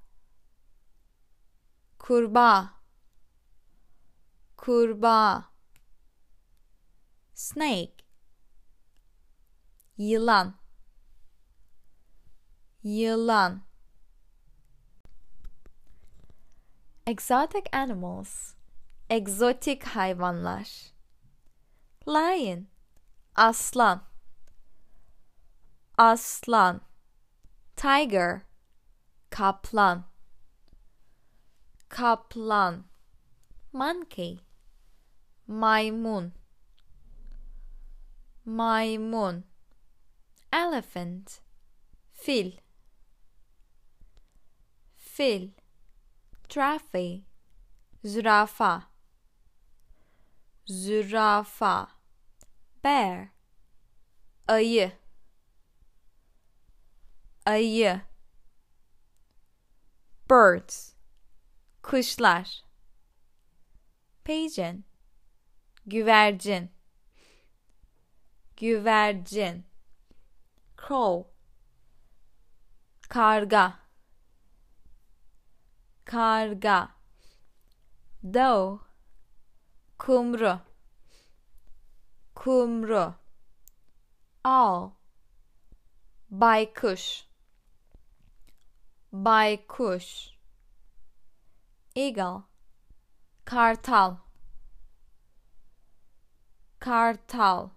kurbağa. 2.05 2.75
Kurbağa. 4.57 5.45
Snake. 7.35 8.05
Yılan. 9.97 10.55
Yılan. 12.83 13.63
Exotic 17.07 17.65
animals. 17.73 18.55
Egzotik 19.11 19.85
hayvanlar. 19.85 20.93
Lion. 22.07 22.67
Aslan. 23.35 24.03
Aslan. 25.99 26.81
Tiger. 27.77 28.43
Kaplan 29.31 30.14
kaplan 31.95 32.85
monkey 33.73 34.41
maymun 35.49 36.33
maymun 38.45 39.45
elephant 40.53 41.41
fil 42.13 42.51
fil 44.97 45.51
giraffe 46.49 47.23
zürafa 48.05 48.73
zürafa 50.67 51.89
bear 52.83 53.29
ayı 54.49 54.93
ayı 57.47 58.01
birds 60.31 60.94
kuşlar 61.85 62.65
pigeon 64.25 64.85
güvercin. 65.87 66.71
Güvercin. 68.57 69.65
Crow 70.77 71.31
karga. 73.09 73.79
Karga. 76.05 76.89
Doe 78.35 78.79
kumru. 79.99 80.61
Kumru. 82.35 83.15
Owl 84.45 84.91
baykuş. 86.31 87.25
Baykuş 89.13 90.34
eagle. 91.95 92.45
Kartal. 93.45 94.17
Kartal. 96.81 97.71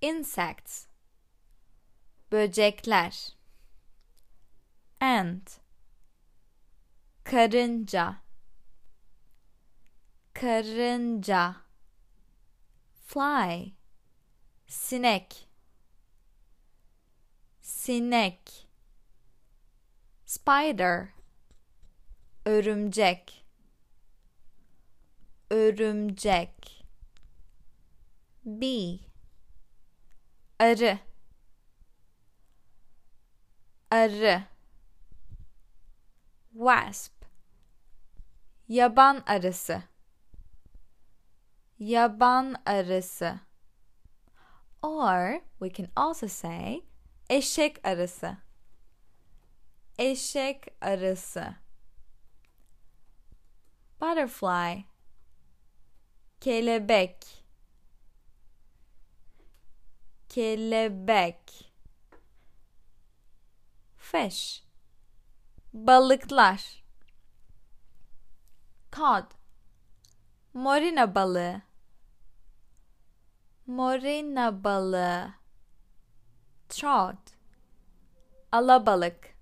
İnsects. 0.00 0.86
Böcekler. 2.32 3.36
Ant. 5.00 5.60
Karınca. 7.24 8.16
Karınca. 10.34 11.56
Fly. 13.06 13.74
Sinek. 14.66 15.48
Sinek. 17.60 18.68
Spider 20.26 21.21
örümcek. 22.44 23.46
Örümcek. 25.50 26.84
Bee. 28.44 28.98
Arı. 30.58 30.98
Arı. 33.90 34.42
Wasp. 36.52 37.12
Yaban 38.68 39.22
arısı. 39.26 39.82
Yaban 41.78 42.62
arısı. 42.66 43.40
Or 44.82 45.40
we 45.58 45.72
can 45.72 45.88
also 45.96 46.28
say 46.28 46.84
eşek 47.30 47.86
arısı. 47.86 48.36
Eşek 49.98 50.66
arısı 50.80 51.61
butterfly. 54.02 54.84
Kelebek. 56.40 57.44
Kelebek. 60.28 61.72
Fish. 63.96 64.64
Balıklar. 65.72 66.84
Cod. 68.92 69.30
Morina 70.54 71.14
balığı. 71.14 71.62
Morina 73.66 74.64
balığı. 74.64 75.34
Trout. 76.68 77.36
Alabalık. 78.52 79.36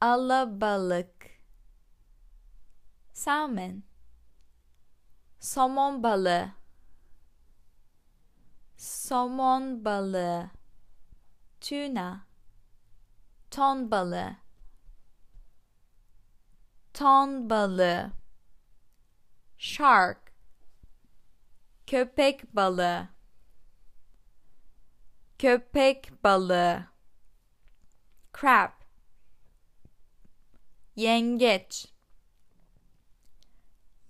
Alabalık 0.00 1.27
salmon. 3.18 3.82
Somon 5.40 6.02
balığı 6.02 6.52
somon 8.76 9.84
balığı 9.84 10.50
tuna. 11.60 12.26
Ton 13.50 13.90
balığı 13.90 14.36
ton 16.94 17.50
balığı 17.50 18.10
shark. 19.58 20.32
Köpek 21.86 22.56
balığı 22.56 23.08
köpek 25.38 26.24
balığı 26.24 26.86
crab. 28.40 28.72
Yengeç 30.96 31.97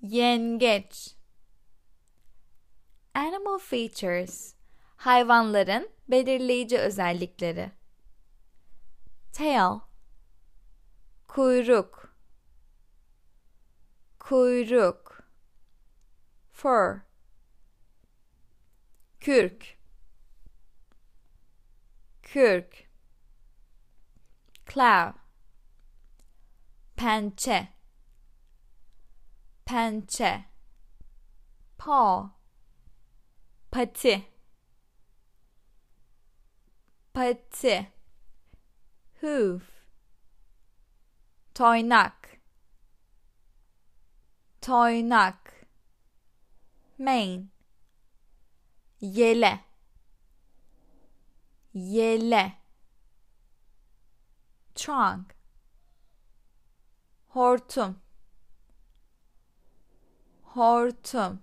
yengeç. 0.01 1.15
Animal 3.15 3.59
features 3.59 4.55
hayvanların 4.97 5.91
belirleyici 6.09 6.79
özellikleri. 6.79 7.71
Tail. 9.33 9.81
Kuyruk. 11.29 12.17
Kuyruk. 14.19 15.23
Fur. 16.53 17.01
Kürk. 19.21 19.79
Kürk. 22.23 22.89
Claw. 24.67 25.19
Pençe 26.97 27.78
pençe. 29.69 30.45
Paw. 31.77 32.31
Pati. 33.71 34.27
Pati. 37.13 37.89
Hoof. 39.21 39.63
Toynak. 41.55 42.41
Toynak. 44.61 45.67
Mane 46.99 47.49
yele. 49.01 49.61
Yele. 51.75 52.53
Trunk. 54.75 55.35
Hortum 57.35 58.01
hortum. 60.59 61.39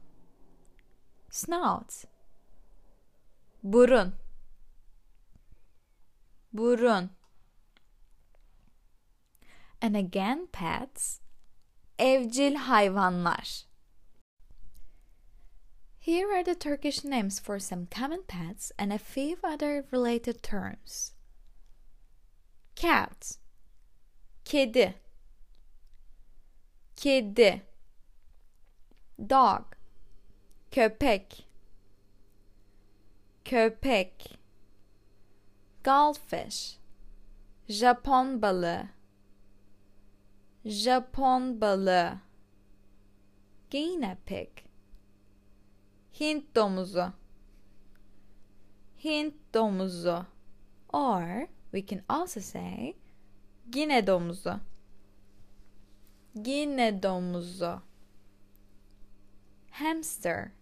Snout. 1.32 2.06
Burun. 3.66 4.12
Burun. 6.54 7.10
And 9.82 9.96
again 9.96 10.48
pets. 10.52 11.22
Evcil 11.98 12.56
hayvanlar. 12.68 13.64
Here 16.00 16.32
are 16.36 16.44
the 16.44 16.56
Turkish 16.56 17.04
names 17.04 17.40
for 17.40 17.58
some 17.58 17.88
common 17.90 18.24
pets 18.28 18.72
and 18.78 18.92
a 18.92 19.00
few 19.00 19.38
other 19.44 19.86
related 19.92 20.44
terms. 20.44 21.14
Cat. 22.76 23.38
Kedi. 24.44 24.94
Kedi 26.98 27.62
Dog. 29.18 29.64
Köpek. 30.72 31.48
Köpek. 33.46 34.40
Goldfish. 35.84 36.78
Japon 37.70 38.42
balığı 38.42 38.90
Japon 40.66 41.62
balığı 41.62 42.20
Guinea 43.70 44.18
pig. 44.26 44.50
Hint 46.20 46.56
domuzu. 46.56 47.14
Hint 49.04 49.36
domuzu. 49.54 50.26
Or 50.94 51.48
we 51.72 51.86
can 51.86 52.02
also 52.10 52.42
say 52.42 52.96
Gine 53.70 54.08
domuzu. 54.08 54.60
Gine 56.44 57.04
domuzu 57.04 57.85
Hamster. 59.80 60.54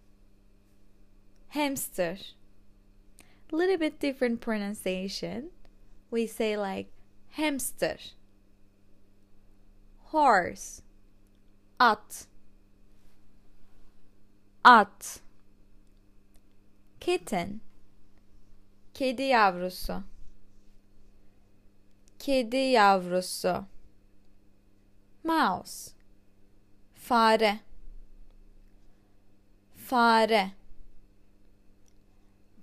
Hamster. 1.49 2.17
Little 3.51 3.77
bit 3.77 3.99
different 3.99 4.41
pronunciation. 4.41 5.49
We 6.09 6.25
say 6.25 6.57
like 6.57 6.87
hamster, 7.29 7.97
horse, 10.05 10.81
at, 11.79 12.25
at, 14.65 15.19
kitten, 16.99 17.61
kedi 18.95 19.29
yavrusu, 19.29 20.03
kedi 22.17 22.73
yavrusu, 22.73 23.67
mouse, 25.23 25.93
fare, 26.95 27.59
fare, 29.93 30.55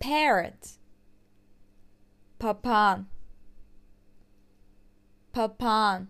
parrot, 0.00 0.78
papağan 2.38 3.06
papağan 5.32 6.08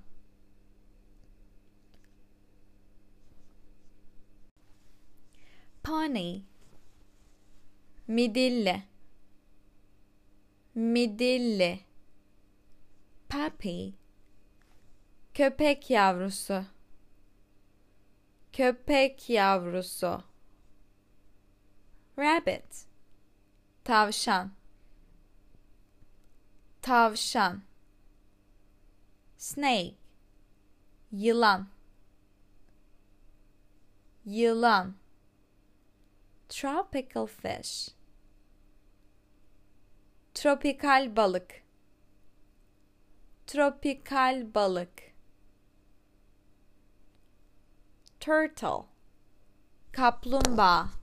pony 5.83 6.43
midilli 8.09 8.83
midilli 10.75 11.81
puppy 13.29 13.93
köpek 15.35 15.91
yavrusu. 15.91 16.65
Köpek 18.53 19.31
yavrusu 19.31 20.30
rabbit. 22.21 22.87
Tavşan. 23.85 24.53
Tavşan. 26.83 27.63
Snake. 29.37 29.95
Yılan. 31.13 31.69
Yılan. 34.25 34.95
Tropical 36.49 37.27
fish. 37.27 37.95
Tropikal 40.35 41.17
balık. 41.17 41.63
Tropikal 43.47 44.55
balık. 44.55 45.03
Turtle. 48.21 48.85
Kaplumbağa 49.93 51.00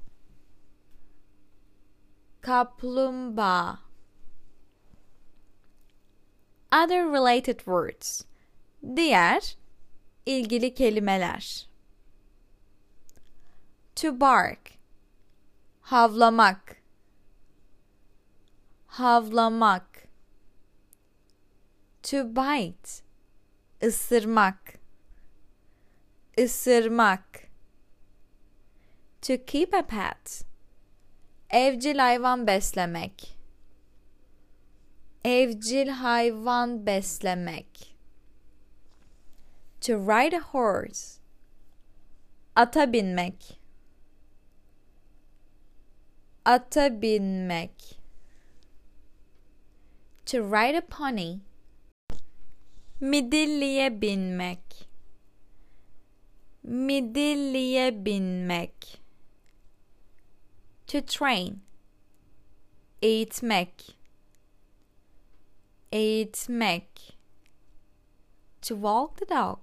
kaplumbağa 2.47 3.79
Other 6.71 7.11
related 7.11 7.57
words. 7.57 8.25
Diğer 8.95 9.57
ilgili 10.25 10.73
kelimeler. 10.73 11.67
To 13.95 14.19
bark. 14.19 14.71
Havlamak. 15.81 16.81
Havlamak. 18.87 20.07
To 22.03 22.35
bite. 22.35 23.03
Isırmak. 23.81 24.79
Isırmak. 26.37 27.49
To 29.21 29.45
keep 29.45 29.73
a 29.73 29.81
pet. 29.81 30.47
Evcil 31.49 31.97
hayvan 31.97 32.47
beslemek 32.47 33.37
Evcil 35.27 35.89
hayvan 35.89 36.85
beslemek. 36.85 37.95
To 39.81 39.97
ride 39.97 40.33
a 40.33 40.39
horse. 40.39 41.19
Ata 42.55 42.93
binmek. 42.93 43.59
Ata 46.45 47.01
binmek. 47.01 47.99
To 50.25 50.43
ride 50.43 50.77
a 50.77 50.81
pony. 50.81 51.41
Midilliye 53.01 54.01
binmek. 54.01 54.87
Midilliye 56.63 58.05
binmek. 58.05 59.01
To 60.87 61.01
train. 61.05 61.63
Eğitmek. 63.01 63.97
Eğitmek. 65.91 67.17
To 68.61 68.75
walk 68.75 69.17
the 69.17 69.29
dog. 69.29 69.59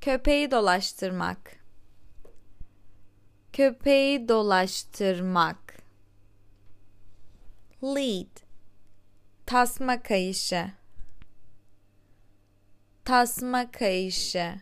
Köpeği 0.00 0.50
dolaştırmak. 0.50 1.56
Köpeği 3.52 4.28
dolaştırmak. 4.28 5.82
Lead. 7.82 8.42
Tasma 9.46 10.02
kayışı. 10.02 10.70
Tasma 13.04 13.70
kayışı. 13.70 14.60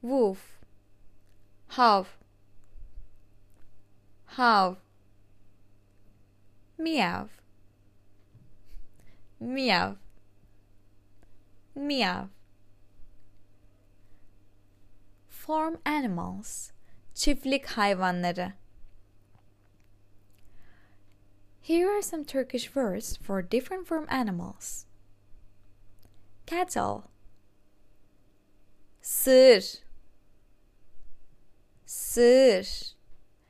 Woof. 0.00 0.38
Hav 1.68 2.04
hav 4.36 4.76
meow 6.78 7.28
Meow. 9.40 9.96
Meow. 11.74 12.30
Farm 15.28 15.76
animals. 15.84 16.72
Çiftlik 17.14 17.66
hayvanları. 17.66 18.52
Here 21.60 21.90
are 21.90 22.02
some 22.02 22.24
Turkish 22.24 22.64
words 22.74 23.16
for 23.16 23.42
different 23.42 23.86
farm 23.86 24.06
animals. 24.08 24.86
Cattle. 26.46 27.02
Sığır. 29.02 29.82
Sığır. 31.86 32.95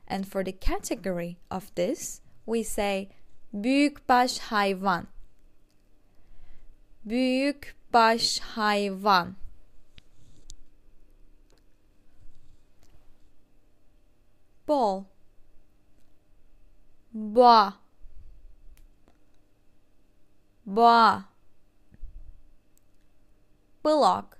And 0.07 0.27
for 0.27 0.43
the 0.43 0.53
category 0.53 1.37
of 1.51 1.73
this, 1.75 2.21
we 2.45 2.63
say 2.63 3.09
büyükbaş 3.53 4.39
hayvan 4.39 5.07
büyük 7.05 7.75
baş 7.93 8.39
hayvan 8.39 9.35
bol. 14.67 15.03
Boğa 17.13 17.73
boğa 20.65 21.25
bullock 23.83 24.37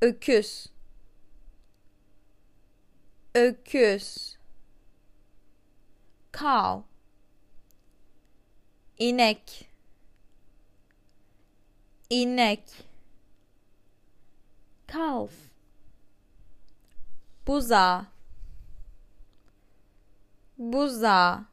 öküz 0.00 0.66
öküz. 3.34 4.36
Cow 6.32 6.84
inek. 8.98 9.70
İnek. 12.10 12.64
Calf 14.92 15.32
buza. 17.46 18.06
Buza. 20.58 21.44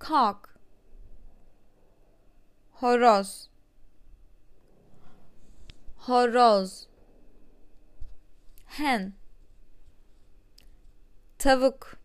Cock 0.00 0.56
horoz. 2.80 3.48
Horoz. 5.96 6.88
Hen 8.66 9.14
tavuk. 11.46 11.98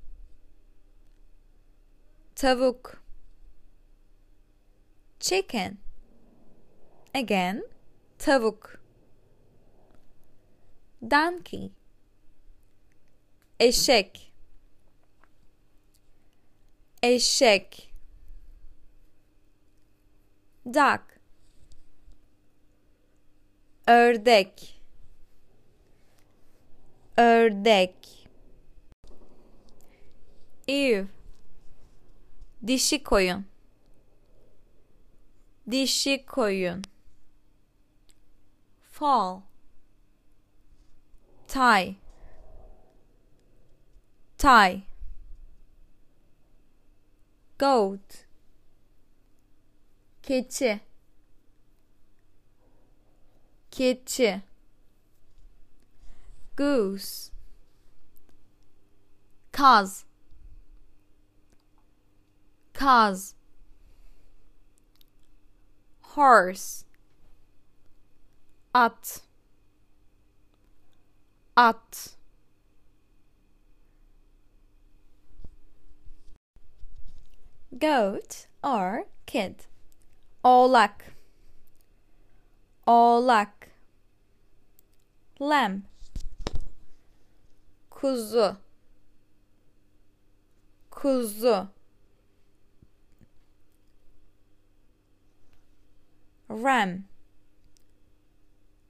Tavuk. 2.36 3.02
Chicken. 5.20 5.78
Again 7.16 7.64
tavuk. 8.20 8.80
Donkey. 11.02 11.72
Eşek. 13.60 14.34
Eşek. 17.04 17.94
Duck. 20.66 21.20
Ördek. 23.88 24.82
Ördek 27.18 28.20
ewe 30.72 31.07
dişi 32.68 33.03
koyun. 33.03 33.45
Dişi 35.72 36.26
koyun. 36.26 36.81
Fall. 38.91 39.41
Tie. 41.48 41.95
Tie. 44.38 44.84
Goat. 47.60 48.27
Keçi. 50.23 50.80
Keçi. 53.72 54.41
Goose. 56.57 57.31
Kaz 59.52 60.11
kaz 62.82 63.36
horse 66.02 66.86
at 68.74 69.22
at. 71.56 72.16
Goat 77.78 78.48
or 78.64 79.06
kid? 79.28 79.68
Oğlak 80.44 81.06
oğlak 82.88 83.70
lamb. 85.40 85.82
Kuzu. 87.90 88.58
Kuzu 90.91 91.68
ram 96.52 97.03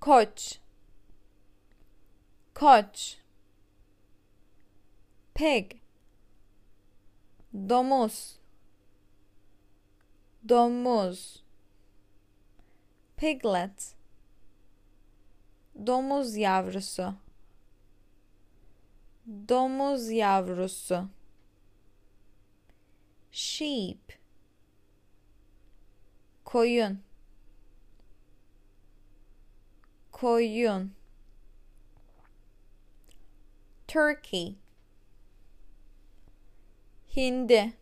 koç. 0.01 0.59
Koç. 2.53 3.17
Pig. 5.33 5.71
Domuz. 7.53 8.39
Domuz. 10.49 11.43
Piglet. 13.17 13.95
Domuz 15.87 16.35
yavrusu. 16.37 17.13
Domuz 19.49 20.09
yavrusu. 20.09 21.09
Sheep. 23.31 24.19
Koyun 26.45 27.03
koyun. 30.21 30.91
Turkey. 33.87 34.57
Hindi. 37.15 37.73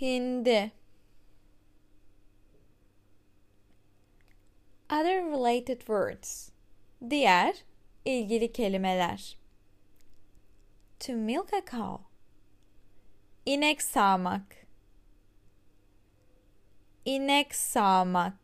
Hindi. 0.00 0.72
Other 4.90 5.24
related 5.24 5.80
words. 5.86 6.52
Diğer 7.10 7.64
ilgili 8.04 8.52
kelimeler. 8.52 9.38
To 11.00 11.12
milk 11.12 11.52
a 11.52 11.62
cow. 11.70 12.04
İnek 13.46 13.82
sağmak. 13.82 14.66
İnek 17.04 17.54
sağmak 17.54 18.39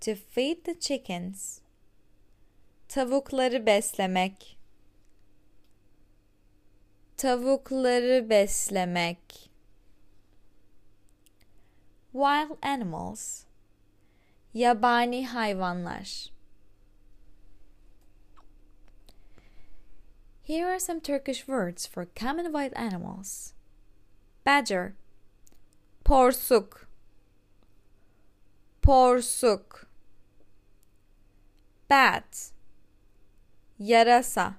to 0.00 0.14
feed 0.14 0.64
the 0.64 0.74
chickens. 0.74 1.60
Tavukları 2.88 3.66
beslemek. 3.66 4.58
Tavukları 7.16 8.30
beslemek. 8.30 9.50
Wild 12.12 12.58
animals. 12.62 13.44
Yabani 14.54 15.26
hayvanlar. 15.26 16.30
Here 20.42 20.66
are 20.66 20.78
some 20.78 21.00
Turkish 21.00 21.46
words 21.46 21.86
for 21.86 22.06
common 22.16 22.52
wild 22.52 22.72
animals. 22.74 23.52
Badger. 24.46 24.94
Porsuk. 26.04 26.86
Porsuk 28.80 29.87
Bat. 31.90 32.52
Yarasa. 33.78 34.54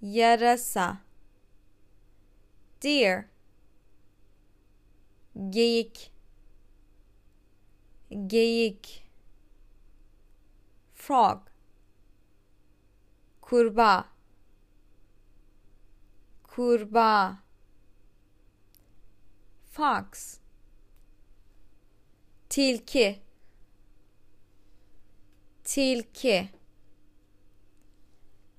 Yarasa. 0.00 0.98
Deer. 2.82 3.28
Geyik. 5.50 6.12
Geyik. 8.26 9.08
Frog. 10.94 11.48
Kurbağa. 13.40 14.08
Kurbağa. 16.42 17.38
Fox. 19.64 20.38
Tilki 22.48 23.25
tilki. 25.66 26.48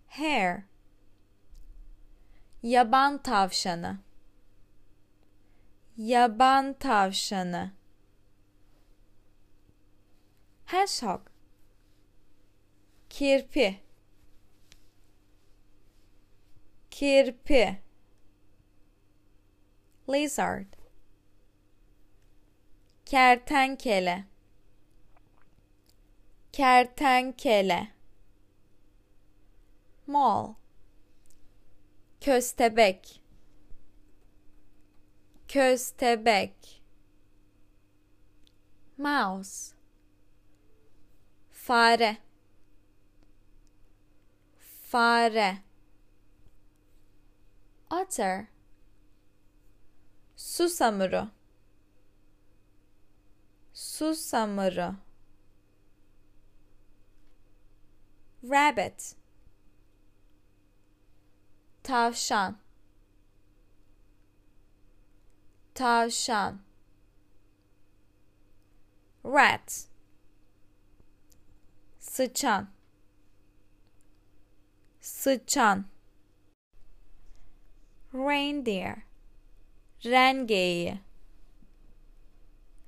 Hare. 0.08 0.64
Yaban 2.64 3.24
tavşanı. 3.24 3.98
Yaban 5.98 6.74
tavşanı. 6.74 7.72
Hedgehog. 10.66 11.22
Kirpi. 13.10 13.80
Kirpi. 16.92 17.82
Lizard. 20.10 20.74
Kertenkele 23.06 24.26
kertenkele. 26.58 27.88
Mole 30.06 30.56
köstebek. 32.20 33.08
Köstebek. 35.48 36.56
Mouse. 38.98 39.76
Fare. 41.52 42.18
Fare. 44.82 45.58
Otter. 47.90 48.48
Susamuru. 50.36 51.28
Susamuru 53.74 55.07
rabbit. 58.50 59.16
Tavşan. 61.84 62.58
Tavşan. 65.74 66.62
Rat. 69.26 69.88
Sıçan. 72.00 72.70
Sıçan. 75.00 75.86
Reindeer. 78.14 78.98
Rengeyi. 80.06 81.00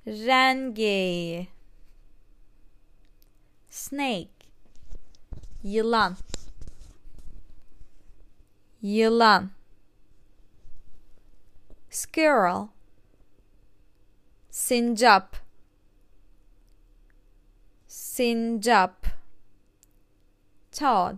Rengeyi. 0.06 1.48
Snake 3.70 4.39
yılan. 5.64 6.16
Yılan. 8.82 9.50
Squirrel. 11.90 12.68
Sincap. 14.50 15.36
Sincap. 17.86 19.06
Toad. 20.72 21.16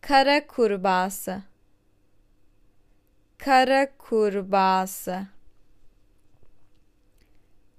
Kara 0.00 0.46
kurbağası. 0.46 1.42
Kara 3.38 3.96
kurbağası. 3.98 5.26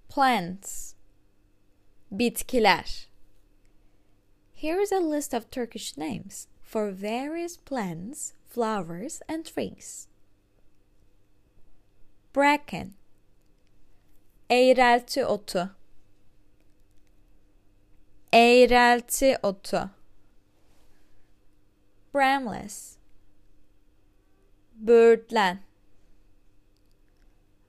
Plants. 0.09 0.93
Bitkiler 2.11 3.06
Here 4.59 4.79
is 4.81 4.91
a 4.91 4.99
list 4.99 5.35
of 5.35 5.51
Turkish 5.51 5.95
names 5.97 6.47
for 6.63 6.89
various 6.89 7.57
plants, 7.57 8.33
flowers, 8.47 9.21
and 9.29 9.45
trees. 9.45 10.07
Bracken. 12.33 12.95
Eğrelti 14.49 15.23
otu. 15.23 15.69
Eğrelti 18.33 19.37
otu. 19.43 19.91
Bramless. 22.11 22.97
Böğürtlen 24.75 25.59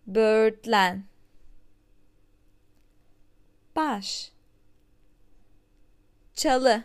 Böğürtlen 0.07 1.05
Baş 3.77 4.33
Çalı. 6.39 6.85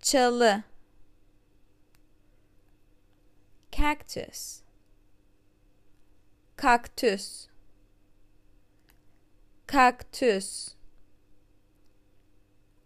Çalı. 0.00 0.62
Cactus. 3.72 4.60
Kaktüs 6.56 7.48
Kaktüs 9.66 10.74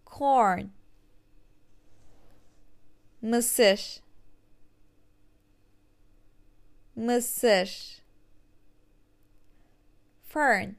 Corn. 0.07 0.67
Mısır. 3.23 4.01
Mısır. 6.97 8.03
Fern 10.25 10.75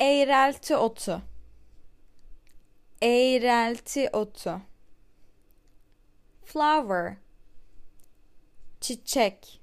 Eğrelti 0.00 0.76
otu. 0.76 1.22
Eğrelti 3.02 4.10
otu. 4.12 4.60
Flower. 6.44 7.16
Çiçek. 8.80 9.60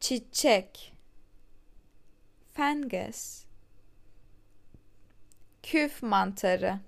Çiçek. 0.00 0.92
Fungus 2.54 3.44
Küf 5.62 6.02
mantarı. 6.02 6.80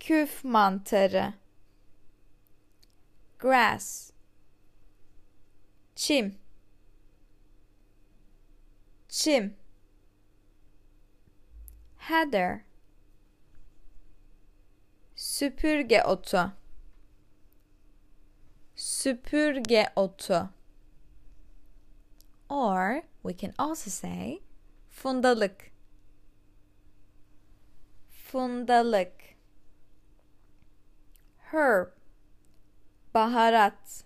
Küf 0.00 0.44
mantarı. 0.44 1.34
Grass. 3.38 4.10
Çim 5.96 6.38
çim. 9.16 9.56
Heather. 11.96 12.60
Süpürge 15.16 16.02
otu. 16.02 16.52
Süpürge 18.74 19.92
otu. 19.96 20.50
Or 22.48 23.02
we 23.22 23.36
can 23.36 23.52
also 23.58 23.90
say 23.90 24.42
fundalık. 24.90 25.72
Fundalık. 28.10 29.14
Herb. 31.38 31.88
Baharat. 33.14 34.04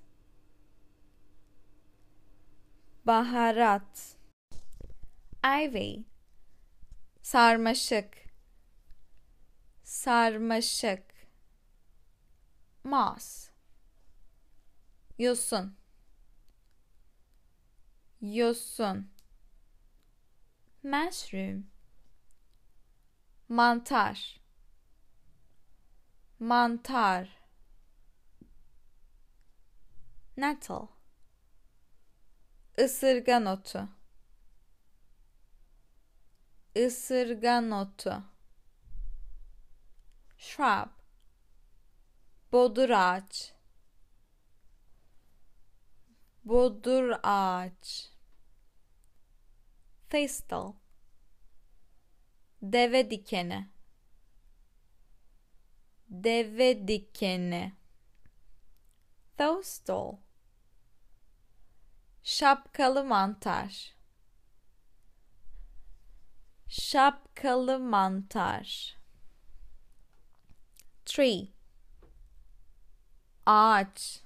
Baharat 3.06 4.19
ivy. 5.44 6.04
Sarmaşık. 7.22 8.16
Sarmaşık. 9.82 11.04
Moss. 12.84 13.50
Yosun. 15.18 15.76
Yosun. 18.20 19.10
Mushroom. 20.82 21.66
Mantar. 23.48 24.40
Mantar. 26.38 27.40
Nettle. 30.36 30.88
Isırgan 32.78 33.46
otu 33.46 33.99
ısırgan 36.76 37.70
otu 37.70 38.22
shrub 40.38 41.00
bodur 42.52 42.90
ağaç. 42.90 43.52
Bodur 46.44 47.12
ağaç. 47.22 48.10
Thistle. 50.10 50.74
Deve 52.62 53.10
dikeni. 53.10 53.68
Deve 56.08 56.88
dikeni. 56.88 57.72
Thistle. 59.38 60.18
Şapkalı 62.22 63.04
mantar 63.04 63.99
Şapkalı 66.70 67.78
mantar. 67.78 68.96
Tree. 71.04 71.48
Ağaç. 73.46 74.22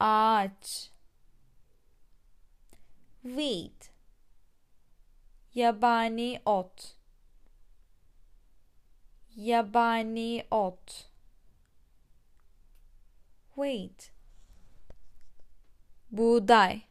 Ağaç. 0.00 0.90
Weed. 3.22 3.82
Yabani 5.54 6.42
ot. 6.44 6.96
Yabani 9.36 10.46
ot. 10.50 11.10
Wheat. 13.54 14.10
Buğday 16.10 16.87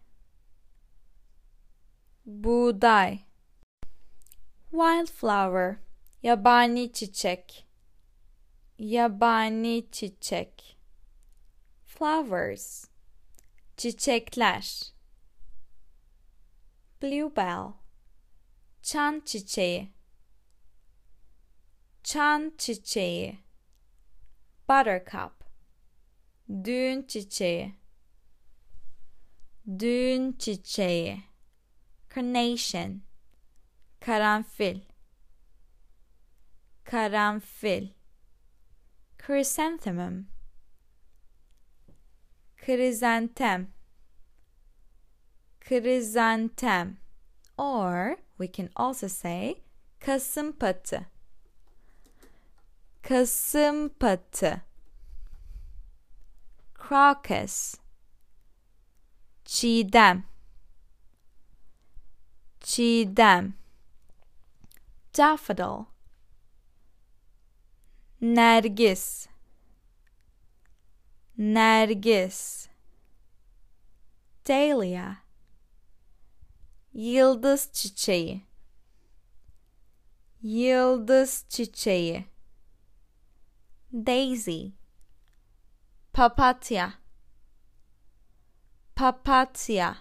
buğday. 2.28 3.20
Wildflower. 4.72 5.78
Yabani 6.24 6.94
çiçek. 6.94 7.68
Yabani 8.80 9.88
çiçek. 9.92 10.78
Flowers. 11.86 12.86
Çiçekler. 13.78 14.82
Bluebell. 17.02 17.74
Çan 18.82 19.22
çiçeği. 19.26 19.92
Çan 22.04 22.54
çiçeği. 22.58 23.40
Buttercup. 24.70 25.34
Düğün 26.50 27.08
çiçeği. 27.08 27.76
Düğün 29.80 30.34
çiçeği. 30.34 31.27
Carnation. 32.10 33.02
Karanfil. 34.02 34.82
Karanfil. 36.86 37.92
Chrysanthemum. 39.18 40.28
Chrysanthemum. 42.64 43.68
Chrysanthemum. 45.60 46.98
Or 47.58 48.18
we 48.38 48.48
can 48.48 48.70
also 48.76 49.08
say 49.08 49.56
kasım 50.00 50.52
patı. 50.52 51.06
Kasım 53.02 53.90
patı. 53.90 54.62
Crocus. 56.88 57.76
Çiğdem. 59.46 60.24
Çiğdem. 62.68 63.54
Daffodil. 65.18 65.86
Nergis. 68.22 69.28
Nergis. 71.38 72.68
Dahlia. 74.48 75.16
Yıldız 76.94 77.72
çiçeği. 77.74 78.46
Yıldız 80.42 81.46
çiçeği. 81.50 82.26
Daisy. 83.94 84.68
Papatya. 86.14 86.94
Papatya. 88.96 89.98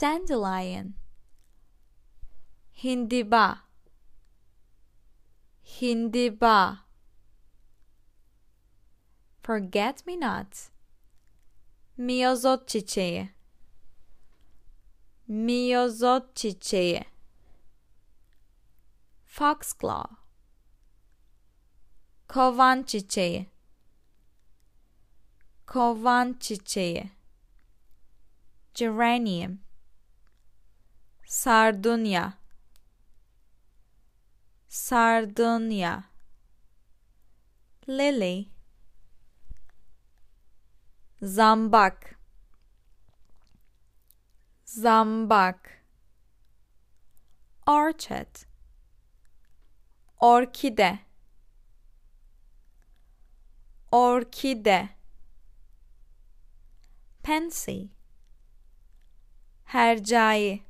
Dandelion 0.00 1.03
hindi 2.84 3.22
ba? 3.22 3.64
Hindi 5.80 6.28
ba? 6.28 6.84
Forget 9.42 10.04
me 10.06 10.16
not. 10.16 10.68
Miozotchiche 11.96 13.30
miozotchiche 15.26 17.06
Foxglove. 19.24 20.16
kovanchiche. 22.28 23.46
Kovanchiche. 25.66 27.10
Geranium. 28.74 29.60
Sardunya. 31.26 32.34
Sardunya. 34.74 36.04
Lily. 37.86 38.50
Zambak. 41.22 42.16
Zambak. 44.66 45.58
Orchid. 47.68 48.46
Orkide. 50.20 50.98
Orkide. 53.92 54.88
Pansy. 57.22 57.92
Hercai. 59.66 60.64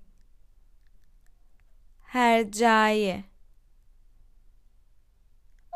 Hercai. 2.13 3.34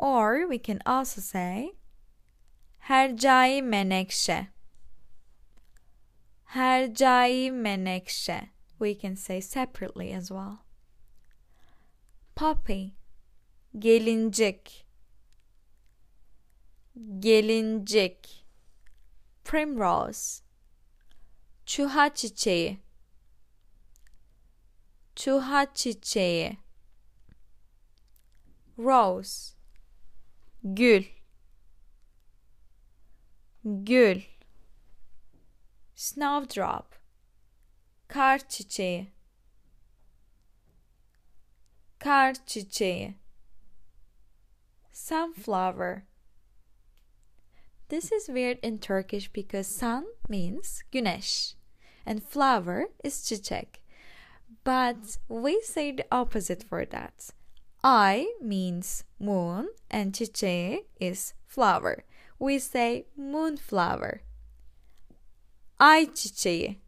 Or 0.00 0.46
we 0.46 0.58
can 0.58 0.80
also 0.86 1.20
say 1.20 1.72
hercai 2.88 3.62
menekşe. 3.62 4.48
Hercai 6.44 7.50
menekşe. 7.50 8.50
We 8.78 8.94
can 8.94 9.16
say 9.16 9.40
separately 9.40 10.14
as 10.14 10.28
well. 10.28 10.58
Poppy. 12.34 12.94
Gelincik. 13.78 14.86
Gelincik. 17.18 18.44
Primrose. 19.44 20.42
Çuha 21.66 22.14
çiçeği. 22.14 22.78
Çuha 25.16 25.74
çiçeği. 25.74 26.58
Rose. 28.78 29.57
Gül. 30.62 31.04
Gül. 33.64 34.22
Snowdrop. 35.94 36.94
Kar 38.08 38.48
çiçeği. 38.48 39.12
Kar 41.98 42.46
çiçeği. 42.46 43.14
Sunflower. 44.92 46.02
This 47.88 48.12
is 48.12 48.26
weird 48.26 48.64
in 48.64 48.78
Turkish 48.78 49.34
because 49.34 49.78
sun 49.78 50.06
means 50.28 50.82
güneş 50.92 51.54
and 52.06 52.22
flower 52.22 52.88
is 53.04 53.24
çiçek. 53.24 53.80
But 54.64 55.18
we 55.28 55.60
say 55.62 55.92
the 55.92 56.06
opposite 56.10 56.64
for 56.64 56.84
that. 56.84 57.32
I 57.84 58.34
means 58.40 59.04
moon 59.20 59.68
and 59.90 60.12
çiçeği 60.14 60.86
is 61.00 61.34
flower. 61.46 62.04
We 62.38 62.58
say 62.58 63.04
moonflower. 63.16 64.20
Ay 65.78 66.14
çiçeği. 66.14 66.78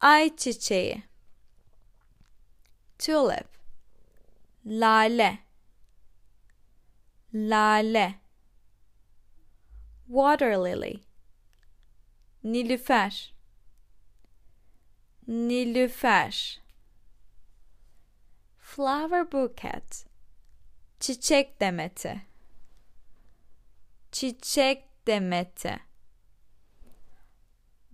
Ay 0.00 0.36
çiçeği. 0.36 1.02
Tulip. 2.98 3.48
Lale. 4.66 5.38
Lale. 7.34 8.14
Water 10.06 10.56
lily. 10.56 11.00
Nilüfer. 12.44 13.34
Nilüfer. 15.26 16.65
Flower 18.76 19.32
bouquet. 19.32 20.06
Çiçek 21.00 21.60
demeti. 21.60 22.22
Çiçek 24.12 24.84
demeti. 25.06 25.80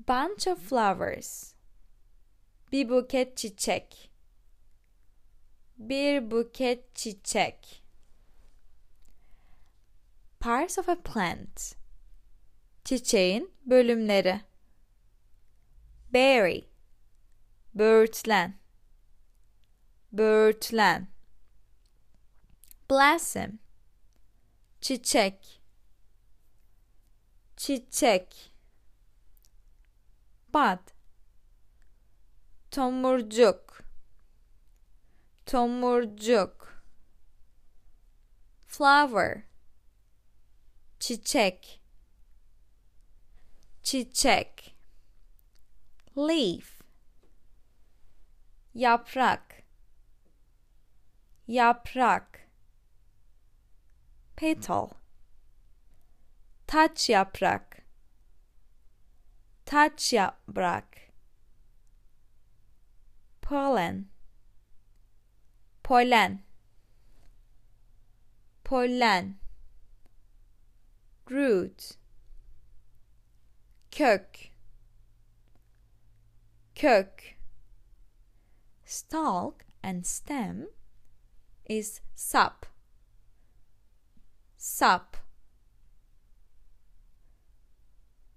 Bunch 0.08 0.48
of 0.48 0.68
flowers. 0.68 1.54
Bir 2.72 2.88
buket 2.88 3.36
çiçek. 3.36 4.10
Bir 5.78 6.30
buket 6.30 6.96
çiçek. 6.96 7.82
Parts 10.40 10.78
of 10.78 10.88
a 10.88 11.02
plant. 11.02 11.74
Çiçeğin 12.84 13.54
bölümleri. 13.66 14.40
Berry. 16.12 16.64
Böğürtlen. 17.74 18.61
Böğürtlen. 20.12 21.08
Blossom. 22.90 23.58
Çiçek. 24.80 25.60
Çiçek. 27.56 28.52
Bud. 30.54 30.92
Tomurcuk. 32.70 33.82
Tomurcuk. 35.46 36.82
Flower. 38.66 39.42
Çiçek. 41.00 41.82
Çiçek. 43.82 44.76
Leaf. 46.16 46.82
Yaprak. 48.74 49.51
Yaprak. 51.52 52.48
Petal. 54.36 54.90
Taç 56.66 57.10
yaprak. 57.10 57.82
Taç 59.64 60.12
yaprak. 60.12 60.98
Pollen. 63.42 64.08
Polen. 65.84 66.42
Pollen. 68.64 69.38
Root. 71.30 71.98
Kök. 73.90 74.52
kök. 76.74 77.38
Stalk 78.84 79.64
and 79.82 80.04
stem 80.06 80.81
is 81.66 82.00
sap. 82.14 82.66
Sap. 84.56 85.16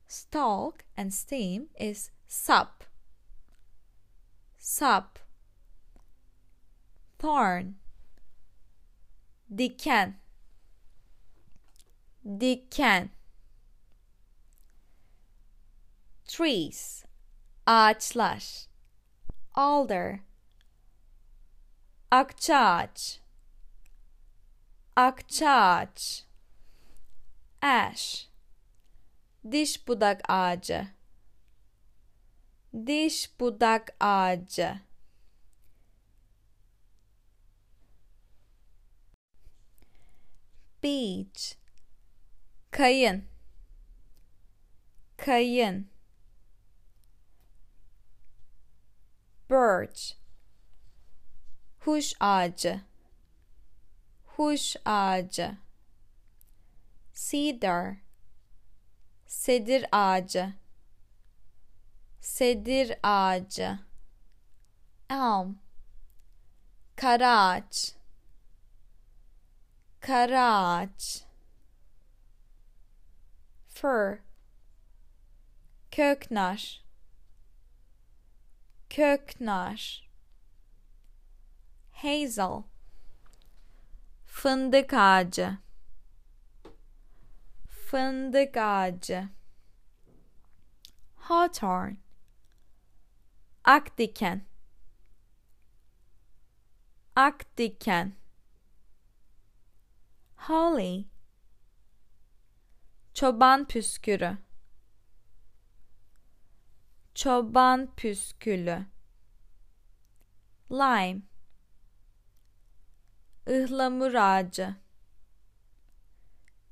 Stalk 0.08 0.84
and 0.98 1.14
stem 1.14 1.68
is 1.80 2.12
sap. 2.28 2.84
Sap. 4.58 5.20
Thorn. 7.20 7.76
Diken. 9.54 10.16
Diken. 12.26 13.10
Trees. 16.28 17.06
Ağaçlar. 17.68 18.68
Alder. 19.56 20.25
Akçaağaç. 22.12 23.20
Akçaağaç. 24.96 26.26
Ash. 27.62 28.28
Diş 29.52 29.88
budak 29.88 30.22
ağacı. 30.30 30.88
Diş 32.86 33.40
budak 33.40 33.96
ağacı. 34.00 34.80
Beach. 40.84 41.56
Kayın. 42.72 43.26
Kayın. 45.18 45.90
Birch. 49.50 50.25
Huş 51.86 52.14
ağacı. 52.20 52.82
Huş 54.26 54.76
ağacı. 54.86 55.58
Cedar. 57.14 57.96
Sedir 59.28 59.86
ağacı. 59.92 60.54
Sedir 62.22 63.00
ağacı. 63.04 63.80
Elm. 65.10 65.60
Kara 66.96 67.50
ağaç. 67.50 67.96
Kara 70.00 70.56
ağaç. 70.56 71.24
Fir. 73.68 74.20
Köknar. 75.92 76.84
Köknar. 78.90 80.05
Hazel. 81.96 82.64
Fındık 84.26 84.94
ağacı. 84.94 85.58
Fındık 87.70 88.58
ağacı. 88.58 89.30
Hawthorn. 91.16 91.94
Akdiken. 93.64 94.46
Akdiken. 97.16 98.16
Holly. 100.38 101.06
Çoban 103.14 103.68
püskürü. 103.68 104.38
Çoban 107.16 107.96
püskülü. 107.96 108.86
Lime. 110.72 111.35
Ihlamur 113.48 114.14
ağacı. 114.14 114.76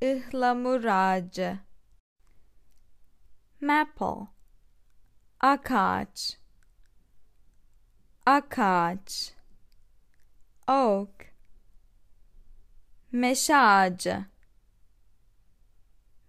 Ihlamur 0.01 0.83
ağacı. 0.83 1.59
Maple. 3.61 4.27
Akaç. 5.39 6.37
Akaç. 8.25 9.33
Oak. 10.67 11.25
Meşe 13.11 13.55
ağacı. 13.55 14.25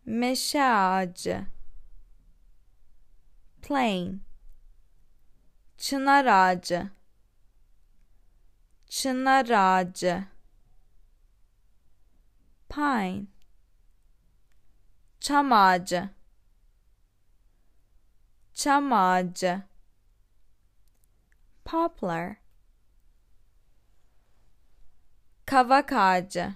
Meşe 0.05 0.63
ağacı. 0.63 1.47
Plain. 3.63 4.23
Çınar 5.79 6.27
ağacı. 6.27 6.91
Çınar 8.89 9.49
ağacı. 9.51 10.34
Pine. 12.75 13.27
Çam 15.21 15.53
ağacı. 15.53 16.11
Çam 18.55 18.93
ağacı. 18.93 19.63
Poplar. 21.65 22.37
Kavak 25.47 25.93
ağacı. 25.93 26.55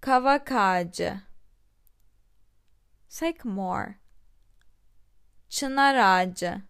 Kavak 0.00 0.52
ağacı. 0.52 1.20
Sycamore. 3.08 3.94
Çınar 5.48 5.94
ağacı. 5.94 6.62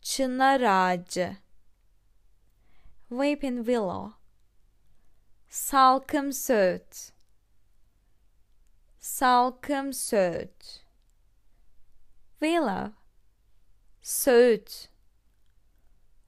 Çınar 0.00 0.60
ağacı. 0.60 1.36
Weeping 3.08 3.58
willow. 3.66 4.21
Salkım 5.52 6.32
söğüt. 6.32 7.12
Salkım 9.00 9.92
söğüt. 9.92 10.84
Willow. 12.40 12.92
Söğüt. 14.02 14.88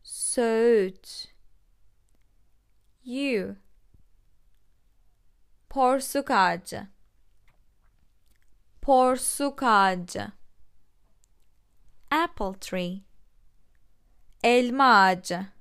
Söğüt. 0.03 1.35
You. 3.05 3.57
Porsuk 5.69 6.31
ağacı. 6.31 6.89
Porsuk 8.83 9.63
ağacı. 9.63 10.33
Apple 12.11 12.59
tree. 12.61 13.01
Elma 14.43 15.03
ağacı. 15.03 15.54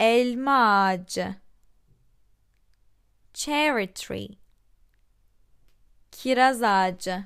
Elma 0.00 0.84
ağacı. 0.84 1.34
Cherry 3.34 3.92
tree. 3.94 4.28
Kiraz 6.12 6.62
ağacı. 6.62 7.24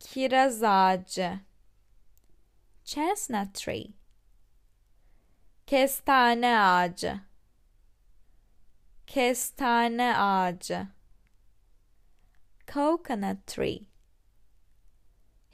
Kiraz 0.00 0.62
ağacı. 0.62 1.40
Chestnut 2.84 3.54
tree. 3.54 3.86
Kestane 5.66 6.60
ağacı. 6.60 7.20
Kestane 9.06 10.16
ağacı. 10.16 10.86
Coconut 12.66 13.46
tree. 13.46 13.80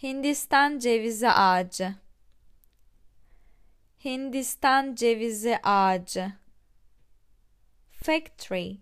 Hindistan 0.02 0.78
cevizi 0.78 1.30
ağacı. 1.30 1.94
Hindistan 4.04 4.94
cevizi 4.94 5.58
ağacı. 5.62 6.32
Tree. 8.38 8.76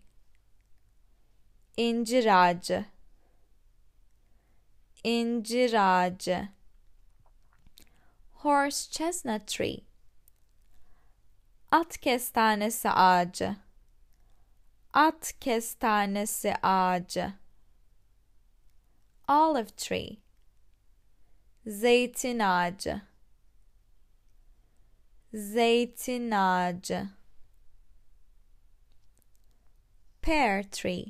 İncir 1.76 2.44
ağacı. 2.44 2.84
İncir 5.04 5.72
ağacı. 5.72 6.48
Horse 8.32 8.90
chestnut 8.90 9.46
tree. 9.46 9.80
At 11.70 11.98
kestanesi 11.98 12.90
ağacı. 12.90 13.56
At 14.92 15.32
kestanesi 15.40 16.54
ağacı. 16.62 17.32
Olive 19.28 19.66
tree. 19.66 20.16
Zeytin 21.66 22.38
ağacı. 22.38 23.11
Zeytin 25.34 26.30
ağacı. 26.30 27.08
Pear 30.22 30.62
tree. 30.62 31.04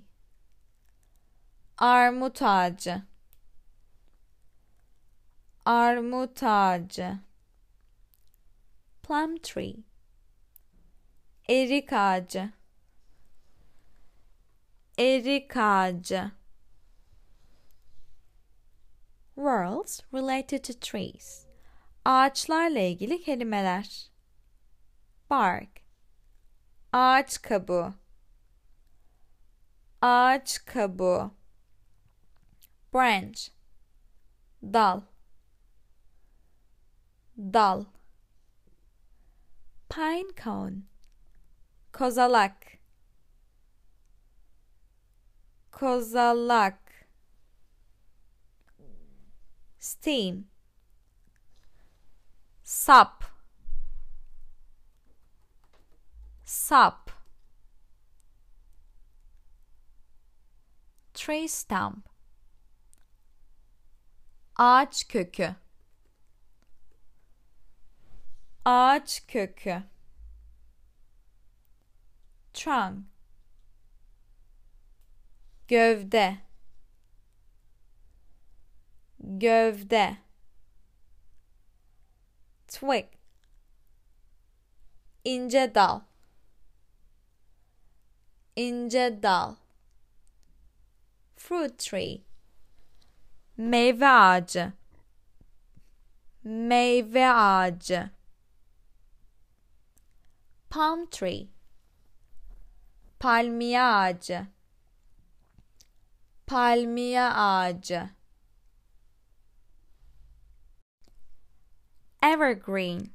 Armut 1.79 2.43
ağacı. 2.43 3.03
Armut 5.65 6.43
ağacı. 6.43 7.19
Plum 9.03 9.37
tree. 9.39 9.77
Erik 11.49 11.93
ağacı. 11.93 12.53
Erik 14.99 15.57
ağacı. 15.57 16.31
Words 19.35 20.01
related 20.15 20.65
to 20.65 20.73
trees. 20.81 21.47
Ağaçlarla 22.05 22.81
ilgili 22.81 23.23
kelimeler. 23.23 24.12
Bark. 25.33 25.81
Ağaç 26.93 27.43
kabuğu. 27.43 27.95
Ağaç 30.03 30.65
kabuğu. 30.65 31.31
Branch. 32.95 33.49
Dal. 34.63 35.01
Dal. 37.39 37.85
Pine 39.89 40.35
cone. 40.45 40.77
Kozalak. 41.93 42.67
Kozalak. 45.71 47.09
Steam. 49.79 50.45
Sap. 52.65 53.32
Sap. 56.53 57.11
Tree 61.15 61.49
stump. 61.49 62.09
Ağaç 64.57 65.09
kökü. 65.09 65.57
Ağaç 68.65 69.27
kökü. 69.27 69.83
Trunk. 72.55 73.07
Gövde. 75.69 76.39
Gövde. 79.19 80.17
Twig. 82.69 83.07
İnce 85.25 85.75
dal. 85.75 86.01
İnce 88.57 89.23
dal. 89.23 89.55
Fruit 91.37 91.79
tree. 91.79 92.23
Meyve 93.57 94.09
ağacı. 94.09 94.73
Meyve 96.45 97.31
ağacı. 97.31 98.11
Palm 100.71 101.07
tree. 101.11 101.49
Palmiye 103.21 103.83
ağacı. 103.83 104.47
Palmiye 106.47 107.23
ağacı. 107.23 108.11
Evergreen. 112.23 113.11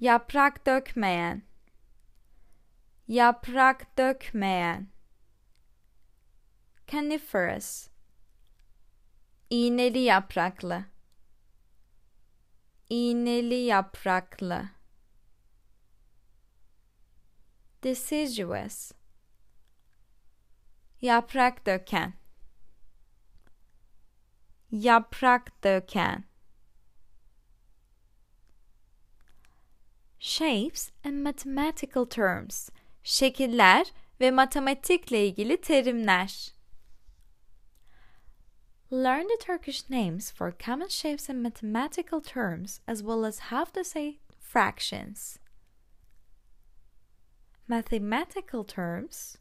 Yaprak 0.00 0.66
dökmeyen. 0.66 1.42
Yaprak 3.12 3.98
dökmeyen. 3.98 4.88
Coniferous. 6.88 7.88
İğneli 9.50 9.98
yapraklı. 9.98 10.84
İğneli 12.88 13.54
yapraklı. 13.54 14.68
Deciduous. 17.82 18.92
Yaprak 21.00 21.66
döken. 21.66 22.14
Yaprak 24.70 25.64
döken. 25.64 26.24
Shapes 30.18 30.90
and 31.04 31.22
mathematical 31.22 32.04
terms. 32.04 32.70
Şekiller 33.04 33.92
ve 34.20 34.30
matematikle 34.30 35.26
ilgili 35.26 35.60
terimler. 35.60 36.52
Learn 38.92 39.28
the 39.28 39.38
Turkish 39.38 39.90
names 39.90 40.32
for 40.32 40.52
common 40.52 40.88
shapes 40.88 41.30
and 41.30 41.42
mathematical 41.42 42.20
terms 42.20 42.80
as 42.86 42.98
well 42.98 43.24
as 43.24 43.38
how 43.38 43.64
to 43.64 43.84
say 43.84 44.18
fractions. 44.40 45.38
Mathematical 47.68 48.64
terms 48.64 49.36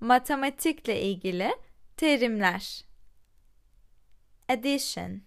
Matematikle 0.00 1.00
ilgili 1.00 1.52
terimler. 1.96 2.84
Addition 4.48 5.22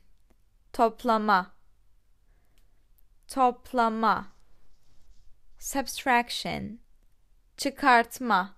Toplama 0.73 1.51
Toplama 3.27 4.25
Subtraction 5.59 6.79
Çıkartma. 7.59 8.55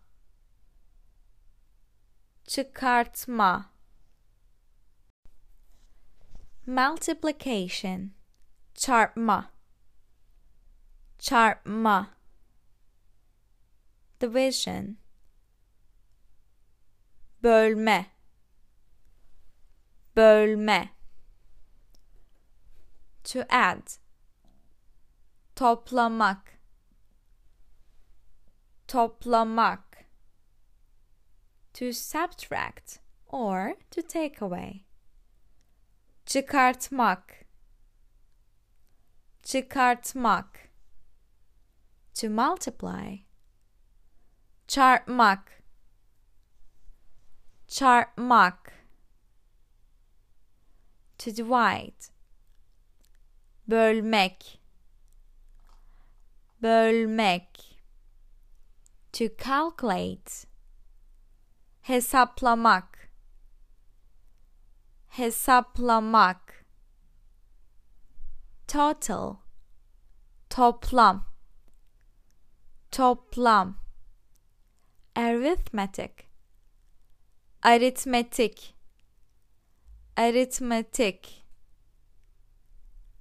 Çıkartma. 2.48 3.72
Multiplication. 6.66 8.12
Çarpma. 8.74 9.52
Çarpma. 11.20 12.10
Division. 14.22 14.98
Bölme. 17.44 18.06
Bölme. 20.16 20.90
To 23.24 23.40
add. 23.50 23.88
Toplamak 25.56 26.51
toplamak 28.92 30.04
to 31.72 31.94
subtract 31.94 33.00
or 33.28 33.76
to 33.90 34.02
take 34.02 34.42
away. 34.42 34.84
Çıkartmak 36.26 37.46
çıkartmak 39.44 40.70
to 42.14 42.30
multiply. 42.30 43.26
Çarpmak 44.68 45.64
çarpmak 47.68 48.74
to 51.18 51.32
divide. 51.36 52.12
Bölmek 53.68 54.62
bölmek 56.62 57.71
to 59.14 59.30
calculate. 59.30 60.46
Hesaplamak. 61.88 63.10
Hesaplamak. 65.18 66.40
Total. 68.68 69.40
Toplam. 70.50 71.24
Toplam. 72.92 73.76
Arithmetic. 75.16 76.28
Aritmetik 77.64 78.74
aritmetik 80.16 81.44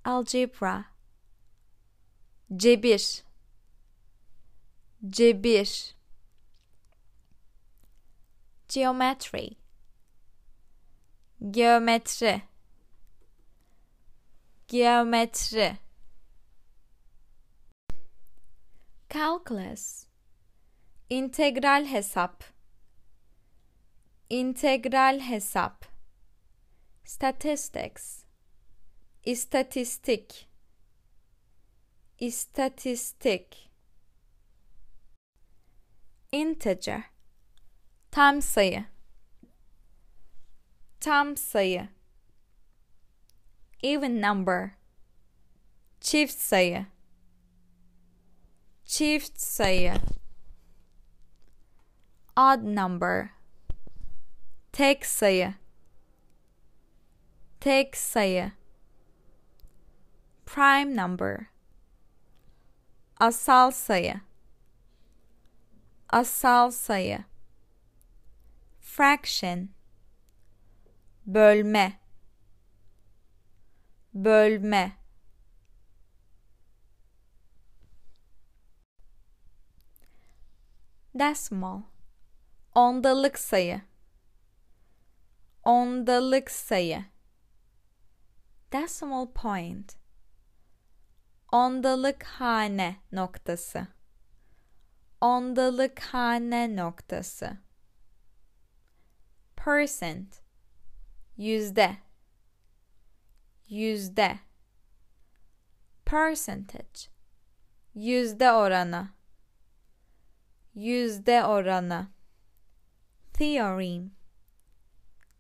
algebra. 0.05 0.85
Cebir 2.51 3.25
cebir. 5.09 5.95
Geometry 8.69 9.61
geometri. 11.41 12.43
Geometri. 14.69 15.79
Calculus. 19.09 20.07
İntegral 21.11 21.87
hesap. 21.87 22.45
İntegral 24.31 25.21
hesap. 25.21 25.87
Statistics. 27.05 28.25
İstatistik. 29.25 30.49
İstatistik 32.19 33.70
integer. 36.33 37.03
Tam 38.11 38.43
sayı. 38.43 38.85
Tam 41.01 41.37
sayı. 41.37 41.89
Even 43.83 44.23
number. 44.23 44.71
Çift 46.01 46.41
sayı. 46.41 46.87
Çift 48.85 49.41
sayı. 49.41 49.95
Odd 52.37 52.63
number. 52.63 53.29
Tek 54.73 55.07
sayı. 55.07 55.55
Tek 57.61 57.97
sayı. 57.97 58.53
Prime 60.47 61.03
number. 61.03 61.47
Asal 63.21 63.71
sayı 63.71 64.30
asal 66.13 66.71
sayı. 66.71 67.25
Fraction. 68.81 69.69
Bölme. 71.27 72.01
Bölme. 74.15 74.93
Decimal. 81.15 81.83
Ondalık 82.75 83.39
sayı. 83.39 83.83
Ondalık 85.65 86.51
sayı. 86.51 87.05
Decimal 88.73 89.27
point. 89.33 89.97
Ondalık 91.53 92.23
hane 92.25 92.97
noktası 93.13 94.00
ondalık 95.21 96.01
hane 96.01 96.77
noktası. 96.77 97.59
Percent. 99.57 100.41
Yüzde. 101.37 101.97
Yüzde. 103.69 104.39
Percentage. 106.05 107.01
Yüzde 107.95 108.53
oranı. 108.53 109.09
Yüzde 110.75 111.45
oranı. 111.45 112.09
Theorem. 113.33 114.11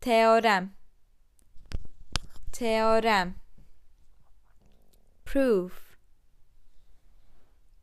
Teorem. 0.00 0.72
Teorem. 2.52 3.34
Proof. 5.24 5.96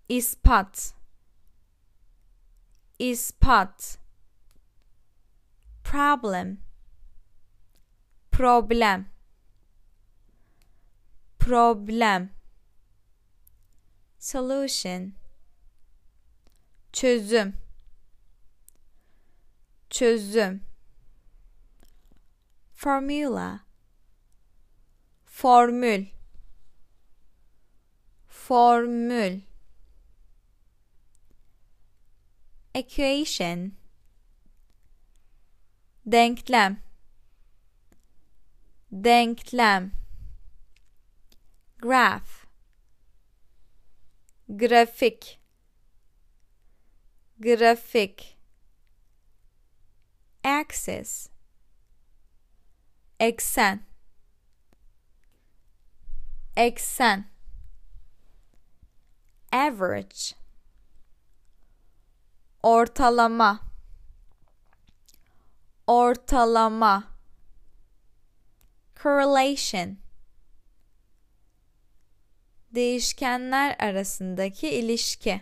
İspat 0.10 0.97
ispat 3.00 3.98
problem. 5.84 6.58
Problem. 8.32 9.06
Problem. 11.40 12.30
Solution. 14.20 15.14
Çözüm. 16.94 17.54
Çözüm. 19.90 20.64
Formula. 22.74 23.60
Formül. 25.26 26.06
Formül 28.28 29.47
equation. 32.78 33.72
Denklem 36.06 36.78
denklem 38.92 39.92
graph. 41.82 42.46
Grafik. 44.48 45.40
Grafik. 47.40 48.38
Axis. 50.44 51.30
Eksen 53.20 53.88
eksen 56.58 57.26
average 59.52 60.37
ortalama. 62.68 63.60
Ortalama. 65.88 67.04
Correlation. 69.04 69.98
Değişkenler 72.72 73.76
arasındaki 73.80 74.70
ilişki. 74.70 75.42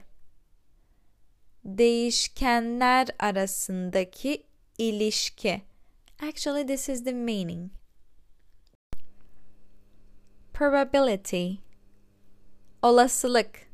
Değişkenler 1.66 3.08
arasındaki 3.20 4.46
ilişki. 4.78 5.62
Actually 6.22 6.68
this 6.68 6.90
is 6.90 7.04
the 7.04 7.14
meaning. 7.14 7.72
Probability. 10.54 11.54
Olasılık. 12.82 13.66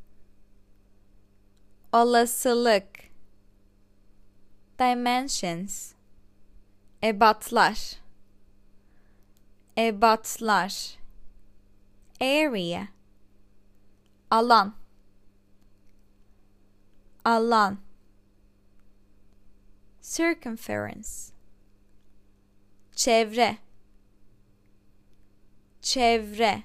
Olasılık 1.93 2.90
dimensions. 4.81 5.93
Ebatlar. 7.03 7.99
Ebatlar. 9.77 10.97
Area. 12.19 12.89
Alan. 14.31 14.73
Alan. 17.23 17.77
Circumference. 20.01 21.31
Çevre. 22.95 23.57
Çevre. 25.81 26.63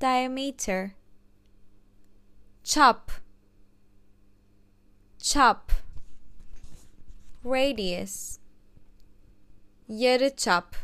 Diameter. 0.00 0.90
Çap. 2.62 3.10
Çap 5.18 5.83
radius 7.44 8.38
yarı 9.88 10.36
çap 10.36 10.76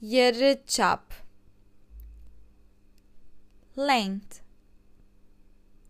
yarı 0.00 0.62
çap 0.66 1.14
length 3.78 4.36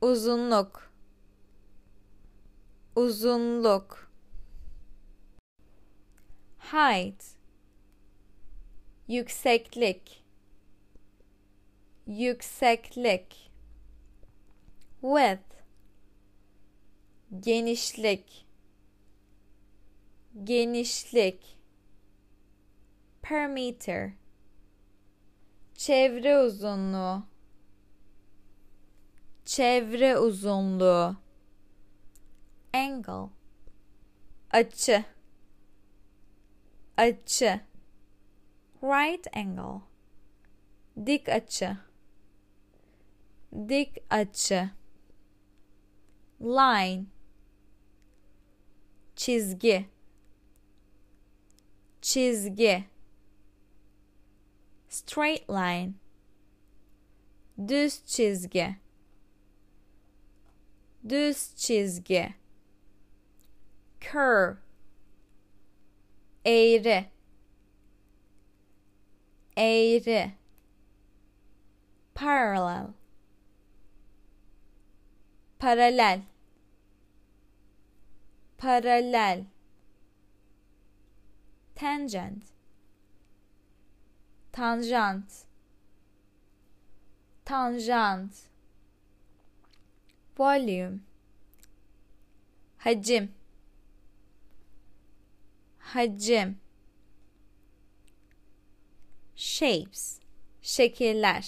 uzunluk 0.00 0.92
uzunluk 2.96 4.10
height 6.58 7.24
yükseklik 9.08 10.24
yükseklik 12.06 13.50
width 15.00 15.52
genişlik 17.40 18.51
genişlik 20.44 21.58
perimeter 23.22 24.12
çevre 25.74 26.38
uzunluğu 26.38 27.22
çevre 29.44 30.18
uzunluğu 30.18 31.16
angle 32.74 33.30
açı 34.50 35.04
açı 36.96 37.60
right 38.82 39.36
angle 39.36 39.82
dik 41.06 41.28
açı 41.28 41.76
dik 43.68 43.98
açı 44.10 44.70
line 46.40 47.04
çizgi 49.16 49.88
çizgi. 52.02 52.84
Straight 54.88 55.50
line. 55.50 55.92
Düz 57.68 58.06
çizgi. 58.06 58.76
Düz 61.08 61.56
çizgi. 61.56 62.34
Curve. 64.00 64.56
Eğri. 66.44 67.04
Eğri. 69.56 70.32
Parallel. 72.14 72.86
Paralel. 75.58 76.22
Paralel 78.58 79.51
tangent 81.82 82.44
tanjant 84.52 85.30
tanjant 87.44 88.34
volume 90.36 91.00
hacim 92.84 93.26
hacim 95.92 96.54
shapes 99.34 100.20
şekiller 100.62 101.46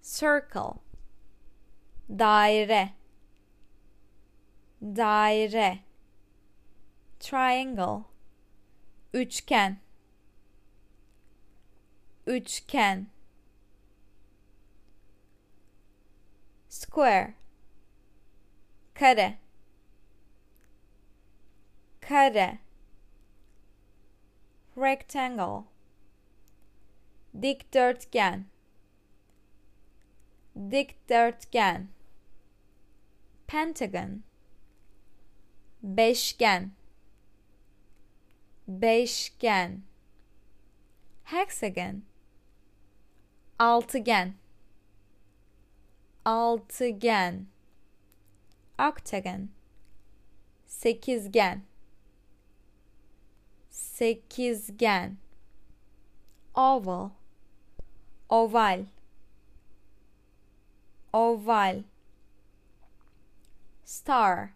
circle 0.00 0.80
daire 2.08 2.94
daire 4.80 5.78
triangle 7.20 8.13
üçgen. 9.14 9.80
Üçgen. 12.26 13.10
Square. 16.68 17.34
Kare. 18.94 19.38
Kare. 22.00 22.58
Rectangle. 24.76 25.64
Dikdörtgen. 27.42 28.44
Dikdörtgen. 30.54 31.88
Pentagon. 33.46 34.22
Beşgen 35.82 36.72
beşgen. 38.68 39.82
Hexagon 41.24 42.02
altıgen. 43.58 44.34
Altıgen. 46.24 47.46
Octagon 48.78 49.48
sekizgen. 50.66 51.62
Sekizgen. 53.70 55.18
Oval. 56.54 57.10
Oval. 58.28 58.86
Oval. 61.12 61.82
Star. 63.84 64.50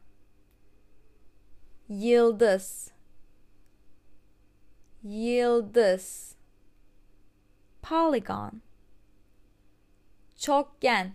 Yıldız 1.88 2.92
yıldız 5.02 6.36
polygon. 7.82 8.62
Çokgen 10.36 11.14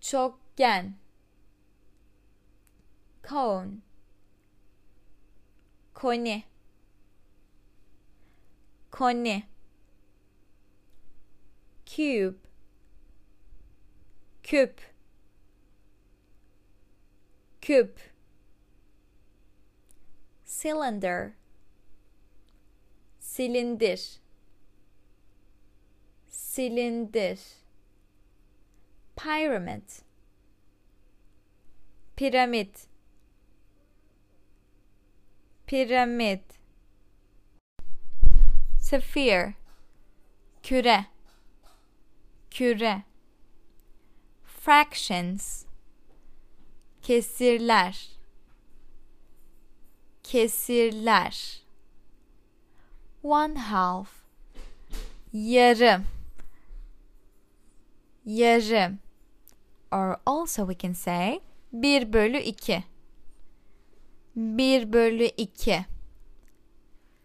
çokgen 0.00 0.94
cone. 3.28 3.70
Koni 5.94 6.44
koni 8.90 9.42
cube. 11.86 12.38
Küp 14.42 14.94
küp 17.60 18.00
cylinder 20.46 21.32
silindir. 23.34 24.20
Silindir. 26.28 27.40
Pyramid. 29.16 29.90
Piramit. 32.16 32.88
Piramit. 35.66 36.44
Sphere 38.80 39.54
küre. 40.62 41.06
Küre. 42.50 43.02
Fractions. 44.44 45.64
Kesirler. 47.02 48.08
Kesirler 50.22 51.63
one 53.24 53.58
half. 53.58 54.08
Yarım. 55.32 56.04
Yarım. 58.24 58.98
Or 59.92 60.16
also 60.26 60.66
we 60.66 60.78
can 60.78 60.92
say 60.92 61.40
1 61.72 62.12
bölü 62.12 62.38
2 62.38 62.84
1 64.36 64.92
bölü 64.92 65.24
2 65.24 65.86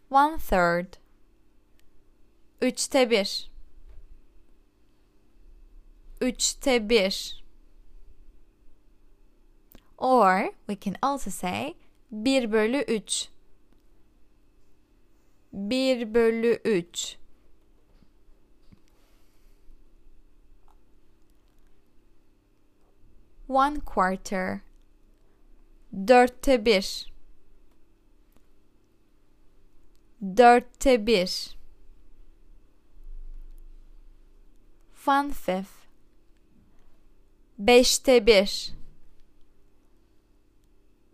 one 0.10 0.38
third. 0.38 0.94
Üçte 2.62 3.10
bir. 3.10 3.52
Üçte 6.22 6.90
bir. 6.90 7.44
Or 9.98 10.54
we 10.68 10.80
can 10.80 10.96
also 11.02 11.32
say 11.32 11.74
1 12.12 12.52
bölü 12.52 12.78
3 12.78 13.30
1 15.54 16.14
bölü 16.14 16.62
3 16.66 17.20
one 23.50 23.80
quarter. 23.80 24.62
Dörtte 26.08 26.66
bir. 26.66 27.14
Dörtte 30.22 31.08
bir. 31.08 31.58
One 35.08 35.34
fifth. 35.34 35.72
Beşte 37.58 38.26
bir. 38.26 38.74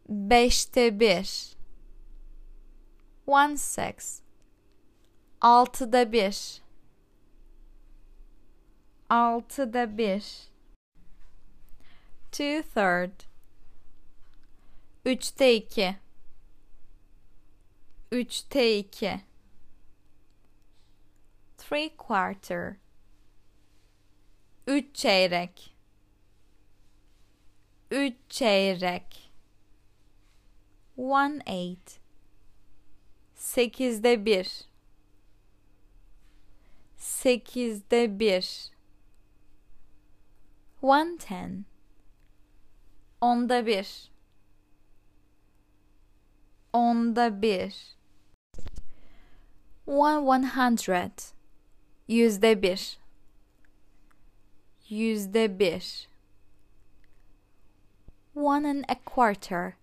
Beşte 0.09 0.99
bir. 0.99 1.55
One 3.27 3.57
six 3.57 4.24
altıda 5.45 6.11
bir. 6.11 6.61
Altıda 9.09 9.97
bir. 9.97 10.49
Two 12.31 12.61
third 12.61 13.21
üçte 15.05 15.55
iki. 15.55 15.95
Üçte 18.11 18.77
iki. 18.77 19.21
Three 21.57 21.95
quarter 21.97 22.75
üç 24.67 24.95
çeyrek. 24.95 25.75
Üç 27.91 28.15
çeyrek. 28.29 29.31
One 30.97 31.39
eight 31.45 31.99
sekizde 33.35 34.25
bir 34.25 34.74
sekizde 37.25 38.19
bir. 38.19 38.71
One 40.81 41.17
ten. 41.17 41.65
Onda 43.21 43.65
bir. 43.65 44.11
Onda 46.73 47.41
bir. 47.41 47.97
One 49.87 50.17
one 50.17 50.47
hundred. 50.47 51.19
Yüzde 52.07 52.61
bir. 52.61 52.99
Yüzde 54.89 55.59
bir. 55.59 56.07
One 58.35 58.69
and 58.69 58.83
a 58.87 59.03
quarter. 59.05 59.73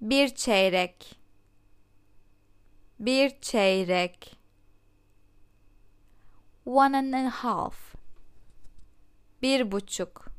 Bir 0.00 0.28
çeyrek. 0.28 1.20
Bir 2.98 3.40
çeyrek 3.40 4.39
one 6.70 6.94
and 6.94 7.14
a 7.14 7.30
half. 7.30 7.96
Bir 9.42 9.72
buçuk. 9.72 10.32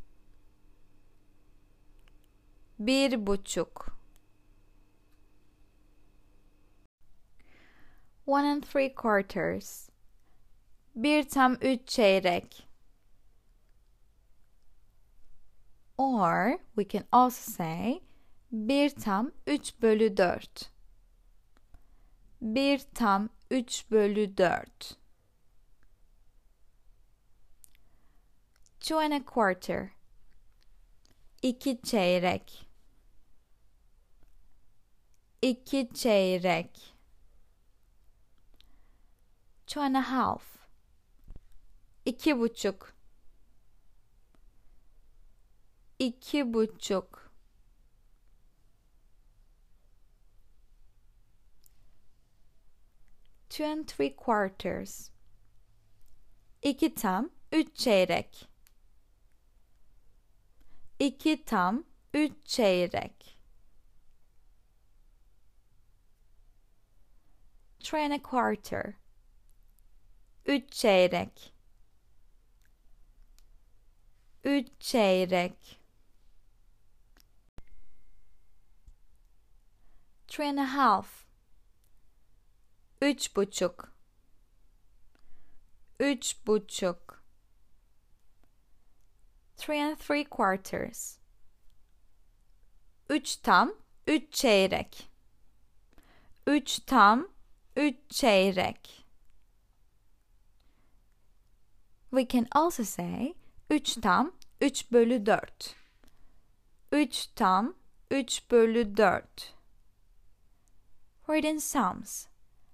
Bir 2.79 3.27
buçuk. 3.27 3.97
One 8.25 8.47
and 8.47 8.63
three 8.63 8.95
quarters. 8.95 9.89
Bir 10.95 11.29
tam 11.29 11.53
üç 11.53 11.87
çeyrek. 11.87 12.67
Or 15.97 16.59
we 16.75 16.87
can 16.87 17.07
also 17.11 17.51
say 17.51 18.01
bir 18.51 18.89
tam 18.89 19.31
üç 19.47 19.81
bölü 19.81 20.17
dört. 20.17 20.71
Bir 22.41 22.79
tam 22.93 23.29
üç 23.49 23.91
bölü 23.91 24.37
dört 24.37 25.00
two 28.81 28.97
and 28.97 29.13
a 29.13 29.19
quarter. 29.19 29.93
İki 31.41 31.81
çeyrek. 31.81 32.67
İki 35.41 35.89
çeyrek. 35.93 36.95
Two 39.67 39.81
and 39.81 39.95
a 39.95 40.01
half. 40.01 40.43
İki 42.05 42.39
buçuk. 42.39 42.93
İki 45.99 46.53
buçuk. 46.53 47.31
Two 53.49 53.65
and 53.65 53.87
three 53.87 54.15
quarters. 54.15 55.09
İki 56.63 56.95
tam 56.95 57.29
üç 57.51 57.75
çeyrek 57.75 58.50
iki 61.01 61.45
tam 61.45 61.83
üç 62.13 62.45
çeyrek. 62.45 63.37
Three 67.79 68.05
and 68.05 68.11
a 68.11 68.21
quarter. 68.21 68.93
Üç 70.45 70.71
çeyrek. 70.71 71.53
Üç 74.43 74.67
çeyrek. 74.79 75.79
Three 80.27 80.49
and 80.49 80.57
a 80.57 80.73
half. 80.73 81.25
Üç 83.01 83.35
buçuk. 83.35 83.95
Üç 85.99 86.47
buçuk 86.47 87.20
three 89.65 89.81
and 89.81 89.97
three 89.97 90.23
quarters 90.23 91.17
üç 93.09 93.35
tam 93.35 93.73
üç 94.07 94.33
çeyrek 94.33 95.09
üç 96.47 96.79
tam 96.79 97.27
üç 97.75 97.95
çeyrek 98.09 99.01
We 102.11 102.25
can 102.25 102.47
also 102.51 102.83
say 102.83 103.33
3 103.69 104.01
tam 104.01 104.31
3 104.61 104.91
bölü 104.91 105.25
4. 105.25 105.75
3 106.91 107.27
tam 107.27 107.73
3 108.11 108.51
bölü 108.51 108.97
4. 108.97 109.53
Written 111.25 111.57
sums. 111.57 112.27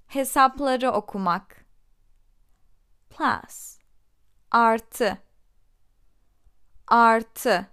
Hesapları 0.07 0.91
okumak. 0.91 1.65
Plus. 3.09 3.77
Artı. 4.51 5.17
Artı. 6.87 7.67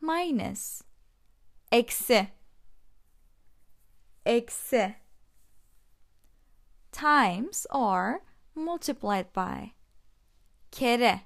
Minus. 0.00 0.82
Eksi. 1.72 2.28
Eksi. 4.26 4.94
Times 6.92 7.66
or 7.70 8.20
multiplied 8.54 9.32
by 9.32 9.72
kere 10.70 11.20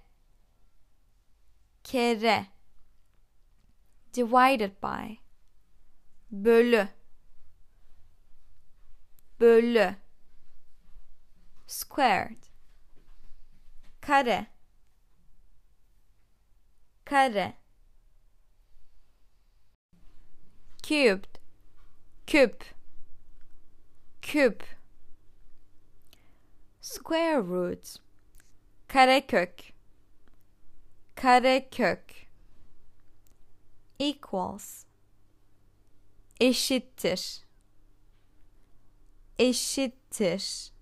kere 1.83 2.47
divided 4.13 4.81
by 4.81 5.19
bölü 6.31 6.89
bölü 9.41 9.97
squared 11.67 12.49
kare 14.01 14.47
kare. 17.15 17.55
Cubed. 20.83 21.39
Küp. 22.27 22.65
Küp. 24.23 24.65
Square 26.81 27.43
root 27.43 28.01
karekök. 28.89 29.55
Karekök. 31.15 32.05
Equals. 33.99 34.85
Eşittir. 36.41 37.45
Eşittir 39.39 40.74